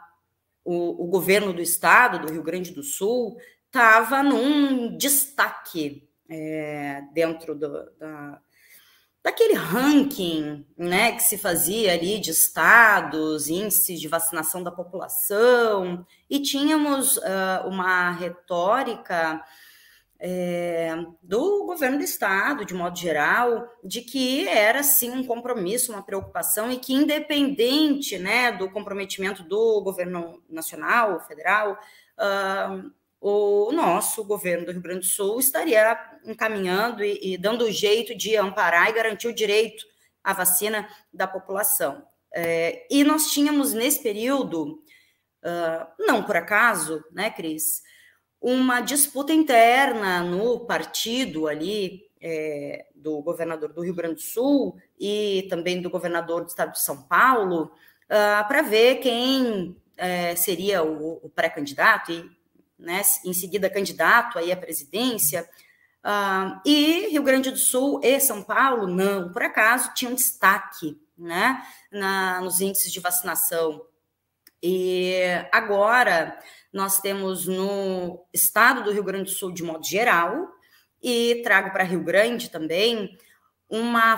o, 0.65 1.05
o, 1.05 1.07
governo 1.07 1.53
do 1.53 1.63
estado, 1.63 2.19
do 2.19 2.33
Rio 2.33 2.43
Grande 2.43 2.73
do 2.73 2.83
Sul, 2.83 3.37
estava 3.71 4.21
num 4.21 4.97
destaque 4.97 6.09
é, 6.29 7.03
dentro 7.13 7.55
do, 7.55 7.69
da, 7.99 8.41
daquele 9.23 9.55
ranking 9.55 10.67
né, 10.77 11.13
que 11.13 11.23
se 11.23 11.39
fazia 11.39 11.93
ali 11.93 12.19
de 12.19 12.33
estados, 12.33 13.49
índices 13.49 14.01
de 14.01 14.09
vacinação 14.09 14.63
da 14.63 14.73
população, 14.73 16.05
e 16.29 16.41
tínhamos 16.41 17.17
uh, 17.19 17.67
uma 17.67 18.11
retórica 18.11 19.41
é, 20.19 20.95
do 21.23 21.65
governo 21.65 21.99
do 21.99 22.05
estado, 22.05 22.65
de 22.65 22.75
modo 22.75 22.99
geral, 22.99 23.69
de 23.85 24.03
que 24.03 24.49
era 24.49 24.83
sim 24.83 25.11
um 25.11 25.25
compromisso, 25.25 25.93
uma 25.93 26.03
preocupação, 26.03 26.71
e 26.73 26.79
que 26.79 26.93
independente 26.93 28.19
né, 28.19 28.51
do 28.53 28.69
comprometimento 28.71 29.43
do 29.45 29.81
governo 29.81 30.43
nacional, 30.49 31.21
federal, 31.21 31.79
uh, 32.19 32.91
o 33.21 33.71
nosso 33.73 34.25
governo 34.25 34.65
do 34.65 34.73
Rio 34.73 34.81
Grande 34.81 35.01
do 35.01 35.07
Sul 35.07 35.39
estaria 35.39 35.99
encaminhando 36.25 37.05
e, 37.05 37.35
e 37.35 37.37
dando 37.37 37.65
o 37.65 37.71
jeito 37.71 38.17
de 38.17 38.37
amparar 38.37 38.89
e 38.89 38.95
garantir 38.95 39.29
o 39.29 39.35
direito 39.35 39.85
à 40.25 40.33
vacina 40.33 40.89
da 41.13 41.27
população. 41.27 42.03
É, 42.33 42.87
e 42.91 43.05
nós 43.05 43.31
tínhamos 43.31 43.75
nesse 43.75 44.03
período, 44.03 44.83
uh, 45.45 45.87
não 45.99 46.23
por 46.23 46.37
acaso, 46.37 47.05
né, 47.13 47.31
Cris, 47.31 47.83
uma 48.41 48.81
disputa 48.81 49.33
interna 49.33 50.23
no 50.23 50.61
partido 50.61 51.47
ali 51.47 52.09
é, 52.23 52.87
do 52.95 53.21
governador 53.21 53.73
do 53.73 53.83
Rio 53.83 53.95
Grande 53.95 54.15
do 54.15 54.23
Sul 54.23 54.79
e 54.99 55.47
também 55.51 55.83
do 55.83 55.91
governador 55.91 56.45
do 56.45 56.49
estado 56.49 56.73
de 56.73 56.81
São 56.81 57.03
Paulo 57.03 57.65
uh, 58.07 58.49
para 58.49 58.63
ver 58.63 58.97
quem 58.97 59.77
é, 59.97 60.35
seria 60.37 60.83
o, 60.83 61.21
o 61.23 61.29
pré-candidato 61.29 62.13
e 62.13 62.40
né, 62.81 63.03
em 63.25 63.33
seguida 63.33 63.71
candidato 63.71 64.39
aí 64.39 64.51
à 64.51 64.57
presidência, 64.57 65.49
uh, 66.05 66.61
e 66.65 67.09
Rio 67.11 67.23
Grande 67.23 67.51
do 67.51 67.59
Sul 67.59 68.01
e 68.03 68.19
São 68.21 68.43
Paulo, 68.43 68.87
não, 68.87 69.33
por 69.33 69.43
acaso, 69.43 69.93
tinham 69.95 70.15
destaque 70.15 71.01
né, 71.17 71.63
na, 71.93 72.41
nos 72.41 72.61
índices 72.61 72.93
de 72.93 73.01
vacinação. 73.01 73.85
E 74.63 75.15
agora 75.53 76.39
nós 76.73 77.01
temos 77.01 77.47
no 77.47 78.25
estado 78.33 78.83
do 78.83 78.93
Rio 78.93 79.05
Grande 79.05 79.25
do 79.25 79.31
Sul, 79.31 79.53
de 79.53 79.63
modo 79.63 79.85
geral, 79.85 80.49
e 81.03 81.41
trago 81.43 81.71
para 81.71 81.85
Rio 81.85 82.03
Grande 82.03 82.51
também 82.51 83.17
uma 83.69 84.17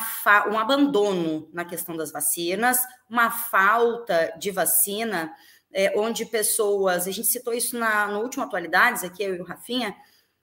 um 0.51 0.59
abandono 0.59 1.49
na 1.53 1.65
questão 1.65 1.95
das 1.95 2.11
vacinas, 2.11 2.79
uma 3.09 3.31
falta 3.31 4.35
de 4.39 4.51
vacina 4.51 5.33
é, 5.73 5.99
onde 5.99 6.27
pessoas, 6.27 7.07
a 7.07 7.11
gente 7.11 7.29
citou 7.29 7.55
isso 7.55 7.79
na, 7.79 8.09
no 8.09 8.21
último 8.21 8.45
Atualidades, 8.45 9.03
aqui 9.03 9.23
eu 9.23 9.35
e 9.35 9.41
o 9.41 9.45
Rafinha, 9.45 9.97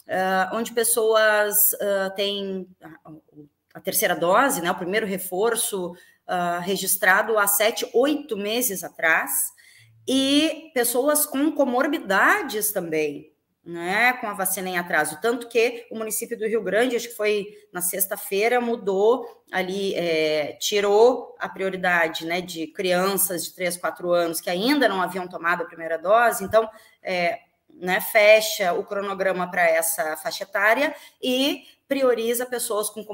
uh, 0.08 0.56
onde 0.56 0.74
pessoas 0.74 1.72
uh, 1.74 2.14
têm 2.16 2.68
a, 2.82 3.12
a, 3.76 3.80
terceira 3.80 4.16
dose, 4.16 4.62
né, 4.62 4.72
o 4.72 4.76
primeiro 4.76 5.06
reforço 5.06 5.92
uh, 5.92 6.60
registrado 6.62 7.38
há 7.38 7.48
sete, 7.48 7.88
oito 7.94 8.36
meses 8.36 8.84
atrás, 8.84 9.54
e 10.08 10.72
pessoas 10.74 11.26
com 11.26 11.52
comorbidades 11.52 12.72
também, 12.72 13.32
né, 13.66 14.14
com 14.14 14.28
a 14.28 14.34
vacina 14.34 14.70
em 14.70 14.78
atraso. 14.78 15.20
Tanto 15.22 15.47
que 15.47 15.86
o 15.91 15.97
município 15.97 16.38
do 16.38 16.47
Rio 16.47 16.64
Grande, 16.64 16.95
acho 16.95 17.10
que 17.10 17.16
foi 17.16 17.47
na 17.72 17.82
sexta-feira, 17.82 18.62
mudou 18.62 19.43
ali, 19.51 19.93
é, 19.95 20.53
tirou 20.53 21.36
a 21.39 21.47
prioridade 21.47 22.26
né, 22.26 22.41
de 22.41 22.68
crianças 22.68 23.45
de 23.45 23.53
3, 23.53 23.78
4 23.78 24.12
anos 24.12 24.41
que 24.41 24.49
ainda 24.49 24.88
não 24.88 25.01
haviam 25.01 25.28
tomado 25.28 25.64
a 25.64 25.66
primeira 25.66 25.97
dose, 25.97 26.43
então 26.43 26.70
é, 27.03 27.39
né, 27.70 28.01
fecha 28.01 28.74
o 28.74 28.84
cronograma 28.84 29.49
para 29.49 29.68
essa 29.68 30.18
faixa 30.18 30.43
etária 30.43 30.95
e 31.22 31.64
prioriza 31.88 32.45
pessoas 32.45 32.89
com 32.89 33.05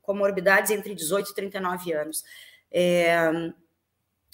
comorbidades 0.00 0.70
entre 0.70 0.94
18 0.94 1.30
e 1.30 1.34
39 1.34 1.92
anos. 1.92 2.24
É, 2.70 3.52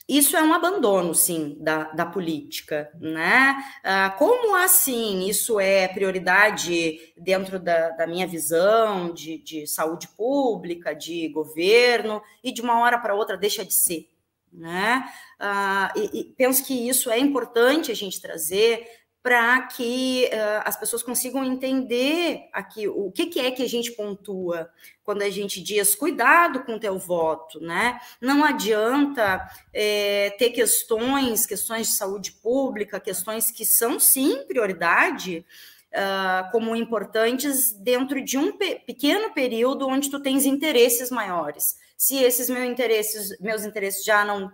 isso 0.09 0.38
é 0.38 0.42
um 0.42 0.54
abandono, 0.54 1.14
sim, 1.14 1.54
da, 1.61 1.84
da 1.92 2.06
política, 2.06 2.90
né? 2.98 3.62
Ah, 3.84 4.09
como 4.18 4.56
assim 4.56 5.28
isso 5.28 5.61
é 5.61 5.86
prioridade 5.86 7.12
dentro 7.14 7.59
da, 7.59 7.90
da 7.90 8.06
minha 8.06 8.26
visão 8.26 9.12
de, 9.12 9.36
de 9.36 9.66
saúde 9.66 10.09
pública, 10.09 10.94
de 10.94 11.28
governo, 11.28 12.22
e 12.42 12.50
de 12.50 12.62
uma 12.62 12.80
hora 12.80 12.98
para 12.98 13.14
outra 13.14 13.36
deixa 13.36 13.66
de 13.66 13.74
ser? 13.74 14.09
Né? 14.50 15.04
Ah, 15.38 15.92
e, 15.94 16.20
e 16.20 16.24
penso 16.24 16.64
que 16.64 16.88
isso 16.88 17.11
é 17.11 17.18
importante 17.18 17.92
a 17.92 17.94
gente 17.94 18.18
trazer 18.18 18.88
para 19.29 19.61
que 19.61 20.24
uh, 20.33 20.62
as 20.64 20.74
pessoas 20.74 21.03
consigam 21.03 21.45
entender 21.45 22.49
aqui 22.51 22.89
o 22.89 23.12
que, 23.12 23.26
que, 23.26 23.39
é 23.39 23.51
que 23.51 23.62
a 23.62 23.68
gente 23.68 23.93
pontua 23.93 24.70
quando 25.05 25.20
a 25.20 25.29
gente 25.29 25.62
diz 25.62 25.95
cuidado 25.95 26.64
com 26.64 26.76
o 26.76 26.81
teu 26.81 26.99
voto, 26.99 27.61
né? 27.61 28.01
Não 28.22 28.43
adianta 28.43 29.47
é, 29.70 30.35
ter 30.39 30.49
questões, 30.49 31.45
questões 31.45 31.89
de 31.89 31.93
saúde 31.93 32.33
pública, 32.33 32.99
questões 32.99 33.51
que 33.51 33.66
são 33.66 34.01
sim 34.01 34.47
prioridade, 34.47 35.45
uh, 35.93 36.51
como 36.51 36.74
importantes 36.74 37.72
dentro 37.72 38.24
de 38.24 38.39
um 38.39 38.57
pe 38.57 38.76
pequeno 38.87 39.35
período 39.35 39.87
onde 39.87 40.09
tu 40.09 40.20
tens 40.20 40.47
interesses 40.47 41.11
maiores. 41.11 41.76
Se 41.99 42.16
esses 42.16 42.49
meus 42.49 42.66
interesses, 42.66 43.39
meus 43.41 43.62
interesses 43.66 44.03
já 44.03 44.24
não 44.24 44.51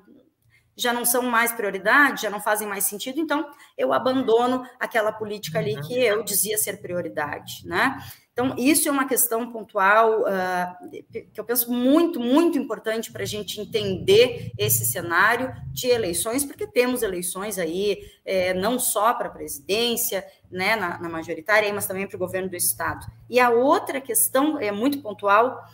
já 0.76 0.92
não 0.92 1.04
são 1.04 1.22
mais 1.22 1.52
prioridade, 1.52 2.22
já 2.22 2.30
não 2.30 2.40
fazem 2.40 2.66
mais 2.66 2.84
sentido, 2.84 3.20
então 3.20 3.48
eu 3.76 3.92
abandono 3.92 4.66
aquela 4.78 5.12
política 5.12 5.58
ali 5.58 5.80
que 5.82 5.94
eu 5.94 6.22
dizia 6.22 6.58
ser 6.58 6.80
prioridade, 6.80 7.66
né? 7.66 7.98
Então, 8.34 8.52
isso 8.58 8.88
é 8.88 8.90
uma 8.90 9.06
questão 9.06 9.52
pontual 9.52 10.22
uh, 10.22 10.90
que 11.12 11.38
eu 11.38 11.44
penso 11.44 11.70
muito, 11.70 12.18
muito 12.18 12.58
importante 12.58 13.12
para 13.12 13.22
a 13.22 13.26
gente 13.26 13.60
entender 13.60 14.50
esse 14.58 14.84
cenário 14.84 15.54
de 15.70 15.86
eleições, 15.86 16.44
porque 16.44 16.66
temos 16.66 17.04
eleições 17.04 17.60
aí, 17.60 17.96
é, 18.24 18.52
não 18.52 18.76
só 18.76 19.14
para 19.14 19.28
a 19.28 19.30
presidência, 19.30 20.26
né, 20.50 20.74
na, 20.74 20.98
na 20.98 21.08
majoritária, 21.08 21.72
mas 21.72 21.86
também 21.86 22.08
para 22.08 22.16
o 22.16 22.18
governo 22.18 22.48
do 22.48 22.56
Estado. 22.56 23.06
E 23.30 23.38
a 23.38 23.50
outra 23.50 24.00
questão 24.00 24.58
é 24.58 24.72
muito 24.72 25.00
pontual: 25.00 25.64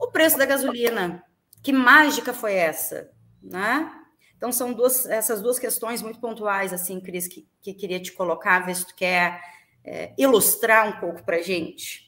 o 0.00 0.06
preço 0.08 0.38
da 0.38 0.46
gasolina. 0.46 1.22
Que 1.62 1.72
mágica 1.72 2.32
foi 2.32 2.54
essa? 2.54 3.10
Né? 3.42 3.92
Então, 4.36 4.52
são 4.52 4.72
duas, 4.72 5.06
essas 5.06 5.40
duas 5.40 5.58
questões 5.58 6.02
muito 6.02 6.20
pontuais, 6.20 6.72
assim, 6.72 7.00
Cris, 7.00 7.26
que, 7.26 7.48
que 7.62 7.72
queria 7.72 8.00
te 8.00 8.12
colocar, 8.12 8.60
ver 8.66 8.76
se 8.76 8.86
tu 8.86 8.94
quer 8.94 9.40
é, 9.84 10.12
ilustrar 10.18 10.88
um 10.88 11.00
pouco 11.00 11.22
para 11.24 11.36
a 11.36 11.42
gente. 11.42 12.06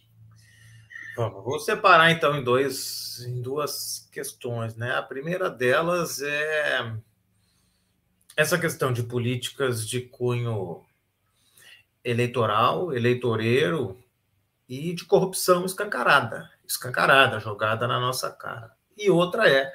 Vou 1.17 1.59
separar, 1.59 2.11
então, 2.11 2.37
em, 2.37 2.45
dois, 2.45 3.25
em 3.27 3.41
duas 3.41 4.09
questões, 4.13 4.77
né? 4.77 4.95
A 4.95 5.03
primeira 5.03 5.51
delas 5.51 6.23
é 6.23 6.93
essa 8.37 8.57
questão 8.57 8.93
de 8.93 9.03
políticas 9.03 9.89
de 9.89 10.01
cunho 10.01 10.85
eleitoral, 12.05 12.95
eleitoreiro 12.95 13.99
e 14.69 14.95
de 14.95 15.05
corrupção 15.05 15.65
escancarada, 15.65 16.49
escancarada, 16.65 17.41
jogada 17.41 17.89
na 17.89 17.99
nossa 17.99 18.31
cara. 18.31 18.73
E 18.97 19.11
outra 19.11 19.51
é 19.51 19.73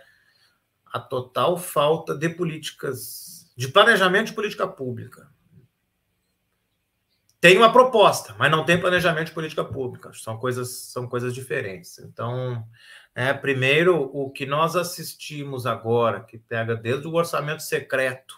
a 0.93 0.99
total 0.99 1.57
falta 1.57 2.15
de 2.15 2.29
políticas, 2.29 3.51
de 3.57 3.67
planejamento 3.67 4.27
de 4.27 4.33
política 4.33 4.67
pública. 4.67 5.27
Tem 7.41 7.57
uma 7.57 7.73
proposta, 7.73 8.33
mas 8.37 8.49
não 8.49 8.63
tem 8.63 8.79
planejamento 8.79 9.27
de 9.27 9.33
política 9.33 9.65
pública. 9.65 10.13
São 10.13 10.37
coisas, 10.37 10.69
são 10.69 11.09
coisas 11.09 11.33
diferentes. 11.33 11.99
Então, 11.99 12.65
é, 13.13 13.33
primeiro, 13.33 14.09
o 14.13 14.29
que 14.29 14.45
nós 14.45 14.75
assistimos 14.75 15.65
agora, 15.65 16.23
que 16.23 16.37
pega 16.37 16.75
desde 16.75 17.07
o 17.07 17.15
orçamento 17.15 17.63
secreto, 17.63 18.35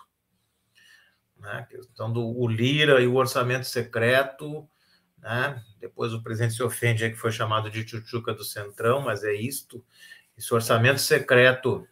né, 1.37 1.51
a 1.51 1.63
questão 1.63 2.11
do 2.11 2.25
o 2.25 2.47
Lira 2.47 3.01
e 3.01 3.05
o 3.05 3.15
orçamento 3.15 3.67
secreto, 3.67 4.67
né? 5.19 5.61
Depois 5.79 6.13
o 6.13 6.23
presidente 6.23 6.53
se 6.53 6.63
ofende 6.63 7.03
é 7.03 7.09
que 7.09 7.15
foi 7.15 7.31
chamado 7.31 7.69
de 7.69 7.83
tchutchuca 7.83 8.33
do 8.33 8.43
Centrão, 8.43 9.01
mas 9.01 9.23
é 9.23 9.33
isto. 9.33 9.83
Esse 10.37 10.53
orçamento 10.53 10.99
secreto 10.99 11.87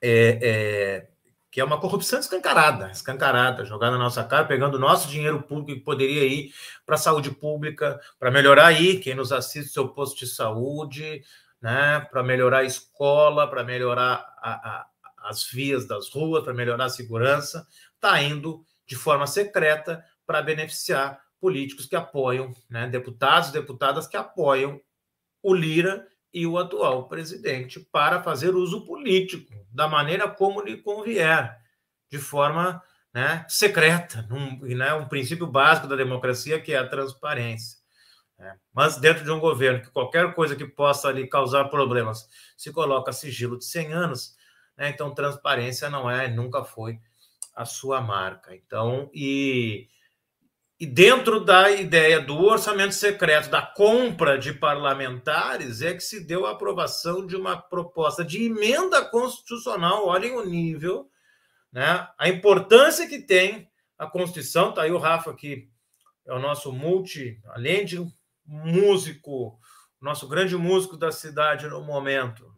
é, 0.00 0.38
é, 0.42 1.08
que 1.50 1.60
é 1.60 1.64
uma 1.64 1.80
corrupção 1.80 2.20
escancarada, 2.20 2.90
escancarada, 2.90 3.64
jogada 3.64 3.92
na 3.92 4.04
nossa 4.04 4.22
cara, 4.22 4.44
pegando 4.44 4.76
o 4.76 4.80
nosso 4.80 5.08
dinheiro 5.08 5.42
público 5.42 5.78
que 5.80 5.84
poderia 5.84 6.24
ir 6.24 6.54
para 6.86 6.94
a 6.94 6.98
saúde 6.98 7.30
pública, 7.30 8.00
para 8.18 8.30
melhorar 8.30 8.66
aí 8.66 9.00
quem 9.00 9.14
nos 9.14 9.32
assiste 9.32 9.72
seu 9.72 9.88
posto 9.88 10.20
de 10.20 10.26
saúde, 10.28 11.22
né, 11.60 12.06
para 12.10 12.22
melhorar 12.22 12.58
a 12.58 12.64
escola, 12.64 13.48
para 13.48 13.64
melhorar 13.64 14.24
a, 14.38 14.52
a, 14.52 14.86
as 15.28 15.44
vias 15.44 15.86
das 15.86 16.08
ruas, 16.08 16.44
para 16.44 16.54
melhorar 16.54 16.84
a 16.84 16.90
segurança, 16.90 17.66
está 17.94 18.22
indo 18.22 18.64
de 18.86 18.94
forma 18.94 19.26
secreta 19.26 20.04
para 20.24 20.40
beneficiar 20.40 21.20
políticos 21.40 21.86
que 21.86 21.96
apoiam, 21.96 22.54
né, 22.68 22.86
deputados 22.86 23.48
e 23.48 23.52
deputadas 23.52 24.06
que 24.06 24.16
apoiam 24.16 24.80
o 25.42 25.52
Lira 25.52 26.06
e 26.32 26.46
o 26.46 26.58
atual 26.58 27.08
presidente 27.08 27.80
para 27.80 28.22
fazer 28.22 28.54
uso 28.54 28.86
político 28.86 29.52
da 29.72 29.88
maneira 29.88 30.28
como 30.28 30.60
lhe 30.60 30.76
convier, 30.76 31.56
de 32.10 32.18
forma 32.18 32.82
né, 33.12 33.44
secreta, 33.48 34.26
num, 34.28 34.58
né, 34.60 34.94
um 34.94 35.08
princípio 35.08 35.46
básico 35.46 35.86
da 35.86 35.96
democracia 35.96 36.60
que 36.60 36.72
é 36.72 36.78
a 36.78 36.88
transparência. 36.88 37.78
Né? 38.38 38.56
Mas 38.72 38.96
dentro 38.96 39.24
de 39.24 39.30
um 39.30 39.40
governo 39.40 39.82
que 39.82 39.90
qualquer 39.90 40.34
coisa 40.34 40.56
que 40.56 40.66
possa 40.66 41.10
lhe 41.10 41.26
causar 41.26 41.64
problemas 41.64 42.28
se 42.56 42.72
coloca 42.72 43.12
sigilo 43.12 43.58
de 43.58 43.64
100 43.64 43.92
anos, 43.92 44.36
né, 44.76 44.88
então 44.90 45.14
transparência 45.14 45.90
não 45.90 46.10
é, 46.10 46.28
nunca 46.28 46.64
foi 46.64 46.98
a 47.54 47.64
sua 47.64 48.00
marca. 48.00 48.54
Então, 48.54 49.10
e 49.12 49.88
e 50.80 50.86
dentro 50.86 51.44
da 51.44 51.70
ideia 51.70 52.18
do 52.18 52.38
orçamento 52.38 52.94
secreto, 52.94 53.50
da 53.50 53.60
compra 53.60 54.38
de 54.38 54.54
parlamentares, 54.54 55.82
é 55.82 55.92
que 55.92 56.00
se 56.00 56.24
deu 56.24 56.46
a 56.46 56.52
aprovação 56.52 57.26
de 57.26 57.36
uma 57.36 57.60
proposta 57.60 58.24
de 58.24 58.46
emenda 58.46 59.04
constitucional. 59.04 60.06
Olhem 60.06 60.32
o 60.32 60.42
nível, 60.42 61.10
né? 61.70 62.08
a 62.18 62.30
importância 62.30 63.06
que 63.06 63.18
tem 63.18 63.70
a 63.98 64.06
Constituição. 64.06 64.70
Está 64.70 64.84
aí 64.84 64.90
o 64.90 64.96
Rafa, 64.96 65.34
que 65.34 65.68
é 66.26 66.32
o 66.32 66.38
nosso 66.38 66.72
multi, 66.72 67.38
além 67.48 67.84
de 67.84 67.98
músico, 68.46 69.60
nosso 70.00 70.26
grande 70.26 70.56
músico 70.56 70.96
da 70.96 71.12
cidade 71.12 71.68
no 71.68 71.82
momento, 71.82 72.54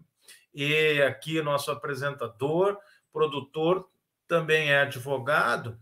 e 0.54 1.02
aqui 1.02 1.42
nosso 1.42 1.72
apresentador, 1.72 2.78
produtor, 3.12 3.88
também 4.28 4.70
é 4.70 4.82
advogado 4.82 5.76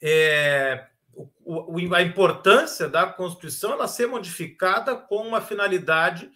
é, 0.00 0.86
o, 1.44 1.94
a 1.94 2.02
importância 2.02 2.88
da 2.88 3.06
Constituição 3.06 3.72
ela 3.72 3.88
ser 3.88 4.06
modificada 4.06 4.94
com 4.96 5.26
uma 5.26 5.40
finalidade 5.40 6.30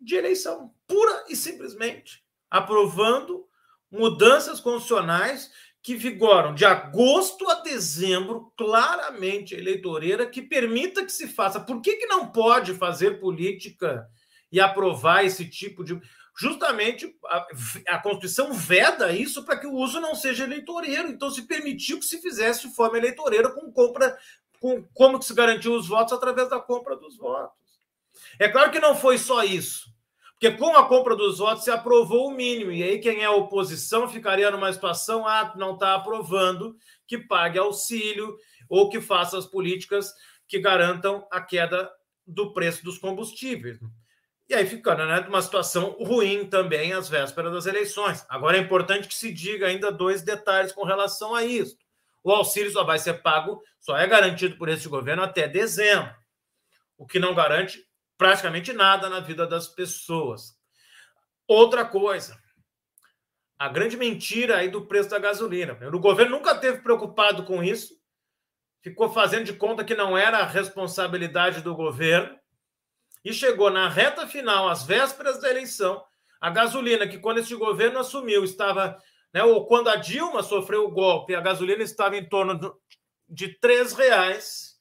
de 0.00 0.16
eleição, 0.16 0.72
pura 0.86 1.24
e 1.28 1.36
simplesmente, 1.36 2.22
aprovando 2.50 3.46
mudanças 3.90 4.60
constitucionais 4.60 5.50
que 5.82 5.94
vigoram 5.94 6.54
de 6.54 6.64
agosto 6.64 7.48
a 7.50 7.60
dezembro, 7.60 8.52
claramente 8.56 9.54
eleitoreira, 9.54 10.26
que 10.26 10.40
permita 10.40 11.04
que 11.04 11.12
se 11.12 11.28
faça. 11.28 11.60
Por 11.60 11.82
que, 11.82 11.96
que 11.96 12.06
não 12.06 12.32
pode 12.32 12.72
fazer 12.74 13.20
política 13.20 14.08
e 14.50 14.60
aprovar 14.60 15.24
esse 15.24 15.46
tipo 15.46 15.84
de 15.84 16.00
justamente 16.36 17.14
a, 17.26 17.46
a 17.88 17.98
Constituição 17.98 18.52
veda 18.52 19.12
isso 19.12 19.44
para 19.44 19.56
que 19.56 19.66
o 19.66 19.74
uso 19.74 20.00
não 20.00 20.14
seja 20.14 20.44
eleitoreiro. 20.44 21.08
Então, 21.08 21.30
se 21.30 21.42
permitiu 21.42 21.98
que 21.98 22.04
se 22.04 22.20
fizesse 22.20 22.68
de 22.68 22.74
forma 22.74 22.98
eleitoreira 22.98 23.50
com 23.50 23.70
compra, 23.72 24.18
com 24.60 24.82
como 24.94 25.18
que 25.18 25.24
se 25.24 25.34
garantiu 25.34 25.74
os 25.74 25.86
votos 25.86 26.12
através 26.12 26.48
da 26.48 26.58
compra 26.58 26.96
dos 26.96 27.16
votos. 27.16 27.54
É 28.38 28.48
claro 28.48 28.70
que 28.70 28.80
não 28.80 28.94
foi 28.94 29.18
só 29.18 29.42
isso, 29.42 29.88
porque 30.32 30.50
com 30.52 30.76
a 30.76 30.86
compra 30.88 31.16
dos 31.16 31.38
votos 31.38 31.64
se 31.64 31.70
aprovou 31.70 32.28
o 32.28 32.34
mínimo, 32.34 32.70
e 32.70 32.82
aí 32.82 32.98
quem 32.98 33.22
é 33.22 33.28
oposição 33.28 34.08
ficaria 34.08 34.50
numa 34.50 34.72
situação, 34.72 35.26
ah, 35.26 35.52
não 35.56 35.74
está 35.74 35.94
aprovando, 35.94 36.76
que 37.06 37.18
pague 37.18 37.58
auxílio 37.58 38.36
ou 38.68 38.88
que 38.88 39.00
faça 39.00 39.36
as 39.36 39.46
políticas 39.46 40.12
que 40.46 40.58
garantam 40.58 41.26
a 41.30 41.40
queda 41.40 41.90
do 42.26 42.52
preço 42.52 42.84
dos 42.84 42.98
combustíveis. 42.98 43.78
E 44.48 44.54
aí 44.54 44.66
ficando 44.66 45.06
né, 45.06 45.20
uma 45.20 45.40
situação 45.40 45.96
ruim 46.00 46.46
também 46.46 46.92
às 46.92 47.08
vésperas 47.08 47.52
das 47.52 47.66
eleições. 47.66 48.26
Agora 48.28 48.56
é 48.56 48.60
importante 48.60 49.08
que 49.08 49.14
se 49.14 49.32
diga 49.32 49.66
ainda 49.66 49.90
dois 49.90 50.22
detalhes 50.22 50.72
com 50.72 50.84
relação 50.84 51.34
a 51.34 51.42
isso. 51.42 51.76
O 52.22 52.30
auxílio 52.30 52.70
só 52.70 52.84
vai 52.84 52.98
ser 52.98 53.22
pago, 53.22 53.62
só 53.80 53.96
é 53.96 54.06
garantido 54.06 54.56
por 54.56 54.68
este 54.68 54.88
governo 54.88 55.22
até 55.22 55.46
dezembro, 55.46 56.14
o 56.96 57.06
que 57.06 57.18
não 57.18 57.34
garante 57.34 57.84
praticamente 58.16 58.72
nada 58.72 59.08
na 59.08 59.20
vida 59.20 59.46
das 59.46 59.68
pessoas. 59.68 60.54
Outra 61.46 61.84
coisa, 61.84 62.38
a 63.58 63.68
grande 63.68 63.96
mentira 63.96 64.56
aí 64.56 64.68
do 64.68 64.86
preço 64.86 65.10
da 65.10 65.18
gasolina. 65.18 65.78
O 65.92 65.98
governo 65.98 66.36
nunca 66.38 66.54
teve 66.54 66.78
preocupado 66.78 67.44
com 67.44 67.62
isso, 67.62 67.94
ficou 68.82 69.12
fazendo 69.12 69.44
de 69.44 69.52
conta 69.52 69.84
que 69.84 69.94
não 69.94 70.16
era 70.16 70.38
a 70.38 70.46
responsabilidade 70.46 71.60
do 71.60 71.74
governo 71.74 72.38
e 73.24 73.32
chegou 73.32 73.70
na 73.70 73.88
reta 73.88 74.26
final, 74.26 74.68
às 74.68 74.84
vésperas 74.84 75.40
da 75.40 75.50
eleição, 75.50 76.04
a 76.40 76.50
gasolina, 76.50 77.08
que 77.08 77.18
quando 77.18 77.38
esse 77.38 77.54
governo 77.54 78.00
assumiu, 78.00 78.44
estava. 78.44 79.00
Né, 79.32 79.42
ou 79.42 79.66
quando 79.66 79.88
a 79.88 79.96
Dilma 79.96 80.42
sofreu 80.42 80.84
o 80.84 80.90
golpe, 80.90 81.34
a 81.34 81.40
gasolina 81.40 81.82
estava 81.82 82.16
em 82.16 82.28
torno 82.28 82.78
de 83.28 83.48
três 83.58 83.94
reais, 83.94 84.78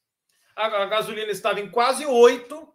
a, 0.56 0.86
gasolina 0.86 1.32
estava 1.32 1.60
em 1.60 1.72
quase 1.72 2.06
oito, 2.06 2.68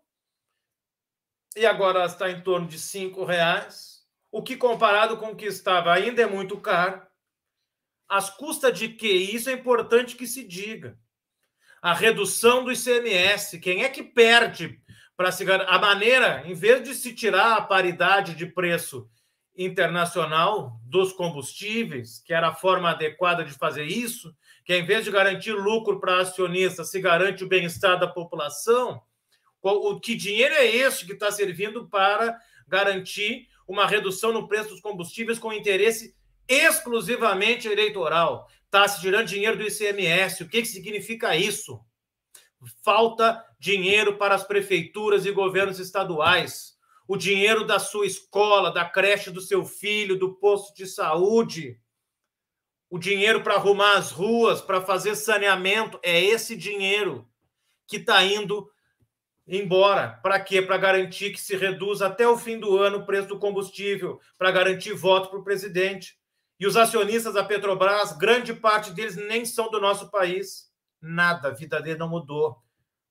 e 1.54 1.66
agora 1.66 2.04
está 2.06 2.30
em 2.30 2.40
torno 2.40 2.66
de 2.66 2.80
cinco 2.80 3.24
reais, 3.24 4.06
o 4.32 4.42
que 4.42 4.56
comparado 4.56 5.18
com 5.18 5.32
o 5.32 5.36
que 5.36 5.46
estava 5.46 5.92
ainda 5.92 6.22
é 6.22 6.26
muito 6.26 6.58
caro. 6.60 7.06
As 8.08 8.30
custas 8.30 8.76
de 8.76 8.88
que 8.88 9.06
isso 9.06 9.50
é 9.50 9.52
importante 9.52 10.16
que 10.16 10.26
se 10.26 10.42
diga. 10.42 10.98
A 11.80 11.92
redução 11.92 12.64
do 12.64 12.72
ICMS, 12.72 13.60
quem 13.60 13.84
é 13.84 13.88
que 13.88 14.02
perde 14.02 14.82
para 15.18 15.32
se 15.32 15.44
a 15.50 15.78
maneira, 15.80 16.44
em 16.46 16.54
vez 16.54 16.80
de 16.84 16.94
se 16.94 17.12
tirar 17.12 17.56
a 17.56 17.60
paridade 17.60 18.36
de 18.36 18.46
preço 18.46 19.10
internacional 19.56 20.80
dos 20.84 21.12
combustíveis, 21.12 22.20
que 22.24 22.32
era 22.32 22.50
a 22.50 22.54
forma 22.54 22.90
adequada 22.90 23.44
de 23.44 23.50
fazer 23.50 23.82
isso, 23.82 24.32
que 24.64 24.72
em 24.72 24.86
vez 24.86 25.04
de 25.04 25.10
garantir 25.10 25.50
lucro 25.50 25.98
para 25.98 26.20
acionista, 26.20 26.84
se 26.84 27.00
garante 27.00 27.42
o 27.42 27.48
bem-estar 27.48 27.98
da 27.98 28.06
população, 28.06 29.02
o 29.60 29.98
que 29.98 30.14
dinheiro 30.14 30.54
é 30.54 30.64
esse 30.64 31.04
que 31.04 31.14
está 31.14 31.32
servindo 31.32 31.88
para 31.88 32.38
garantir 32.68 33.48
uma 33.66 33.88
redução 33.88 34.32
no 34.32 34.46
preço 34.46 34.68
dos 34.68 34.80
combustíveis 34.80 35.36
com 35.36 35.52
interesse 35.52 36.14
exclusivamente 36.46 37.66
eleitoral? 37.66 38.46
Está 38.66 38.86
se 38.86 39.00
tirando 39.00 39.26
dinheiro 39.26 39.56
do 39.56 39.66
ICMS. 39.66 40.44
O 40.44 40.48
que, 40.48 40.62
que 40.62 40.68
significa 40.68 41.34
isso? 41.34 41.80
Falta 42.82 43.44
dinheiro 43.58 44.16
para 44.16 44.34
as 44.34 44.44
prefeituras 44.44 45.26
e 45.26 45.32
governos 45.32 45.78
estaduais. 45.78 46.76
O 47.06 47.16
dinheiro 47.16 47.64
da 47.64 47.78
sua 47.78 48.06
escola, 48.06 48.72
da 48.72 48.84
creche 48.84 49.30
do 49.30 49.40
seu 49.40 49.64
filho, 49.64 50.18
do 50.18 50.34
posto 50.34 50.74
de 50.74 50.86
saúde. 50.86 51.80
O 52.90 52.98
dinheiro 52.98 53.42
para 53.42 53.54
arrumar 53.54 53.96
as 53.96 54.10
ruas, 54.10 54.60
para 54.60 54.80
fazer 54.80 55.14
saneamento. 55.14 55.98
É 56.02 56.22
esse 56.22 56.56
dinheiro 56.56 57.26
que 57.86 57.96
está 57.96 58.22
indo 58.24 58.70
embora. 59.46 60.18
Para 60.22 60.38
quê? 60.38 60.60
Para 60.60 60.76
garantir 60.76 61.30
que 61.30 61.40
se 61.40 61.56
reduza 61.56 62.06
até 62.06 62.28
o 62.28 62.36
fim 62.36 62.58
do 62.58 62.76
ano 62.76 62.98
o 62.98 63.06
preço 63.06 63.28
do 63.28 63.38
combustível, 63.38 64.20
para 64.36 64.50
garantir 64.50 64.92
voto 64.92 65.30
para 65.30 65.38
o 65.38 65.44
presidente. 65.44 66.18
E 66.60 66.66
os 66.66 66.76
acionistas 66.76 67.34
da 67.34 67.44
Petrobras, 67.44 68.12
grande 68.12 68.52
parte 68.52 68.92
deles 68.92 69.16
nem 69.16 69.44
são 69.44 69.70
do 69.70 69.80
nosso 69.80 70.10
país 70.10 70.67
Nada, 71.00 71.48
a 71.48 71.52
vida 71.52 71.80
dele 71.80 71.98
não 71.98 72.08
mudou. 72.08 72.56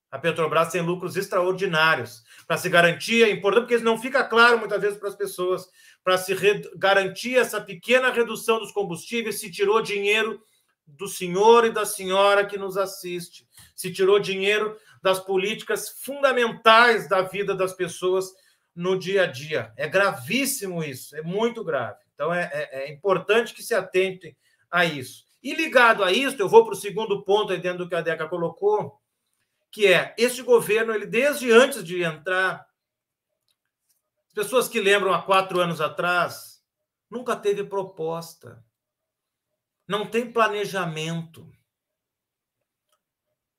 A 0.10 0.18
Petrobras 0.18 0.72
tem 0.72 0.82
lucros 0.82 1.18
extraordinários. 1.18 2.24
Para 2.48 2.58
se 2.58 2.70
garantir, 2.70 3.24
é 3.24 3.30
importante, 3.30 3.68
porque 3.68 3.84
não 3.84 3.98
fica 3.98 4.24
claro 4.24 4.58
muitas 4.58 4.82
vezes 4.82 4.98
para 4.98 5.10
as 5.10 5.16
pessoas, 5.16 5.70
para 6.04 6.18
se 6.18 6.34
garantir 6.78 7.38
essa 7.38 7.60
pequena 7.60 8.12
redução 8.12 8.60
dos 8.60 8.72
combustíveis, 8.72 9.40
se 9.40 9.52
tirou 9.52 9.82
dinheiro 9.82 10.42
do 10.86 11.08
senhor 11.08 11.66
e 11.66 11.72
da 11.72 11.86
senhora 11.86 12.46
que 12.46 12.58
nos 12.58 12.78
assiste, 12.78 13.46
se 13.76 13.92
tirou 13.92 14.20
dinheiro 14.20 14.78
das 15.04 15.20
políticas 15.20 15.90
fundamentais 15.90 17.10
da 17.10 17.22
vida 17.22 17.54
das 17.54 17.74
pessoas 17.74 18.32
no 18.74 18.98
dia 18.98 19.24
a 19.24 19.26
dia. 19.26 19.74
É 19.76 19.88
gravíssimo 19.88 20.82
isso, 20.84 21.16
é 21.16 21.22
muito 21.22 21.64
grave. 21.64 22.00
Então 22.14 22.34
é, 22.34 22.50
é, 22.54 22.86
é 22.86 22.94
importante 22.94 23.54
que 23.54 23.62
se 23.62 23.76
atentem 23.76 24.38
a 24.72 24.86
isso. 24.86 25.27
E 25.48 25.54
ligado 25.56 26.04
a 26.04 26.12
isso, 26.12 26.36
eu 26.42 26.50
vou 26.50 26.66
para 26.66 26.74
o 26.74 26.76
segundo 26.76 27.24
ponto 27.24 27.54
aí 27.54 27.62
dentro 27.62 27.86
do 27.86 27.88
que 27.88 27.96
a 27.96 28.02
Deca 28.02 28.28
colocou, 28.28 29.02
que 29.72 29.88
é 29.88 30.14
este 30.18 30.42
governo, 30.42 30.94
ele 30.94 31.06
desde 31.06 31.50
antes 31.54 31.86
de 31.86 32.04
entrar, 32.04 32.68
as 34.28 34.34
pessoas 34.34 34.68
que 34.68 34.82
lembram 34.82 35.14
há 35.14 35.22
quatro 35.22 35.62
anos 35.62 35.80
atrás, 35.80 36.62
nunca 37.10 37.34
teve 37.34 37.64
proposta, 37.64 38.62
não 39.88 40.06
tem 40.06 40.30
planejamento. 40.30 41.50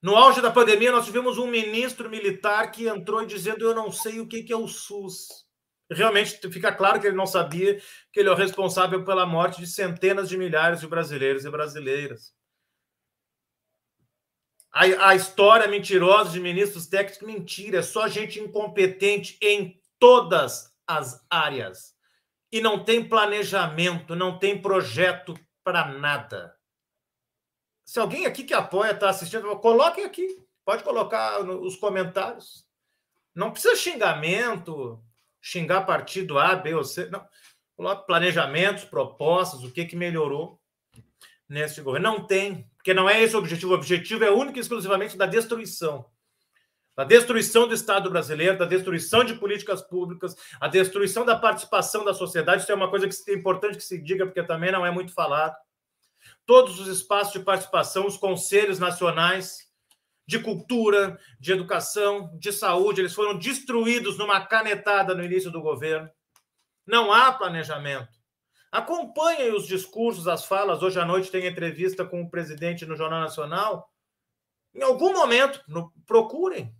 No 0.02 0.14
auge 0.14 0.42
da 0.42 0.50
pandemia, 0.50 0.92
nós 0.92 1.06
tivemos 1.06 1.38
um 1.38 1.46
ministro 1.46 2.10
militar 2.10 2.70
que 2.70 2.86
entrou 2.86 3.24
dizendo: 3.24 3.64
Eu 3.64 3.74
não 3.74 3.90
sei 3.90 4.20
o 4.20 4.28
que 4.28 4.52
é 4.52 4.56
o 4.56 4.68
SUS. 4.68 5.47
Realmente 5.90 6.38
fica 6.50 6.70
claro 6.70 7.00
que 7.00 7.06
ele 7.06 7.16
não 7.16 7.26
sabia 7.26 7.80
que 8.12 8.20
ele 8.20 8.28
é 8.28 8.32
o 8.32 8.36
responsável 8.36 9.04
pela 9.04 9.24
morte 9.24 9.60
de 9.60 9.66
centenas 9.66 10.28
de 10.28 10.36
milhares 10.36 10.80
de 10.80 10.86
brasileiros 10.86 11.44
e 11.44 11.50
brasileiras. 11.50 12.34
A, 14.70 15.08
a 15.08 15.14
história 15.14 15.66
mentirosa 15.66 16.30
de 16.30 16.40
ministros 16.40 16.86
técnicos, 16.86 17.26
mentira, 17.26 17.78
é 17.78 17.82
só 17.82 18.06
gente 18.06 18.38
incompetente 18.38 19.38
em 19.40 19.80
todas 19.98 20.70
as 20.86 21.24
áreas. 21.30 21.96
E 22.52 22.60
não 22.60 22.84
tem 22.84 23.06
planejamento, 23.06 24.14
não 24.14 24.38
tem 24.38 24.60
projeto 24.60 25.34
para 25.64 25.88
nada. 25.88 26.54
Se 27.84 27.98
alguém 27.98 28.26
aqui 28.26 28.44
que 28.44 28.54
apoia 28.54 28.92
está 28.92 29.08
assistindo, 29.08 29.56
coloquem 29.56 30.04
aqui. 30.04 30.46
Pode 30.64 30.84
colocar 30.84 31.42
nos 31.42 31.76
comentários. 31.76 32.66
Não 33.34 33.50
precisa 33.50 33.74
xingamento, 33.74 35.02
xingar 35.48 35.82
partido 35.82 36.38
A, 36.38 36.54
B 36.54 36.74
ou 36.74 36.84
C. 36.84 37.08
Não. 37.10 37.26
Coloque 37.74 38.06
planejamentos, 38.06 38.84
propostas, 38.84 39.62
o 39.62 39.70
que, 39.70 39.84
que 39.84 39.96
melhorou 39.96 40.60
nesse 41.48 41.80
governo. 41.80 42.10
Não 42.10 42.26
tem, 42.26 42.68
porque 42.76 42.92
não 42.92 43.08
é 43.08 43.22
esse 43.22 43.34
o 43.34 43.38
objetivo. 43.38 43.72
O 43.72 43.76
objetivo 43.76 44.24
é 44.24 44.30
único 44.30 44.58
e 44.58 44.60
exclusivamente 44.60 45.16
da 45.16 45.26
destruição. 45.26 46.04
Da 46.94 47.04
destruição 47.04 47.68
do 47.68 47.74
Estado 47.74 48.10
brasileiro, 48.10 48.58
da 48.58 48.64
destruição 48.64 49.22
de 49.22 49.34
políticas 49.34 49.80
públicas, 49.80 50.34
a 50.60 50.66
destruição 50.66 51.24
da 51.24 51.36
participação 51.36 52.04
da 52.04 52.12
sociedade. 52.12 52.62
Isso 52.62 52.72
é 52.72 52.74
uma 52.74 52.90
coisa 52.90 53.08
que 53.08 53.30
é 53.30 53.34
importante 53.34 53.76
que 53.76 53.84
se 53.84 54.02
diga, 54.02 54.26
porque 54.26 54.42
também 54.42 54.72
não 54.72 54.84
é 54.84 54.90
muito 54.90 55.14
falado. 55.14 55.56
Todos 56.44 56.80
os 56.80 56.88
espaços 56.88 57.32
de 57.32 57.40
participação, 57.40 58.06
os 58.06 58.16
conselhos 58.16 58.80
nacionais 58.80 59.67
de 60.28 60.38
cultura, 60.38 61.18
de 61.40 61.52
educação, 61.52 62.30
de 62.38 62.52
saúde, 62.52 63.00
eles 63.00 63.14
foram 63.14 63.38
destruídos 63.38 64.18
numa 64.18 64.44
canetada 64.44 65.14
no 65.14 65.24
início 65.24 65.50
do 65.50 65.62
governo. 65.62 66.06
Não 66.86 67.10
há 67.10 67.32
planejamento. 67.32 68.12
Acompanhem 68.70 69.54
os 69.54 69.66
discursos, 69.66 70.28
as 70.28 70.44
falas. 70.44 70.82
Hoje 70.82 71.00
à 71.00 71.06
noite 71.06 71.30
tem 71.30 71.46
entrevista 71.46 72.04
com 72.04 72.20
o 72.20 72.28
presidente 72.28 72.84
no 72.84 72.94
Jornal 72.94 73.22
Nacional. 73.22 73.90
Em 74.74 74.82
algum 74.82 75.14
momento, 75.14 75.64
no, 75.66 75.90
procurem. 76.06 76.76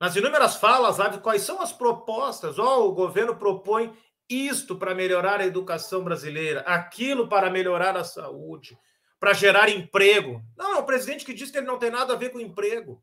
Nas 0.00 0.16
inúmeras 0.16 0.56
falas, 0.56 0.96
sabe, 0.96 1.20
quais 1.20 1.42
são 1.42 1.62
as 1.62 1.72
propostas? 1.72 2.58
Oh, 2.58 2.88
o 2.88 2.94
governo 2.94 3.36
propõe 3.36 3.96
isto 4.28 4.76
para 4.76 4.92
melhorar 4.92 5.40
a 5.40 5.46
educação 5.46 6.02
brasileira, 6.02 6.62
aquilo 6.62 7.28
para 7.28 7.48
melhorar 7.48 7.96
a 7.96 8.02
saúde, 8.02 8.76
para 9.18 9.32
gerar 9.32 9.68
emprego. 9.68 10.42
Não, 10.56 10.74
é 10.74 10.78
o 10.78 10.86
presidente 10.86 11.24
que 11.24 11.34
diz 11.34 11.50
que 11.50 11.58
ele 11.58 11.66
não 11.66 11.78
tem 11.78 11.90
nada 11.90 12.12
a 12.12 12.16
ver 12.16 12.30
com 12.30 12.40
emprego. 12.40 13.02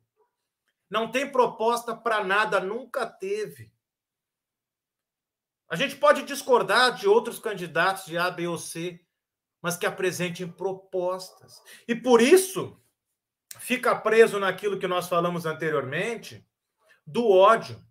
Não 0.89 1.11
tem 1.11 1.30
proposta 1.30 1.95
para 1.95 2.24
nada, 2.24 2.59
nunca 2.59 3.05
teve. 3.05 3.72
A 5.68 5.76
gente 5.76 5.95
pode 5.95 6.24
discordar 6.24 6.95
de 6.95 7.07
outros 7.07 7.39
candidatos 7.39 8.05
de 8.05 8.18
A, 8.18 8.30
B 8.30 8.47
ou 8.47 8.57
C, 8.57 9.01
mas 9.61 9.76
que 9.76 9.86
apresentem 9.86 10.47
propostas. 10.47 11.61
E 11.88 11.95
por 11.95 12.22
isso 12.22 12.80
fica 13.59 13.95
preso 13.95 14.39
naquilo 14.39 14.78
que 14.78 14.88
nós 14.88 15.09
falamos 15.09 15.45
anteriormente 15.45 16.47
do 17.05 17.30
ódio. 17.30 17.84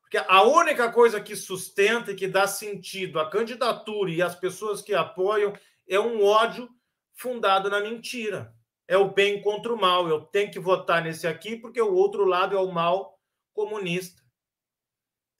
Porque 0.00 0.18
a 0.18 0.42
única 0.42 0.90
coisa 0.90 1.20
que 1.20 1.34
sustenta 1.36 2.12
e 2.12 2.16
que 2.16 2.28
dá 2.28 2.46
sentido 2.46 3.20
à 3.20 3.30
candidatura 3.30 4.10
e 4.10 4.20
às 4.20 4.34
pessoas 4.34 4.82
que 4.82 4.94
apoiam 4.94 5.52
é 5.88 5.98
um 5.98 6.24
ódio 6.24 6.68
fundado 7.16 7.68
na 7.68 7.80
mentira. 7.80 8.54
É 8.86 8.96
o 8.96 9.10
bem 9.10 9.42
contra 9.42 9.72
o 9.72 9.80
mal. 9.80 10.08
Eu 10.08 10.20
tenho 10.20 10.50
que 10.50 10.60
votar 10.60 11.02
nesse 11.02 11.26
aqui 11.26 11.56
porque 11.56 11.80
o 11.80 11.94
outro 11.94 12.24
lado 12.24 12.56
é 12.56 12.60
o 12.60 12.70
mal 12.70 13.18
comunista. 13.52 14.22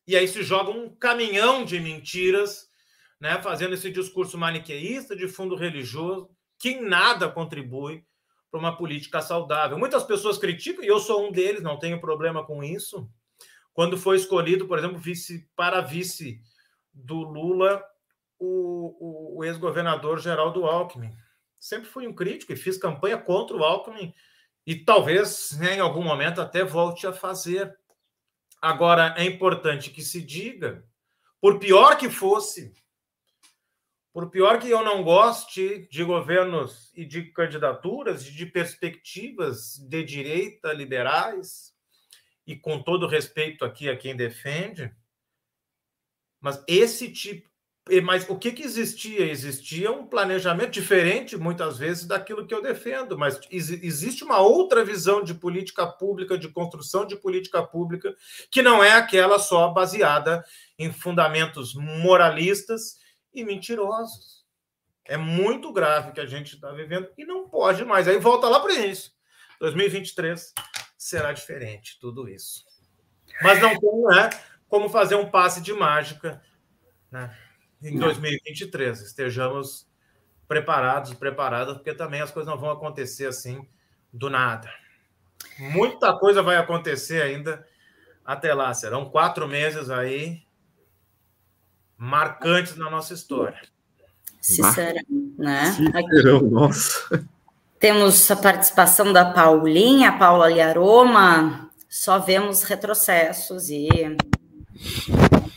E 0.06 0.16
aí 0.16 0.26
se 0.26 0.42
joga 0.42 0.70
um 0.70 0.94
caminhão 0.96 1.64
de 1.64 1.78
mentiras, 1.78 2.68
né, 3.20 3.40
fazendo 3.42 3.74
esse 3.74 3.90
discurso 3.90 4.38
maniqueísta 4.38 5.14
de 5.14 5.28
fundo 5.28 5.54
religioso, 5.54 6.30
que 6.58 6.70
em 6.70 6.82
nada 6.82 7.28
contribui 7.28 8.04
para 8.50 8.60
uma 8.60 8.76
política 8.76 9.20
saudável. 9.20 9.78
Muitas 9.78 10.04
pessoas 10.04 10.38
criticam, 10.38 10.84
e 10.84 10.88
eu 10.88 10.98
sou 10.98 11.26
um 11.26 11.32
deles, 11.32 11.62
não 11.62 11.78
tenho 11.78 12.00
problema 12.00 12.44
com 12.44 12.62
isso. 12.62 13.08
Quando 13.74 13.98
foi 13.98 14.16
escolhido, 14.16 14.66
por 14.66 14.78
exemplo, 14.78 14.98
vice 14.98 15.48
para 15.54 15.80
vice 15.80 16.40
do 16.94 17.16
Lula, 17.16 17.82
o, 18.38 19.34
o, 19.34 19.38
o 19.38 19.44
ex-governador 19.44 20.20
Geraldo 20.20 20.64
Alckmin 20.64 21.14
sempre 21.58 21.88
fui 21.88 22.06
um 22.06 22.14
crítico 22.14 22.52
e 22.52 22.56
fiz 22.56 22.76
campanha 22.76 23.18
contra 23.18 23.56
o 23.56 23.64
Alckmin 23.64 24.14
e 24.66 24.74
talvez 24.74 25.56
né, 25.58 25.76
em 25.76 25.80
algum 25.80 26.02
momento 26.02 26.40
até 26.40 26.64
volte 26.64 27.06
a 27.06 27.12
fazer. 27.12 27.76
Agora, 28.60 29.14
é 29.16 29.24
importante 29.24 29.90
que 29.90 30.02
se 30.02 30.20
diga, 30.20 30.84
por 31.40 31.58
pior 31.58 31.96
que 31.96 32.10
fosse, 32.10 32.74
por 34.12 34.30
pior 34.30 34.58
que 34.58 34.70
eu 34.70 34.82
não 34.82 35.04
goste 35.04 35.86
de 35.88 36.02
governos 36.02 36.90
e 36.94 37.04
de 37.04 37.30
candidaturas 37.30 38.26
e 38.26 38.32
de 38.32 38.46
perspectivas 38.46 39.76
de 39.76 40.02
direita 40.02 40.72
liberais, 40.72 41.76
e 42.46 42.56
com 42.56 42.82
todo 42.82 43.08
respeito 43.08 43.64
aqui 43.64 43.88
a 43.88 43.96
quem 43.96 44.16
defende, 44.16 44.94
mas 46.40 46.62
esse 46.66 47.12
tipo 47.12 47.48
mas 48.02 48.28
o 48.28 48.36
que, 48.36 48.50
que 48.50 48.64
existia? 48.64 49.24
Existia 49.30 49.92
um 49.92 50.04
planejamento 50.04 50.70
diferente, 50.70 51.36
muitas 51.36 51.78
vezes, 51.78 52.04
daquilo 52.04 52.44
que 52.44 52.52
eu 52.52 52.60
defendo, 52.60 53.16
mas 53.16 53.38
existe 53.50 54.24
uma 54.24 54.40
outra 54.40 54.84
visão 54.84 55.22
de 55.22 55.32
política 55.32 55.86
pública, 55.86 56.36
de 56.36 56.48
construção 56.48 57.06
de 57.06 57.14
política 57.14 57.62
pública, 57.62 58.14
que 58.50 58.60
não 58.60 58.82
é 58.82 58.92
aquela 58.92 59.38
só 59.38 59.68
baseada 59.68 60.44
em 60.76 60.92
fundamentos 60.92 61.74
moralistas 61.74 62.98
e 63.32 63.44
mentirosos. 63.44 64.44
É 65.04 65.16
muito 65.16 65.72
grave 65.72 66.10
que 66.10 66.20
a 66.20 66.26
gente 66.26 66.56
está 66.56 66.72
vivendo 66.72 67.08
e 67.16 67.24
não 67.24 67.48
pode 67.48 67.84
mais. 67.84 68.08
Aí 68.08 68.18
volta 68.18 68.48
lá 68.48 68.58
para 68.58 68.74
isso. 68.74 69.14
2023 69.60 70.52
será 70.98 71.32
diferente, 71.32 71.98
tudo 72.00 72.28
isso. 72.28 72.64
Mas 73.42 73.60
não 73.60 73.78
tem 73.78 74.02
né, 74.08 74.30
como 74.68 74.88
fazer 74.88 75.14
um 75.14 75.30
passe 75.30 75.60
de 75.60 75.72
mágica. 75.72 76.42
Né? 77.12 77.45
Em 77.82 77.98
2023. 77.98 79.00
Estejamos 79.00 79.86
preparados, 80.48 81.12
preparadas, 81.14 81.74
porque 81.74 81.94
também 81.94 82.20
as 82.20 82.30
coisas 82.30 82.50
não 82.50 82.58
vão 82.58 82.70
acontecer 82.70 83.26
assim 83.26 83.66
do 84.12 84.30
nada. 84.30 84.70
Muita 85.58 86.16
coisa 86.18 86.42
vai 86.42 86.56
acontecer 86.56 87.22
ainda 87.22 87.66
até 88.24 88.52
lá. 88.54 88.72
Serão 88.74 89.08
quatro 89.10 89.46
meses 89.46 89.90
aí 89.90 90.42
marcantes 91.96 92.76
na 92.76 92.90
nossa 92.90 93.14
história. 93.14 93.60
Sincera, 94.40 95.00
né? 95.38 95.72
Sincerão, 95.72 96.40
nossa. 96.42 97.26
Temos 97.78 98.30
a 98.30 98.36
participação 98.36 99.12
da 99.12 99.32
Paulinha, 99.32 100.18
Paula 100.18 100.48
Liaroma. 100.48 101.70
Só 101.88 102.18
vemos 102.18 102.62
retrocessos 102.62 103.70
e 103.70 103.88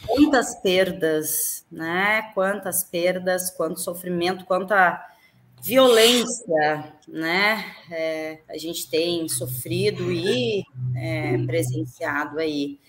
quantas 0.09 0.55
perdas, 0.55 1.65
né? 1.71 2.31
Quantas 2.33 2.83
perdas, 2.83 3.51
quanto 3.51 3.79
sofrimento, 3.79 4.45
quanta 4.45 5.05
violência, 5.61 6.93
né? 7.07 7.65
É, 7.91 8.39
a 8.49 8.57
gente 8.57 8.89
tem 8.89 9.27
sofrido 9.29 10.11
e 10.11 10.63
é, 10.95 11.37
presenciado 11.45 12.39
aí, 12.39 12.79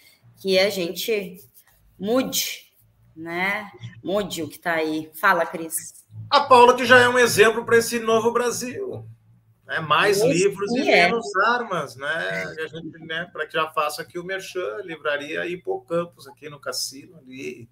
que 0.40 0.58
a 0.58 0.70
gente 0.70 1.36
mude, 1.98 2.72
né? 3.14 3.70
Mude 4.02 4.42
o 4.42 4.48
que 4.48 4.56
está 4.56 4.74
aí. 4.74 5.10
Fala, 5.20 5.44
Cris. 5.44 6.04
A 6.30 6.40
Paula 6.40 6.74
que 6.74 6.86
já 6.86 6.98
é 6.98 7.08
um 7.08 7.18
exemplo 7.18 7.64
para 7.64 7.76
esse 7.76 7.98
novo 7.98 8.32
Brasil. 8.32 9.04
Né? 9.70 9.78
Mais 9.78 10.18
Esse 10.18 10.28
livros 10.28 10.68
e 10.72 10.90
é. 10.90 11.06
menos 11.06 11.24
armas, 11.46 11.94
né? 11.94 12.44
A 12.58 12.66
gente, 12.66 12.98
né? 13.06 13.30
Para 13.32 13.46
que 13.46 13.52
já 13.52 13.68
faça 13.68 14.02
aqui 14.02 14.18
o 14.18 14.24
Merchan, 14.24 14.78
livraria 14.82 15.46
Hipocampos, 15.46 16.26
aqui 16.26 16.50
no 16.50 16.58
cassino, 16.58 17.16
ali, 17.18 17.70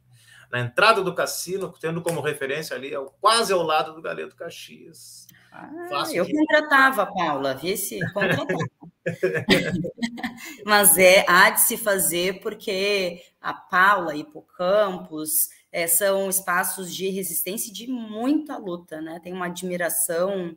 na 0.48 0.60
entrada 0.60 1.02
do 1.02 1.12
cassino, 1.12 1.74
tendo 1.80 2.00
como 2.00 2.20
referência 2.20 2.76
ali, 2.76 2.94
é 2.94 3.06
quase 3.20 3.52
ao 3.52 3.64
lado 3.64 3.94
do 3.94 4.00
Galeto 4.00 4.36
Caxias. 4.36 5.26
Ah, 5.52 6.04
eu 6.14 6.24
que... 6.24 6.32
contratava, 6.32 7.04
Paula, 7.04 7.54
vi 7.54 7.76
se 7.76 7.98
Mas 10.64 10.96
é, 10.98 11.24
há 11.26 11.50
de 11.50 11.62
se 11.62 11.76
fazer 11.76 12.40
porque 12.40 13.24
a 13.40 13.52
Paula, 13.52 14.14
Hipocampos, 14.14 15.48
é, 15.72 15.88
são 15.88 16.30
espaços 16.30 16.94
de 16.94 17.08
resistência 17.08 17.70
e 17.70 17.74
de 17.74 17.88
muita 17.88 18.56
luta, 18.56 19.00
né? 19.00 19.18
Tem 19.20 19.32
uma 19.32 19.46
admiração 19.46 20.56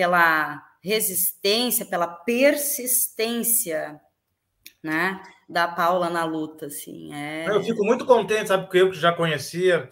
pela 0.00 0.62
resistência, 0.82 1.84
pela 1.84 2.06
persistência, 2.06 4.00
né, 4.82 5.20
da 5.46 5.68
Paula 5.68 6.08
na 6.08 6.24
luta, 6.24 6.66
assim. 6.66 7.12
É... 7.12 7.46
Eu 7.46 7.62
fico 7.62 7.84
muito 7.84 8.06
contente, 8.06 8.48
sabe, 8.48 8.62
porque 8.62 8.78
eu 8.78 8.90
que 8.90 8.98
já 8.98 9.12
conhecia 9.12 9.90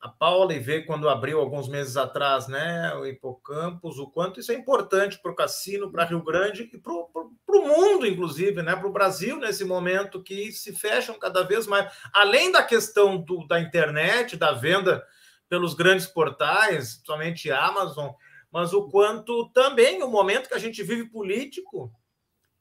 a 0.00 0.08
Paula 0.08 0.54
e 0.54 0.60
ver 0.60 0.86
quando 0.86 1.08
abriu 1.08 1.40
alguns 1.40 1.68
meses 1.68 1.96
atrás, 1.96 2.46
né, 2.46 2.94
o 2.94 3.04
Hipocampus, 3.04 3.98
o 3.98 4.08
quanto 4.08 4.38
isso 4.38 4.52
é 4.52 4.54
importante 4.54 5.20
para 5.20 5.32
o 5.32 5.34
cassino, 5.34 5.90
para 5.90 6.04
Rio 6.04 6.22
Grande 6.22 6.70
e 6.72 6.78
para 6.78 6.92
o 6.92 7.66
mundo, 7.66 8.06
inclusive, 8.06 8.62
né, 8.62 8.76
para 8.76 8.86
o 8.86 8.92
Brasil 8.92 9.38
nesse 9.38 9.64
momento 9.64 10.22
que 10.22 10.52
se 10.52 10.72
fecham 10.72 11.18
cada 11.18 11.42
vez 11.42 11.66
mais. 11.66 11.92
Além 12.14 12.52
da 12.52 12.62
questão 12.62 13.18
do, 13.18 13.44
da 13.48 13.60
internet, 13.60 14.36
da 14.36 14.52
venda 14.52 15.04
pelos 15.48 15.74
grandes 15.74 16.06
portais, 16.06 17.02
somente 17.04 17.50
Amazon, 17.50 18.10
mas 18.50 18.72
o 18.72 18.88
quanto 18.88 19.50
também 19.50 20.02
o 20.02 20.08
momento 20.08 20.48
que 20.48 20.54
a 20.54 20.58
gente 20.58 20.82
vive 20.82 21.10
político, 21.10 21.92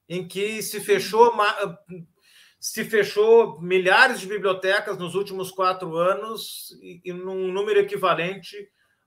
em 0.08 0.28
que 0.28 0.62
se 0.62 0.80
fechou 0.80 1.34
se 2.60 2.84
fechou 2.84 3.62
milhares 3.62 4.20
de 4.20 4.28
bibliotecas 4.28 4.98
nos 4.98 5.16
últimos 5.16 5.52
quatro 5.52 5.96
anos 5.96 6.72
e, 6.82 7.02
e 7.06 7.14
num 7.14 7.52
número 7.52 7.80
equivalente 7.80 8.58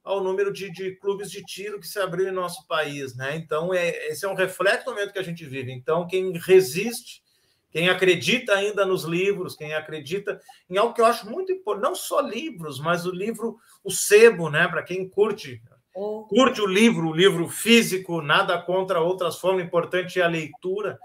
ao 0.02 0.22
número 0.22 0.52
de, 0.52 0.70
de, 0.70 0.96
clubes 0.96 1.30
de 1.30 1.44
tiro 1.44 1.78
que 1.78 1.86
se 1.86 1.98
abriu 1.98 2.28
em 2.28 2.32
nosso 2.32 2.66
país, 2.66 3.14
né? 3.14 3.36
Então, 3.36 3.74
é, 3.74 4.08
esse 4.08 4.24
é 4.24 4.28
um 4.28 4.34
reflexo 4.34 4.86
do 4.86 4.92
momento 4.92 5.12
que 5.12 5.18
a 5.18 5.24
gente 5.24 5.44
vive. 5.44 5.72
Então, 5.72 6.06
quem 6.06 6.32
resiste, 6.38 7.22
quem 7.70 7.88
acredita 7.88 8.54
ainda 8.54 8.86
nos 8.86 9.04
livros, 9.04 9.54
quem 9.54 9.74
acredita 9.74 10.40
em 10.68 10.78
algo 10.78 10.94
que 10.94 11.00
eu 11.00 11.06
acho 11.06 11.28
muito 11.28 11.52
importante, 11.52 11.84
não 11.84 11.94
só 11.94 12.20
livros, 12.20 12.80
mas 12.80 13.04
o 13.04 13.10
livro, 13.10 13.58
o 13.84 13.90
sebo, 13.90 14.48
né? 14.48 14.66
Para 14.68 14.82
quem 14.82 15.08
curte, 15.08 15.62
oh. 15.94 16.26
curte 16.28 16.60
o 16.60 16.66
livro, 16.66 17.08
o 17.08 17.14
livro 17.14 17.48
físico, 17.48 18.22
nada 18.22 18.60
contra 18.60 19.00
outras 19.00 19.38
formas, 19.38 19.64
importante 19.64 20.20
é 20.20 20.22
a 20.22 20.28
leitura 20.28 20.98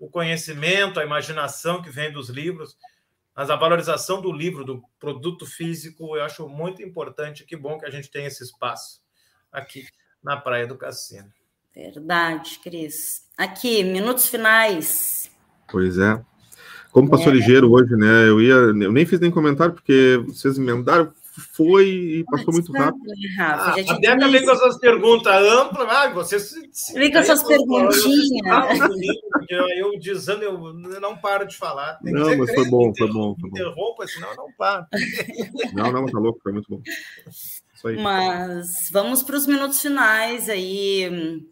o 0.00 0.08
conhecimento, 0.08 0.98
a 0.98 1.04
imaginação 1.04 1.82
que 1.82 1.90
vem 1.90 2.10
dos 2.10 2.30
livros, 2.30 2.76
mas 3.36 3.50
a 3.50 3.56
valorização 3.56 4.20
do 4.20 4.32
livro, 4.32 4.64
do 4.64 4.82
produto 4.98 5.44
físico, 5.44 6.16
eu 6.16 6.24
acho 6.24 6.48
muito 6.48 6.82
importante. 6.82 7.44
Que 7.44 7.54
bom 7.54 7.78
que 7.78 7.84
a 7.84 7.90
gente 7.90 8.10
tem 8.10 8.24
esse 8.24 8.42
espaço 8.42 9.00
aqui 9.52 9.86
na 10.24 10.38
Praia 10.38 10.66
do 10.66 10.76
Cassino. 10.76 11.30
Verdade, 11.74 12.58
Cris. 12.62 13.28
Aqui, 13.36 13.84
minutos 13.84 14.26
finais. 14.26 15.30
Pois 15.70 15.98
é. 15.98 16.20
Como 16.90 17.08
passou 17.08 17.30
é. 17.30 17.36
ligeiro 17.36 17.70
hoje, 17.70 17.94
né? 17.94 18.28
Eu 18.28 18.40
ia, 18.40 18.54
eu 18.54 18.92
nem 18.92 19.06
fiz 19.06 19.20
nem 19.20 19.30
comentário 19.30 19.74
porque 19.74 20.20
vocês 20.26 20.58
emendaram 20.58 21.12
foi 21.38 21.88
e 21.88 22.24
passou 22.24 22.52
muito 22.52 22.72
rápido. 22.72 23.04
Ah, 23.38 23.74
até 23.88 24.08
acabei 24.08 24.44
com 24.44 24.50
essas 24.50 24.78
perguntas 24.78 25.32
amplas, 25.32 25.88
ah, 25.88 26.08
você 26.08 26.36
Vem 26.94 27.10
com 27.10 27.18
essas 27.18 27.42
perguntinhas. 27.42 28.78
Eu, 29.48 29.68
eu 29.68 29.98
dizendo, 29.98 30.42
eu 30.42 31.00
não 31.00 31.16
paro 31.16 31.46
de 31.46 31.56
falar. 31.56 31.94
Tem 32.02 32.12
não, 32.12 32.36
mas 32.36 32.52
foi 32.52 32.68
bom, 32.68 32.92
foi 32.96 33.12
bom. 33.12 33.36
Foi 33.40 33.50
interrompa, 33.50 34.06
senão 34.06 34.30
eu 34.30 34.36
não 34.36 34.52
paro. 34.56 34.86
Não, 35.72 35.92
não, 35.92 36.06
tá 36.06 36.18
louco, 36.18 36.40
foi 36.42 36.52
muito 36.52 36.68
bom. 36.68 36.82
Mas 38.02 38.88
vamos 38.90 39.22
para 39.22 39.36
os 39.36 39.46
minutos 39.46 39.80
finais 39.80 40.48
aí. 40.48 41.46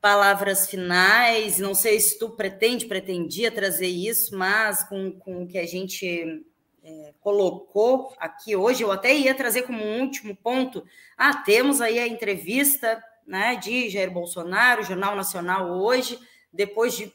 Palavras 0.00 0.68
finais. 0.68 1.58
Não 1.58 1.74
sei 1.74 2.00
se 2.00 2.18
tu 2.18 2.30
pretende, 2.30 2.86
pretendia 2.86 3.50
trazer 3.50 3.86
isso, 3.86 4.36
mas 4.36 4.82
com, 4.88 5.12
com 5.12 5.44
o 5.44 5.46
que 5.46 5.58
a 5.58 5.66
gente 5.66 6.44
é, 6.84 7.14
colocou 7.20 8.12
aqui 8.18 8.56
hoje, 8.56 8.82
eu 8.82 8.90
até 8.90 9.14
ia 9.14 9.34
trazer 9.34 9.62
como 9.62 9.82
um 9.84 10.00
último 10.00 10.34
ponto. 10.36 10.84
Ah, 11.16 11.34
temos 11.42 11.80
aí 11.80 11.98
a 11.98 12.06
entrevista 12.06 13.02
né, 13.26 13.56
de 13.56 13.88
Jair 13.88 14.10
Bolsonaro, 14.10 14.82
Jornal 14.82 15.14
Nacional 15.14 15.70
hoje, 15.70 16.18
depois 16.52 16.96
de 16.96 17.12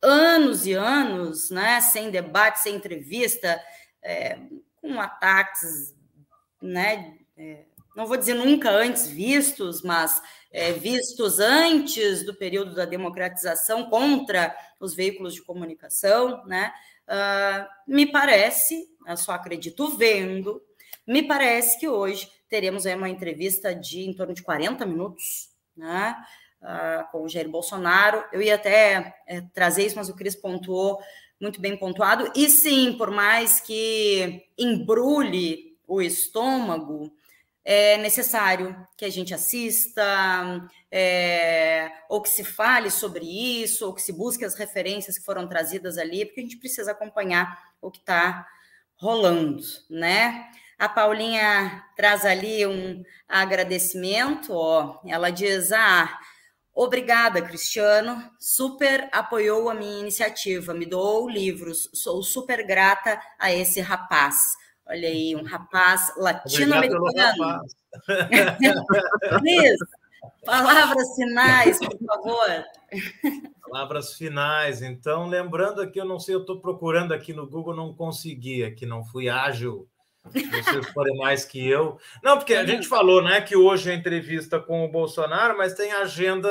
anos 0.00 0.66
e 0.66 0.72
anos, 0.72 1.50
né, 1.50 1.80
sem 1.80 2.10
debate, 2.10 2.60
sem 2.60 2.76
entrevista, 2.76 3.60
é, 4.00 4.38
com 4.80 5.00
ataques, 5.00 5.96
né, 6.62 7.18
é, 7.36 7.64
não 7.96 8.06
vou 8.06 8.16
dizer 8.16 8.34
nunca 8.34 8.70
antes 8.70 9.08
vistos, 9.08 9.82
mas 9.82 10.22
é, 10.52 10.72
vistos 10.72 11.40
antes 11.40 12.24
do 12.24 12.32
período 12.32 12.72
da 12.72 12.84
democratização 12.84 13.90
contra 13.90 14.56
os 14.78 14.94
veículos 14.94 15.34
de 15.34 15.42
comunicação, 15.42 16.44
né? 16.46 16.72
Uh, 17.08 17.92
me 17.92 18.06
parece, 18.06 18.86
eu 19.12 19.16
só 19.16 19.32
acredito 19.32 19.96
vendo, 19.96 20.62
me 21.06 21.22
parece 21.22 21.78
que 21.78 21.88
hoje 21.88 22.30
teremos 22.48 22.86
aí 22.86 22.94
uma 22.94 23.08
entrevista 23.08 23.74
de 23.74 24.00
em 24.00 24.12
torno 24.12 24.34
de 24.34 24.42
40 24.42 24.84
minutos, 24.84 25.50
né? 25.76 26.16
Uh, 26.60 27.10
com 27.12 27.22
o 27.22 27.28
Jair 27.28 27.48
Bolsonaro. 27.48 28.24
Eu 28.32 28.42
ia 28.42 28.56
até 28.56 29.14
é, 29.26 29.40
trazer 29.54 29.86
isso, 29.86 29.96
mas 29.96 30.08
o 30.08 30.14
Cris 30.14 30.34
pontuou 30.34 30.98
muito 31.40 31.60
bem 31.60 31.76
pontuado. 31.76 32.30
E 32.34 32.48
sim, 32.48 32.94
por 32.98 33.10
mais 33.10 33.60
que 33.60 34.44
embrulhe 34.58 35.76
o 35.86 36.02
estômago, 36.02 37.12
é 37.64 37.96
necessário 37.98 38.76
que 38.96 39.04
a 39.04 39.10
gente 39.10 39.32
assista, 39.32 40.68
é, 40.90 41.90
ou 42.08 42.20
que 42.20 42.28
se 42.28 42.42
fale 42.42 42.90
sobre 42.90 43.24
isso, 43.24 43.86
ou 43.86 43.94
que 43.94 44.02
se 44.02 44.12
busque 44.12 44.44
as 44.44 44.54
referências 44.54 45.18
que 45.18 45.24
foram 45.24 45.46
trazidas 45.46 45.96
ali, 45.96 46.24
porque 46.24 46.40
a 46.40 46.42
gente 46.42 46.56
precisa 46.56 46.92
acompanhar 46.92 47.62
o 47.80 47.90
que 47.90 47.98
está 47.98 48.46
rolando, 48.98 49.62
né? 49.88 50.46
A 50.78 50.88
Paulinha 50.88 51.84
traz 51.96 52.24
ali 52.24 52.66
um 52.66 53.02
agradecimento, 53.28 54.52
ó. 54.52 55.00
Ela 55.06 55.30
diz: 55.30 55.72
Ah, 55.72 56.18
obrigada, 56.72 57.42
Cristiano. 57.42 58.22
Super 58.38 59.08
apoiou 59.12 59.70
a 59.70 59.74
minha 59.74 60.00
iniciativa, 60.00 60.74
me 60.74 60.86
doou 60.86 61.28
livros. 61.28 61.88
Sou 61.94 62.22
super 62.22 62.64
grata 62.66 63.20
a 63.38 63.52
esse 63.52 63.80
rapaz. 63.80 64.36
Olha 64.86 65.08
aí, 65.08 65.34
um 65.34 65.44
rapaz 65.44 66.12
latino-americano. 66.16 67.64
palavras 70.44 71.14
finais, 71.14 71.78
por 71.78 71.98
favor. 72.06 72.64
Palavras 73.62 74.14
finais. 74.14 74.82
Então, 74.82 75.26
lembrando 75.26 75.80
aqui, 75.80 76.00
eu 76.00 76.04
não 76.04 76.18
sei, 76.18 76.34
eu 76.34 76.40
estou 76.40 76.60
procurando 76.60 77.12
aqui 77.12 77.32
no 77.32 77.46
Google, 77.46 77.74
não 77.74 77.94
consegui, 77.94 78.64
aqui 78.64 78.86
não 78.86 79.04
fui 79.04 79.28
ágil. 79.28 79.88
Vocês 80.24 80.90
forem 80.92 81.16
mais 81.16 81.44
que 81.44 81.66
eu. 81.66 81.98
Não, 82.22 82.36
porque 82.36 82.54
a 82.54 82.66
gente 82.66 82.86
falou, 82.86 83.22
né, 83.22 83.40
que 83.40 83.56
hoje 83.56 83.90
é 83.90 83.94
entrevista 83.94 84.60
com 84.60 84.84
o 84.84 84.90
Bolsonaro, 84.90 85.56
mas 85.56 85.74
tem 85.74 85.92
agenda. 85.92 86.48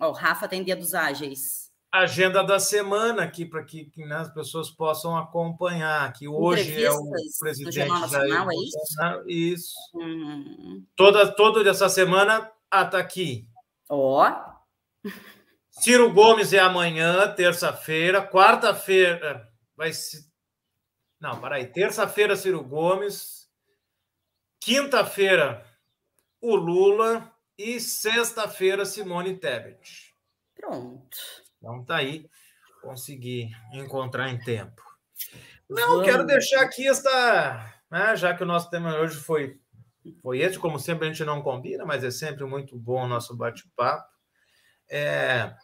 O 0.00 0.12
Rafa 0.12 0.48
tem 0.48 0.64
dia 0.64 0.76
dos 0.76 0.94
ágeis 0.94 1.64
agenda 2.02 2.42
da 2.42 2.58
semana 2.58 3.22
aqui 3.22 3.44
para 3.44 3.62
que, 3.62 3.84
que 3.84 4.04
né, 4.04 4.16
as 4.16 4.34
pessoas 4.34 4.68
possam 4.68 5.16
acompanhar. 5.16 6.12
Que 6.12 6.26
hoje 6.26 6.82
é 6.82 6.90
o 6.90 7.08
presidente 7.38 7.84
Nacional, 7.84 8.48
é 8.50 8.54
isso? 8.54 9.28
Isso. 9.28 9.74
Uhum. 9.94 10.84
Toda, 10.96 11.32
toda 11.32 11.68
essa 11.68 11.88
semana 11.88 12.50
ah, 12.80 12.84
tá 12.84 12.98
aqui. 12.98 13.48
Ó. 13.88 14.28
Oh. 14.28 15.08
Ciro 15.70 16.12
Gomes 16.12 16.52
é 16.52 16.60
amanhã, 16.60 17.32
terça-feira. 17.34 18.26
Quarta-feira 18.26 19.48
vai 19.76 19.92
se. 19.92 20.30
Não, 21.20 21.40
peraí. 21.40 21.66
Terça-feira, 21.66 22.36
Ciro 22.36 22.62
Gomes. 22.62 23.48
Quinta-feira, 24.60 25.66
o 26.40 26.54
Lula. 26.54 27.30
E 27.56 27.78
sexta-feira, 27.78 28.84
Simone 28.84 29.36
Tebet. 29.36 30.12
Pronto. 30.56 31.16
Então 31.56 31.84
tá 31.84 31.96
aí, 31.96 32.28
consegui 32.82 33.50
encontrar 33.72 34.28
em 34.28 34.38
tempo. 34.38 34.82
Não, 35.68 35.88
Vamos. 35.88 36.04
quero 36.04 36.26
deixar 36.26 36.62
aqui 36.62 36.88
esta, 36.88 37.72
né, 37.90 38.16
já 38.16 38.34
que 38.34 38.42
o 38.42 38.46
nosso 38.46 38.68
tema 38.70 38.96
hoje 38.98 39.16
foi 39.16 39.58
foi 40.12 40.40
esse, 40.40 40.58
como 40.58 40.78
sempre 40.78 41.06
a 41.06 41.10
gente 41.10 41.24
não 41.24 41.42
combina, 41.42 41.84
mas 41.84 42.04
é 42.04 42.10
sempre 42.10 42.44
muito 42.44 42.76
bom 42.76 43.04
o 43.04 43.08
nosso 43.08 43.34
bate-papo. 43.34 44.06
É, 44.88 45.54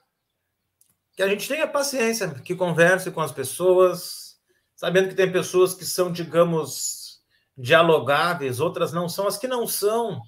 que 1.15 1.23
a 1.23 1.29
gente 1.29 1.47
tenha 1.47 1.69
paciência, 1.69 2.29
que 2.31 2.55
converse 2.55 3.11
com 3.11 3.21
as 3.21 3.33
pessoas, 3.33 4.37
sabendo 4.75 5.09
que 5.09 5.15
tem 5.15 5.31
pessoas 5.31 5.75
que 5.75 5.85
são, 5.85 6.11
digamos, 6.11 7.21
dialogáveis, 7.57 8.61
outras 8.61 8.93
não 8.93 9.09
são, 9.09 9.29
as 9.29 9.37
que 9.37 9.47
não 9.47 9.67
são, 9.67 10.23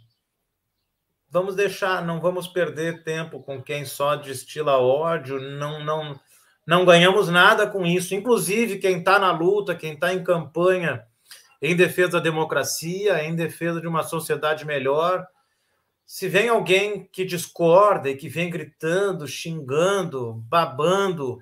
vamos 1.30 1.56
deixar, 1.56 2.04
não 2.04 2.20
vamos 2.20 2.46
perder 2.46 3.02
tempo 3.04 3.42
com 3.42 3.62
quem 3.62 3.86
só 3.86 4.16
destila 4.16 4.76
ódio, 4.76 5.40
não, 5.40 5.82
não, 5.82 6.20
não 6.66 6.84
ganhamos 6.84 7.30
nada 7.30 7.66
com 7.66 7.86
isso. 7.86 8.14
Inclusive, 8.14 8.78
quem 8.78 8.98
está 8.98 9.18
na 9.18 9.32
luta, 9.32 9.74
quem 9.74 9.94
está 9.94 10.12
em 10.12 10.22
campanha 10.22 11.06
em 11.62 11.76
defesa 11.76 12.12
da 12.12 12.18
democracia, 12.18 13.22
em 13.22 13.36
defesa 13.36 13.80
de 13.80 13.86
uma 13.86 14.02
sociedade 14.02 14.66
melhor, 14.66 15.24
se 16.04 16.28
vem 16.28 16.48
alguém 16.48 17.08
que 17.12 17.24
discorda 17.24 18.10
e 18.10 18.16
que 18.16 18.28
vem 18.28 18.50
gritando, 18.50 19.28
xingando, 19.28 20.34
babando, 20.48 21.38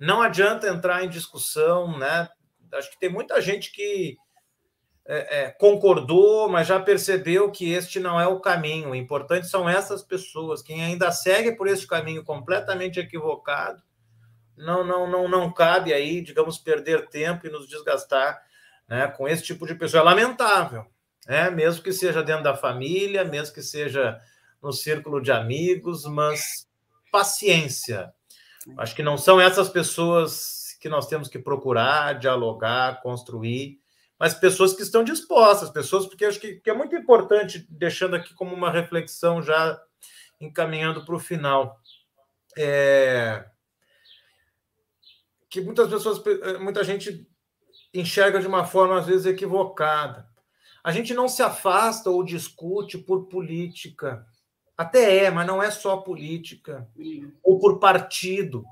não 0.00 0.22
adianta 0.22 0.66
entrar 0.66 1.04
em 1.04 1.08
discussão, 1.08 1.98
né? 1.98 2.28
Acho 2.72 2.90
que 2.90 2.98
tem 2.98 3.10
muita 3.10 3.40
gente 3.42 3.70
que 3.70 4.16
é, 5.04 5.42
é, 5.42 5.50
concordou, 5.50 6.48
mas 6.48 6.66
já 6.66 6.80
percebeu 6.80 7.50
que 7.52 7.70
este 7.70 8.00
não 8.00 8.18
é 8.18 8.26
o 8.26 8.40
caminho. 8.40 8.90
O 8.90 8.96
importante 8.96 9.46
são 9.46 9.68
essas 9.68 10.02
pessoas. 10.02 10.62
Quem 10.62 10.82
ainda 10.82 11.12
segue 11.12 11.52
por 11.52 11.68
este 11.68 11.86
caminho 11.86 12.24
completamente 12.24 12.98
equivocado, 12.98 13.82
não, 14.56 14.82
não, 14.82 15.10
não, 15.10 15.28
não 15.28 15.52
cabe 15.52 15.92
aí, 15.92 16.22
digamos, 16.22 16.56
perder 16.56 17.08
tempo 17.10 17.46
e 17.46 17.50
nos 17.50 17.68
desgastar 17.68 18.40
né, 18.92 19.08
com 19.08 19.26
esse 19.26 19.42
tipo 19.42 19.66
de 19.66 19.74
pessoa. 19.74 20.02
É 20.02 20.04
lamentável. 20.04 20.84
é, 21.26 21.50
mesmo 21.50 21.82
que 21.82 21.94
seja 21.94 22.22
dentro 22.22 22.42
da 22.42 22.54
família, 22.54 23.24
mesmo 23.24 23.54
que 23.54 23.62
seja 23.62 24.20
no 24.60 24.70
círculo 24.70 25.18
de 25.18 25.32
amigos, 25.32 26.04
mas 26.04 26.68
paciência. 27.10 28.12
Acho 28.76 28.94
que 28.94 29.02
não 29.02 29.16
são 29.16 29.40
essas 29.40 29.70
pessoas 29.70 30.76
que 30.78 30.90
nós 30.90 31.06
temos 31.06 31.28
que 31.28 31.38
procurar, 31.38 32.18
dialogar, 32.18 33.00
construir, 33.00 33.80
mas 34.18 34.34
pessoas 34.34 34.74
que 34.74 34.82
estão 34.82 35.02
dispostas, 35.02 35.70
pessoas, 35.70 36.06
porque 36.06 36.26
acho 36.26 36.38
que, 36.38 36.56
que 36.56 36.68
é 36.68 36.74
muito 36.74 36.94
importante, 36.94 37.66
deixando 37.70 38.14
aqui 38.14 38.34
como 38.34 38.54
uma 38.54 38.70
reflexão 38.70 39.40
já 39.40 39.80
encaminhando 40.38 41.02
para 41.02 41.14
o 41.14 41.20
final. 41.20 41.80
É, 42.58 43.46
que 45.48 45.62
muitas 45.62 45.88
pessoas, 45.88 46.22
muita 46.60 46.84
gente 46.84 47.26
enxerga 47.92 48.40
de 48.40 48.46
uma 48.46 48.64
forma 48.64 48.98
às 48.98 49.06
vezes 49.06 49.26
equivocada. 49.26 50.28
A 50.82 50.90
gente 50.90 51.14
não 51.14 51.28
se 51.28 51.42
afasta 51.42 52.10
ou 52.10 52.24
discute 52.24 52.98
por 52.98 53.26
política. 53.26 54.26
Até 54.76 55.24
é, 55.24 55.30
mas 55.30 55.46
não 55.46 55.62
é 55.62 55.70
só 55.70 55.98
política. 55.98 56.88
Ou 57.42 57.58
por 57.58 57.78
partido, 57.78 58.64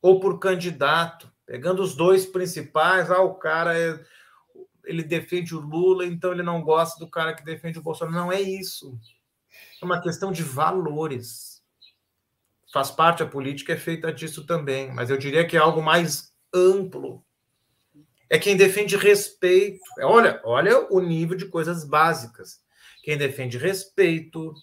ou 0.00 0.20
por 0.20 0.38
candidato. 0.38 1.30
Pegando 1.44 1.82
os 1.82 1.96
dois 1.96 2.26
principais, 2.26 3.10
ah, 3.10 3.20
o 3.20 3.34
cara 3.34 3.76
é, 3.76 4.00
ele 4.84 5.02
defende 5.02 5.54
o 5.54 5.60
Lula, 5.60 6.06
então 6.06 6.30
ele 6.30 6.44
não 6.44 6.62
gosta 6.62 7.04
do 7.04 7.10
cara 7.10 7.34
que 7.34 7.44
defende 7.44 7.78
o 7.78 7.82
Bolsonaro. 7.82 8.16
Não 8.16 8.32
é 8.32 8.40
isso. 8.40 8.96
É 9.82 9.84
uma 9.84 10.00
questão 10.00 10.30
de 10.30 10.44
valores. 10.44 11.64
Faz 12.72 12.92
parte, 12.92 13.24
a 13.24 13.26
política 13.26 13.72
é 13.72 13.76
feita 13.76 14.12
disso 14.12 14.46
também, 14.46 14.92
mas 14.92 15.10
eu 15.10 15.18
diria 15.18 15.44
que 15.44 15.56
é 15.56 15.60
algo 15.60 15.82
mais 15.82 16.32
amplo 16.54 17.24
é 18.30 18.38
quem 18.38 18.56
defende 18.56 18.96
respeito. 18.96 19.80
É, 19.98 20.06
olha, 20.06 20.40
olha 20.44 20.86
o 20.90 21.00
nível 21.00 21.36
de 21.36 21.46
coisas 21.46 21.84
básicas. 21.84 22.60
Quem 23.02 23.18
defende 23.18 23.58
respeito, 23.58 24.54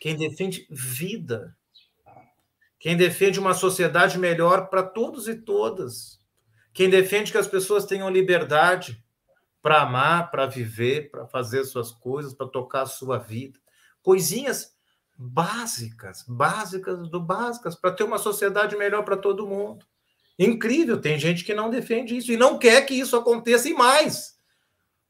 quem 0.00 0.16
defende 0.16 0.66
vida, 0.68 1.56
quem 2.80 2.96
defende 2.96 3.38
uma 3.38 3.54
sociedade 3.54 4.18
melhor 4.18 4.68
para 4.68 4.82
todos 4.82 5.28
e 5.28 5.36
todas, 5.36 6.18
quem 6.72 6.90
defende 6.90 7.30
que 7.30 7.38
as 7.38 7.46
pessoas 7.46 7.84
tenham 7.84 8.10
liberdade 8.10 9.02
para 9.62 9.82
amar, 9.82 10.30
para 10.30 10.46
viver, 10.46 11.10
para 11.10 11.26
fazer 11.28 11.64
suas 11.64 11.92
coisas, 11.92 12.34
para 12.34 12.48
tocar 12.48 12.82
a 12.82 12.86
sua 12.86 13.18
vida. 13.18 13.60
Coisinhas 14.02 14.74
básicas, 15.16 16.24
básicas 16.26 17.08
do 17.08 17.20
básicas, 17.20 17.76
para 17.76 17.92
ter 17.92 18.02
uma 18.02 18.18
sociedade 18.18 18.74
melhor 18.74 19.04
para 19.04 19.16
todo 19.16 19.46
mundo. 19.46 19.86
Incrível, 20.38 21.00
tem 21.00 21.18
gente 21.18 21.44
que 21.44 21.54
não 21.54 21.70
defende 21.70 22.16
isso 22.16 22.32
e 22.32 22.36
não 22.36 22.58
quer 22.58 22.84
que 22.86 22.94
isso 22.94 23.16
aconteça 23.16 23.68
e 23.68 23.74
mais. 23.74 24.38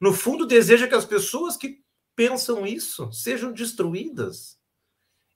No 0.00 0.12
fundo, 0.12 0.46
deseja 0.46 0.88
que 0.88 0.94
as 0.94 1.04
pessoas 1.04 1.56
que 1.56 1.80
pensam 2.16 2.66
isso 2.66 3.10
sejam 3.12 3.52
destruídas. 3.52 4.58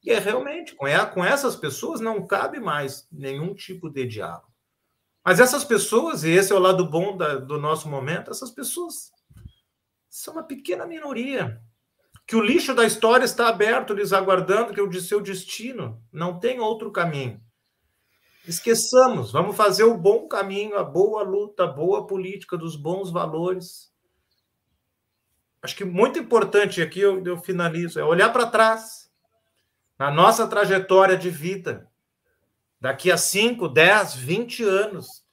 E 0.03 0.11
é 0.11 0.19
realmente, 0.19 0.75
com 0.75 1.25
essas 1.25 1.57
pessoas 1.57 2.01
não 2.01 2.27
cabe 2.27 2.61
mais 2.61 3.07
nenhum 3.11 3.55
tipo 3.55 3.89
de 3.89 4.07
diálogo. 4.07 4.47
Mas 5.25 5.41
essas 5.41 5.65
pessoas, 5.65 6.23
e 6.23 6.31
esse 6.31 6.53
é 6.53 6.55
o 6.55 6.61
lado 6.61 6.89
bom 6.89 7.17
da, 7.17 7.37
do 7.37 7.59
nosso 7.59 7.89
momento, 7.89 8.31
essas 8.31 8.51
pessoas 8.51 9.11
são 10.09 10.35
uma 10.35 10.45
pequena 10.45 10.87
minoria. 10.87 11.61
Que 12.27 12.37
o 12.37 12.41
lixo 12.41 12.75
da 12.75 12.85
história 12.85 13.25
está 13.25 13.49
aberto, 13.49 13.93
lhes 13.93 14.13
aguardando, 14.13 14.73
que 14.73 14.81
o 14.81 15.01
seu 15.01 15.21
destino. 15.21 16.01
Não 16.13 16.39
tem 16.39 16.61
outro 16.61 16.93
caminho. 16.93 17.41
Esqueçamos, 18.47 19.33
vamos 19.33 19.57
fazer 19.57 19.83
o 19.83 19.99
bom 19.99 20.29
caminho, 20.29 20.79
a 20.79 20.85
boa 20.85 21.25
luta, 21.25 21.65
a 21.65 21.67
boa 21.67 22.07
política, 22.07 22.57
dos 22.57 22.77
bons 22.77 23.11
valores. 23.11 23.93
Acho 25.61 25.75
que 25.75 25.85
muito 25.85 26.21
importante 26.21 26.81
aqui, 26.81 27.01
eu, 27.01 27.25
eu 27.25 27.39
finalizo, 27.39 27.99
é 27.99 28.05
olhar 28.05 28.33
para 28.33 28.47
trás, 28.47 29.11
na 29.99 30.13
nossa 30.13 30.47
trajetória 30.47 31.17
de 31.17 31.29
vida, 31.29 31.91
daqui 32.81 33.11
a 33.11 33.17
5, 33.17 33.69
10, 33.69 34.15
20 34.15 34.63
anos. 34.63 35.25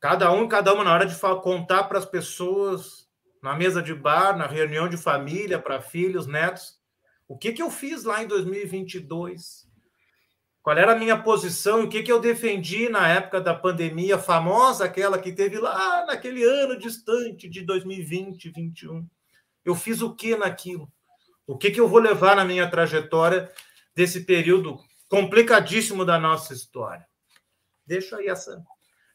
Cada 0.00 0.32
um, 0.32 0.48
cada 0.48 0.72
uma, 0.72 0.82
na 0.82 0.94
hora 0.94 1.04
de 1.04 1.14
contar 1.42 1.84
para 1.84 1.98
as 1.98 2.06
pessoas, 2.06 3.06
na 3.42 3.54
mesa 3.54 3.82
de 3.82 3.94
bar, 3.94 4.38
na 4.38 4.46
reunião 4.46 4.88
de 4.88 4.96
família, 4.96 5.58
para 5.58 5.82
filhos, 5.82 6.26
netos, 6.26 6.80
o 7.28 7.36
que, 7.36 7.52
que 7.52 7.62
eu 7.62 7.70
fiz 7.70 8.04
lá 8.04 8.22
em 8.22 8.26
2022? 8.26 9.61
Qual 10.62 10.78
era 10.78 10.92
a 10.92 10.96
minha 10.96 11.20
posição 11.20 11.80
e 11.80 11.84
o 11.84 11.88
que, 11.88 12.02
que 12.02 12.12
eu 12.12 12.20
defendi 12.20 12.88
na 12.88 13.08
época 13.08 13.40
da 13.40 13.52
pandemia 13.52 14.16
famosa, 14.16 14.84
aquela 14.84 15.18
que 15.18 15.32
teve 15.32 15.58
lá 15.58 16.06
naquele 16.06 16.44
ano 16.44 16.78
distante 16.78 17.48
de 17.48 17.62
2020, 17.62 18.50
2021. 18.50 19.06
Eu 19.64 19.74
fiz 19.74 20.00
o 20.02 20.14
que 20.14 20.36
naquilo? 20.36 20.90
O 21.46 21.58
que, 21.58 21.70
que 21.70 21.80
eu 21.80 21.88
vou 21.88 21.98
levar 21.98 22.36
na 22.36 22.44
minha 22.44 22.68
trajetória 22.70 23.50
desse 23.94 24.24
período 24.24 24.78
complicadíssimo 25.08 26.04
da 26.04 26.18
nossa 26.18 26.52
história? 26.52 27.06
Deixa 27.84 28.16
aí 28.16 28.28
essa, 28.28 28.62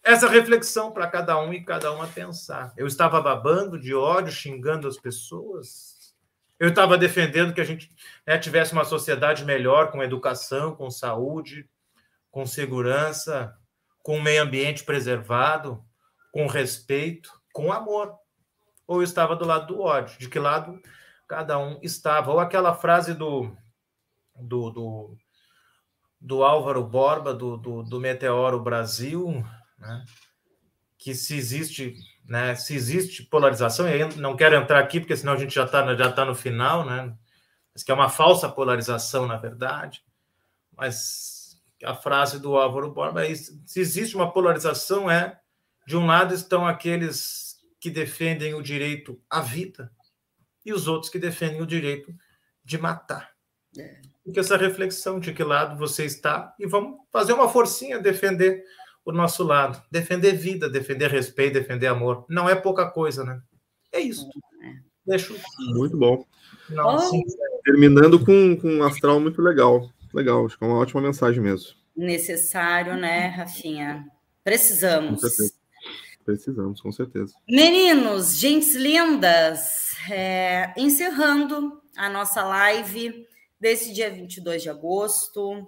essa 0.04 0.28
reflexão 0.28 0.92
para 0.92 1.08
cada 1.08 1.40
um 1.40 1.54
e 1.54 1.64
cada 1.64 1.92
uma 1.94 2.08
pensar. 2.08 2.74
Eu 2.76 2.88
estava 2.88 3.22
babando 3.22 3.80
de 3.80 3.94
ódio, 3.94 4.34
xingando 4.34 4.86
as 4.86 4.98
pessoas, 4.98 5.97
eu 6.60 6.70
estava 6.70 6.98
defendendo 6.98 7.54
que 7.54 7.62
a 7.62 7.64
gente 7.64 7.90
né, 8.26 8.38
tivesse 8.38 8.74
uma 8.74 8.86
sociedade 8.86 9.46
melhor, 9.46 9.92
com 9.92 10.04
educação, 10.04 10.76
com 10.76 10.90
saúde, 10.90 11.70
com 12.32 12.46
segurança, 12.46 13.56
com 14.04 14.20
meio 14.20 14.42
ambiente 14.42 14.84
preservado, 14.84 15.84
com 16.32 16.48
respeito, 16.48 17.32
com 17.54 17.72
amor. 17.72 18.16
Ou 18.88 18.98
eu 18.98 19.04
estava 19.04 19.36
do 19.36 19.46
lado 19.46 19.68
do 19.68 19.82
ódio? 19.82 20.18
De 20.18 20.30
que 20.30 20.40
lado 20.40 20.80
cada 21.28 21.60
um 21.60 21.80
estava? 21.84 22.32
Ou 22.32 22.40
aquela 22.40 22.74
frase 22.74 23.14
do, 23.14 23.56
do, 24.36 24.70
do, 24.72 25.18
do 26.20 26.44
Álvaro 26.44 26.84
Borba, 26.84 27.34
do, 27.34 27.58
do, 27.58 27.84
do 27.84 28.00
Meteoro 28.00 28.60
Brasil, 28.62 29.44
né? 29.78 30.06
Que 30.98 31.14
se 31.14 31.36
existe 31.36 31.96
né? 32.28 32.56
Se 32.56 32.76
existe 32.76 33.24
polarização, 33.24 33.88
e 33.88 34.04
não 34.18 34.36
quero 34.36 34.56
entrar 34.56 34.80
aqui, 34.80 35.00
porque 35.00 35.16
senão 35.16 35.34
a 35.34 35.38
gente 35.38 35.56
já 35.56 35.64
está 35.64 35.96
já 35.96 36.12
tá 36.12 36.26
no 36.26 36.36
final, 36.36 36.86
né? 36.86 37.16
Mas 37.74 37.84
que 37.84 37.92
é 37.92 37.94
uma 37.94 38.10
falsa 38.10 38.50
polarização, 38.50 39.26
na 39.26 39.38
verdade. 39.38 40.04
Mas 40.76 41.58
a 41.84 41.96
frase 41.96 42.40
do 42.40 42.58
Álvaro 42.58 42.92
Borba 42.92 43.26
é 43.26 43.32
isso. 43.32 43.60
Se 43.66 43.80
existe 43.80 44.16
uma 44.16 44.32
polarização, 44.32 45.10
é 45.10 45.40
de 45.88 45.96
um 45.96 46.06
lado 46.06 46.34
estão 46.34 46.68
aqueles 46.68 47.56
que 47.80 47.90
defendem 47.90 48.54
o 48.54 48.62
direito 48.62 49.22
à 49.30 49.40
vida 49.40 49.90
e 50.66 50.74
os 50.74 50.88
outros 50.88 51.10
que 51.10 51.20
defendem 51.20 51.62
o 51.62 51.68
direito 51.68 52.14
de 52.64 52.78
matar. 52.78 53.32
É. 53.78 54.02
Essa 54.36 54.58
reflexão 54.58 55.18
de 55.22 55.34
que 55.34 55.44
lado 55.44 55.78
você 55.78 56.04
está 56.04 56.54
e 56.60 56.68
vamos 56.68 57.00
fazer 57.10 57.32
uma 57.32 57.48
forcinha 57.48 57.98
defender 57.98 58.66
o 59.08 59.14
nosso 59.14 59.44
lado. 59.44 59.82
Defender 59.90 60.34
vida, 60.34 60.70
defender 60.70 61.10
respeito, 61.10 61.54
defender 61.54 61.88
amor. 61.88 62.26
Não 62.30 62.50
é 62.50 62.56
pouca 62.56 62.86
coisa, 62.90 63.24
né? 63.24 63.42
É 63.92 64.02
isso. 64.02 64.30
É. 64.62 64.74
Deixo. 65.06 65.34
Muito 65.74 65.98
bom. 65.98 66.26
Não, 66.70 66.90
assim, 66.90 67.24
Terminando 67.64 68.24
com, 68.24 68.58
com 68.58 68.68
um 68.68 68.84
astral 68.84 69.20
muito 69.22 69.42
legal. 69.42 69.90
Legal, 70.14 70.46
acho 70.46 70.58
que 70.58 70.64
é 70.64 70.68
uma 70.68 70.80
ótima 70.80 71.02
mensagem 71.02 71.42
mesmo. 71.42 71.70
Necessário, 71.96 72.98
né, 72.98 73.28
Rafinha? 73.28 74.06
Precisamos. 74.44 75.22
Precisamos, 76.26 76.82
com 76.82 76.92
certeza. 76.92 77.34
Meninos, 77.48 78.36
gentes 78.36 78.76
lindas, 78.76 79.94
é, 80.12 80.74
encerrando 80.76 81.82
a 81.96 82.10
nossa 82.10 82.44
live 82.44 83.26
desse 83.58 83.94
dia 83.94 84.12
22 84.12 84.64
de 84.64 84.70
agosto, 84.70 85.66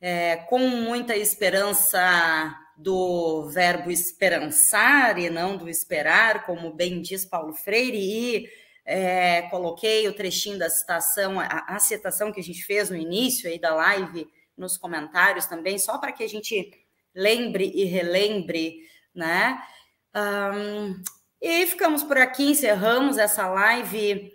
é, 0.00 0.36
com 0.36 0.58
muita 0.58 1.16
esperança 1.16 2.54
do 2.76 3.48
verbo 3.48 3.90
esperançar 3.90 5.18
e 5.18 5.30
não 5.30 5.56
do 5.56 5.68
esperar, 5.68 6.44
como 6.44 6.72
bem 6.72 7.00
diz 7.00 7.24
Paulo 7.24 7.54
Freire, 7.54 7.98
e 7.98 8.48
é, 8.84 9.42
coloquei 9.42 10.06
o 10.06 10.14
trechinho 10.14 10.58
da 10.58 10.68
citação, 10.68 11.40
a, 11.40 11.64
a, 11.66 11.78
citação 11.78 12.30
que 12.30 12.40
a 12.40 12.42
gente 12.42 12.62
fez 12.62 12.90
no 12.90 12.96
início 12.96 13.48
aí 13.48 13.58
da 13.58 13.74
live, 13.74 14.28
nos 14.56 14.76
comentários 14.76 15.46
também, 15.46 15.78
só 15.78 15.98
para 15.98 16.12
que 16.12 16.22
a 16.22 16.28
gente 16.28 16.70
lembre 17.14 17.72
e 17.74 17.84
relembre, 17.84 18.80
né? 19.14 19.60
Um, 20.14 21.02
e 21.40 21.66
ficamos 21.66 22.02
por 22.02 22.18
aqui, 22.18 22.50
encerramos 22.50 23.18
essa 23.18 23.48
live 23.48 24.32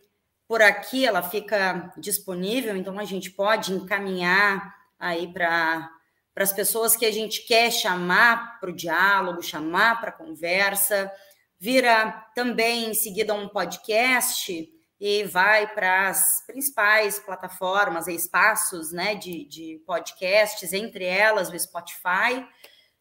por 0.47 0.61
aqui, 0.61 1.05
ela 1.05 1.23
fica 1.23 1.93
disponível, 1.97 2.75
então 2.75 2.99
a 2.99 3.05
gente 3.05 3.31
pode 3.31 3.71
encaminhar 3.71 4.80
aí 5.01 5.27
para 5.33 5.89
para 6.33 6.45
as 6.45 6.53
pessoas 6.53 6.95
que 6.95 7.05
a 7.05 7.11
gente 7.11 7.45
quer 7.45 7.71
chamar 7.71 8.59
para 8.59 8.69
o 8.69 8.75
diálogo, 8.75 9.43
chamar 9.43 9.99
para 9.99 10.11
a 10.11 10.13
conversa. 10.13 11.11
Vira 11.59 12.25
também 12.33 12.89
em 12.89 12.93
seguida 12.93 13.33
um 13.33 13.49
podcast 13.49 14.69
e 14.99 15.23
vai 15.25 15.67
para 15.73 16.09
as 16.09 16.23
principais 16.47 17.19
plataformas 17.19 18.07
e 18.07 18.15
espaços 18.15 18.91
né, 18.91 19.15
de, 19.15 19.45
de 19.45 19.83
podcasts, 19.85 20.71
entre 20.73 21.03
elas 21.03 21.49
o 21.49 21.59
Spotify. 21.59 22.47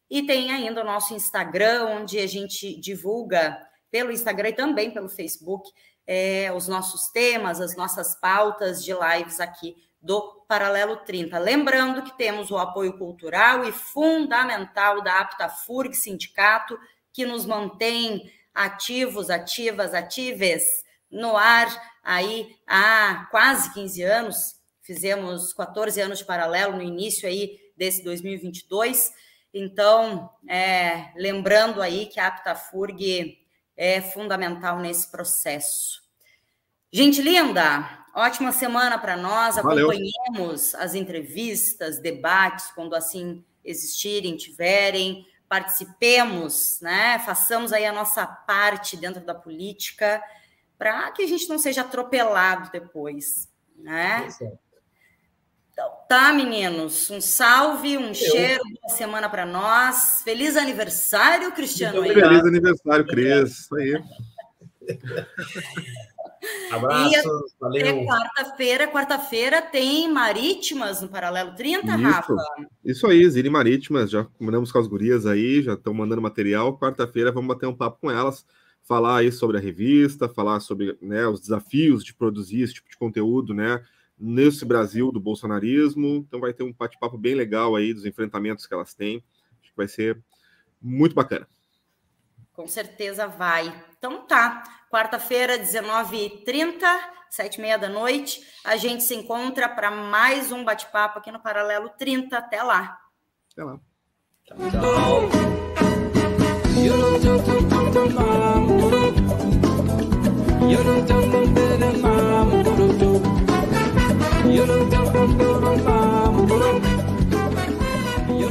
E 0.09 0.23
tem 0.23 0.51
ainda 0.51 0.81
o 0.81 0.85
nosso 0.85 1.13
Instagram, 1.13 1.85
onde 1.85 2.19
a 2.19 2.27
gente 2.27 2.77
divulga 2.81 3.57
pelo 3.89 4.11
Instagram 4.11 4.49
e 4.49 4.53
também 4.53 4.91
pelo 4.91 5.07
Facebook 5.07 5.69
é, 6.05 6.51
os 6.51 6.67
nossos 6.67 7.09
temas, 7.11 7.61
as 7.61 7.75
nossas 7.77 8.19
pautas 8.19 8.83
de 8.83 8.91
lives 8.91 9.39
aqui 9.39 9.75
do 10.01 10.43
Paralelo 10.47 10.97
30. 10.97 11.37
Lembrando 11.37 12.01
que 12.01 12.17
temos 12.17 12.49
o 12.49 12.57
apoio 12.57 12.97
cultural 12.97 13.63
e 13.63 13.71
fundamental 13.71 15.01
da 15.03 15.19
APTAFURG 15.19 15.93
Sindicato, 15.93 16.77
que 17.13 17.25
nos 17.25 17.45
mantém 17.45 18.31
ativos, 18.53 19.29
ativas, 19.29 19.93
atives 19.93 20.63
no 21.09 21.37
ar 21.37 21.67
aí 22.03 22.55
há 22.65 23.27
quase 23.29 23.73
15 23.73 24.01
anos. 24.01 24.55
Fizemos 24.81 25.53
14 25.53 26.01
anos 26.01 26.19
de 26.19 26.25
paralelo 26.25 26.75
no 26.75 26.81
início 26.81 27.27
aí 27.27 27.59
desse 27.77 28.03
2022. 28.03 29.13
Então, 29.53 30.29
é, 30.47 31.11
lembrando 31.15 31.81
aí 31.81 32.07
que 32.07 32.19
a 32.19 32.27
APTAFURG 32.27 33.37
é 33.77 34.01
fundamental 34.01 34.79
nesse 34.79 35.09
processo. 35.11 36.01
Gente 36.91 37.21
linda, 37.21 38.00
Ótima 38.13 38.51
semana 38.51 38.97
para 38.97 39.15
nós. 39.15 39.57
Acompanhemos 39.57 40.75
as 40.75 40.93
entrevistas, 40.93 41.99
debates, 41.99 42.71
quando 42.75 42.93
assim 42.95 43.43
existirem, 43.63 44.35
tiverem. 44.35 45.25
Participemos, 45.47 46.79
né? 46.81 47.19
Façamos 47.19 47.73
aí 47.73 47.85
a 47.85 47.93
nossa 47.93 48.25
parte 48.25 48.95
dentro 48.95 49.23
da 49.23 49.35
política 49.35 50.21
para 50.77 51.11
que 51.11 51.21
a 51.21 51.27
gente 51.27 51.47
não 51.47 51.59
seja 51.59 51.81
atropelado 51.81 52.71
depois, 52.71 53.49
né? 53.77 54.27
Então, 55.71 55.91
tá, 56.07 56.33
meninos. 56.33 57.09
Um 57.09 57.21
salve, 57.21 57.97
um 57.97 58.07
Eu... 58.07 58.13
cheiro, 58.15 58.63
boa 58.81 58.97
semana 58.97 59.29
para 59.29 59.45
nós. 59.45 60.21
Feliz 60.23 60.57
aniversário, 60.57 61.51
Cristiano. 61.51 62.01
Feliz 62.01 62.43
aniversário, 62.45 63.05
Cris. 63.05 63.59
Isso 63.59 63.75
aí. 63.75 64.03
Abraços, 66.71 67.53
valeu. 67.59 68.05
Quarta-feira, 68.05 68.87
quarta-feira 68.87 69.61
tem 69.61 70.11
Marítimas 70.11 71.01
no 71.01 71.09
Paralelo 71.09 71.53
30, 71.55 71.87
isso, 71.87 71.97
Rafa? 71.97 72.35
Isso 72.83 73.07
aí, 73.07 73.29
Zine 73.29 73.49
Marítimas, 73.49 74.09
já 74.09 74.23
combinamos 74.23 74.71
com 74.71 74.79
as 74.79 74.87
gurias 74.87 75.25
aí, 75.25 75.61
já 75.61 75.73
estão 75.73 75.93
mandando 75.93 76.21
material. 76.21 76.77
Quarta-feira 76.77 77.31
vamos 77.31 77.53
bater 77.53 77.67
um 77.67 77.75
papo 77.75 77.99
com 78.01 78.09
elas, 78.09 78.45
falar 78.81 79.17
aí 79.17 79.31
sobre 79.31 79.57
a 79.57 79.59
revista, 79.59 80.27
falar 80.27 80.59
sobre 80.59 80.97
né, 81.01 81.27
os 81.27 81.41
desafios 81.41 82.03
de 82.03 82.13
produzir 82.13 82.61
esse 82.61 82.73
tipo 82.75 82.89
de 82.89 82.97
conteúdo, 82.97 83.53
né? 83.53 83.83
Nesse 84.17 84.65
Brasil 84.65 85.11
do 85.11 85.19
bolsonarismo. 85.19 86.25
Então 86.27 86.39
vai 86.39 86.53
ter 86.53 86.63
um 86.63 86.73
bate-papo 86.73 87.17
bem 87.17 87.35
legal 87.35 87.75
aí 87.75 87.93
dos 87.93 88.05
enfrentamentos 88.05 88.65
que 88.65 88.73
elas 88.73 88.93
têm. 88.93 89.23
Acho 89.61 89.71
que 89.71 89.77
vai 89.77 89.87
ser 89.87 90.21
muito 90.81 91.13
bacana. 91.13 91.47
Com 92.53 92.67
certeza 92.67 93.27
vai. 93.27 93.73
Então 93.97 94.25
tá. 94.27 94.80
Quarta-feira, 94.91 95.57
19h30, 95.57 96.83
7 97.29 97.61
h 97.61 97.77
da 97.77 97.87
noite, 97.87 98.41
a 98.65 98.75
gente 98.75 99.03
se 99.03 99.15
encontra 99.15 99.69
para 99.69 99.89
mais 99.89 100.51
um 100.51 100.65
bate-papo 100.65 101.19
aqui 101.19 101.31
no 101.31 101.39
Paralelo 101.39 101.89
30. 101.97 102.37
Até 102.37 102.61
lá. 102.61 102.99
Até 103.53 103.63
lá. 103.63 103.79
Tchau, 104.43 104.57
tchau. 104.69 104.81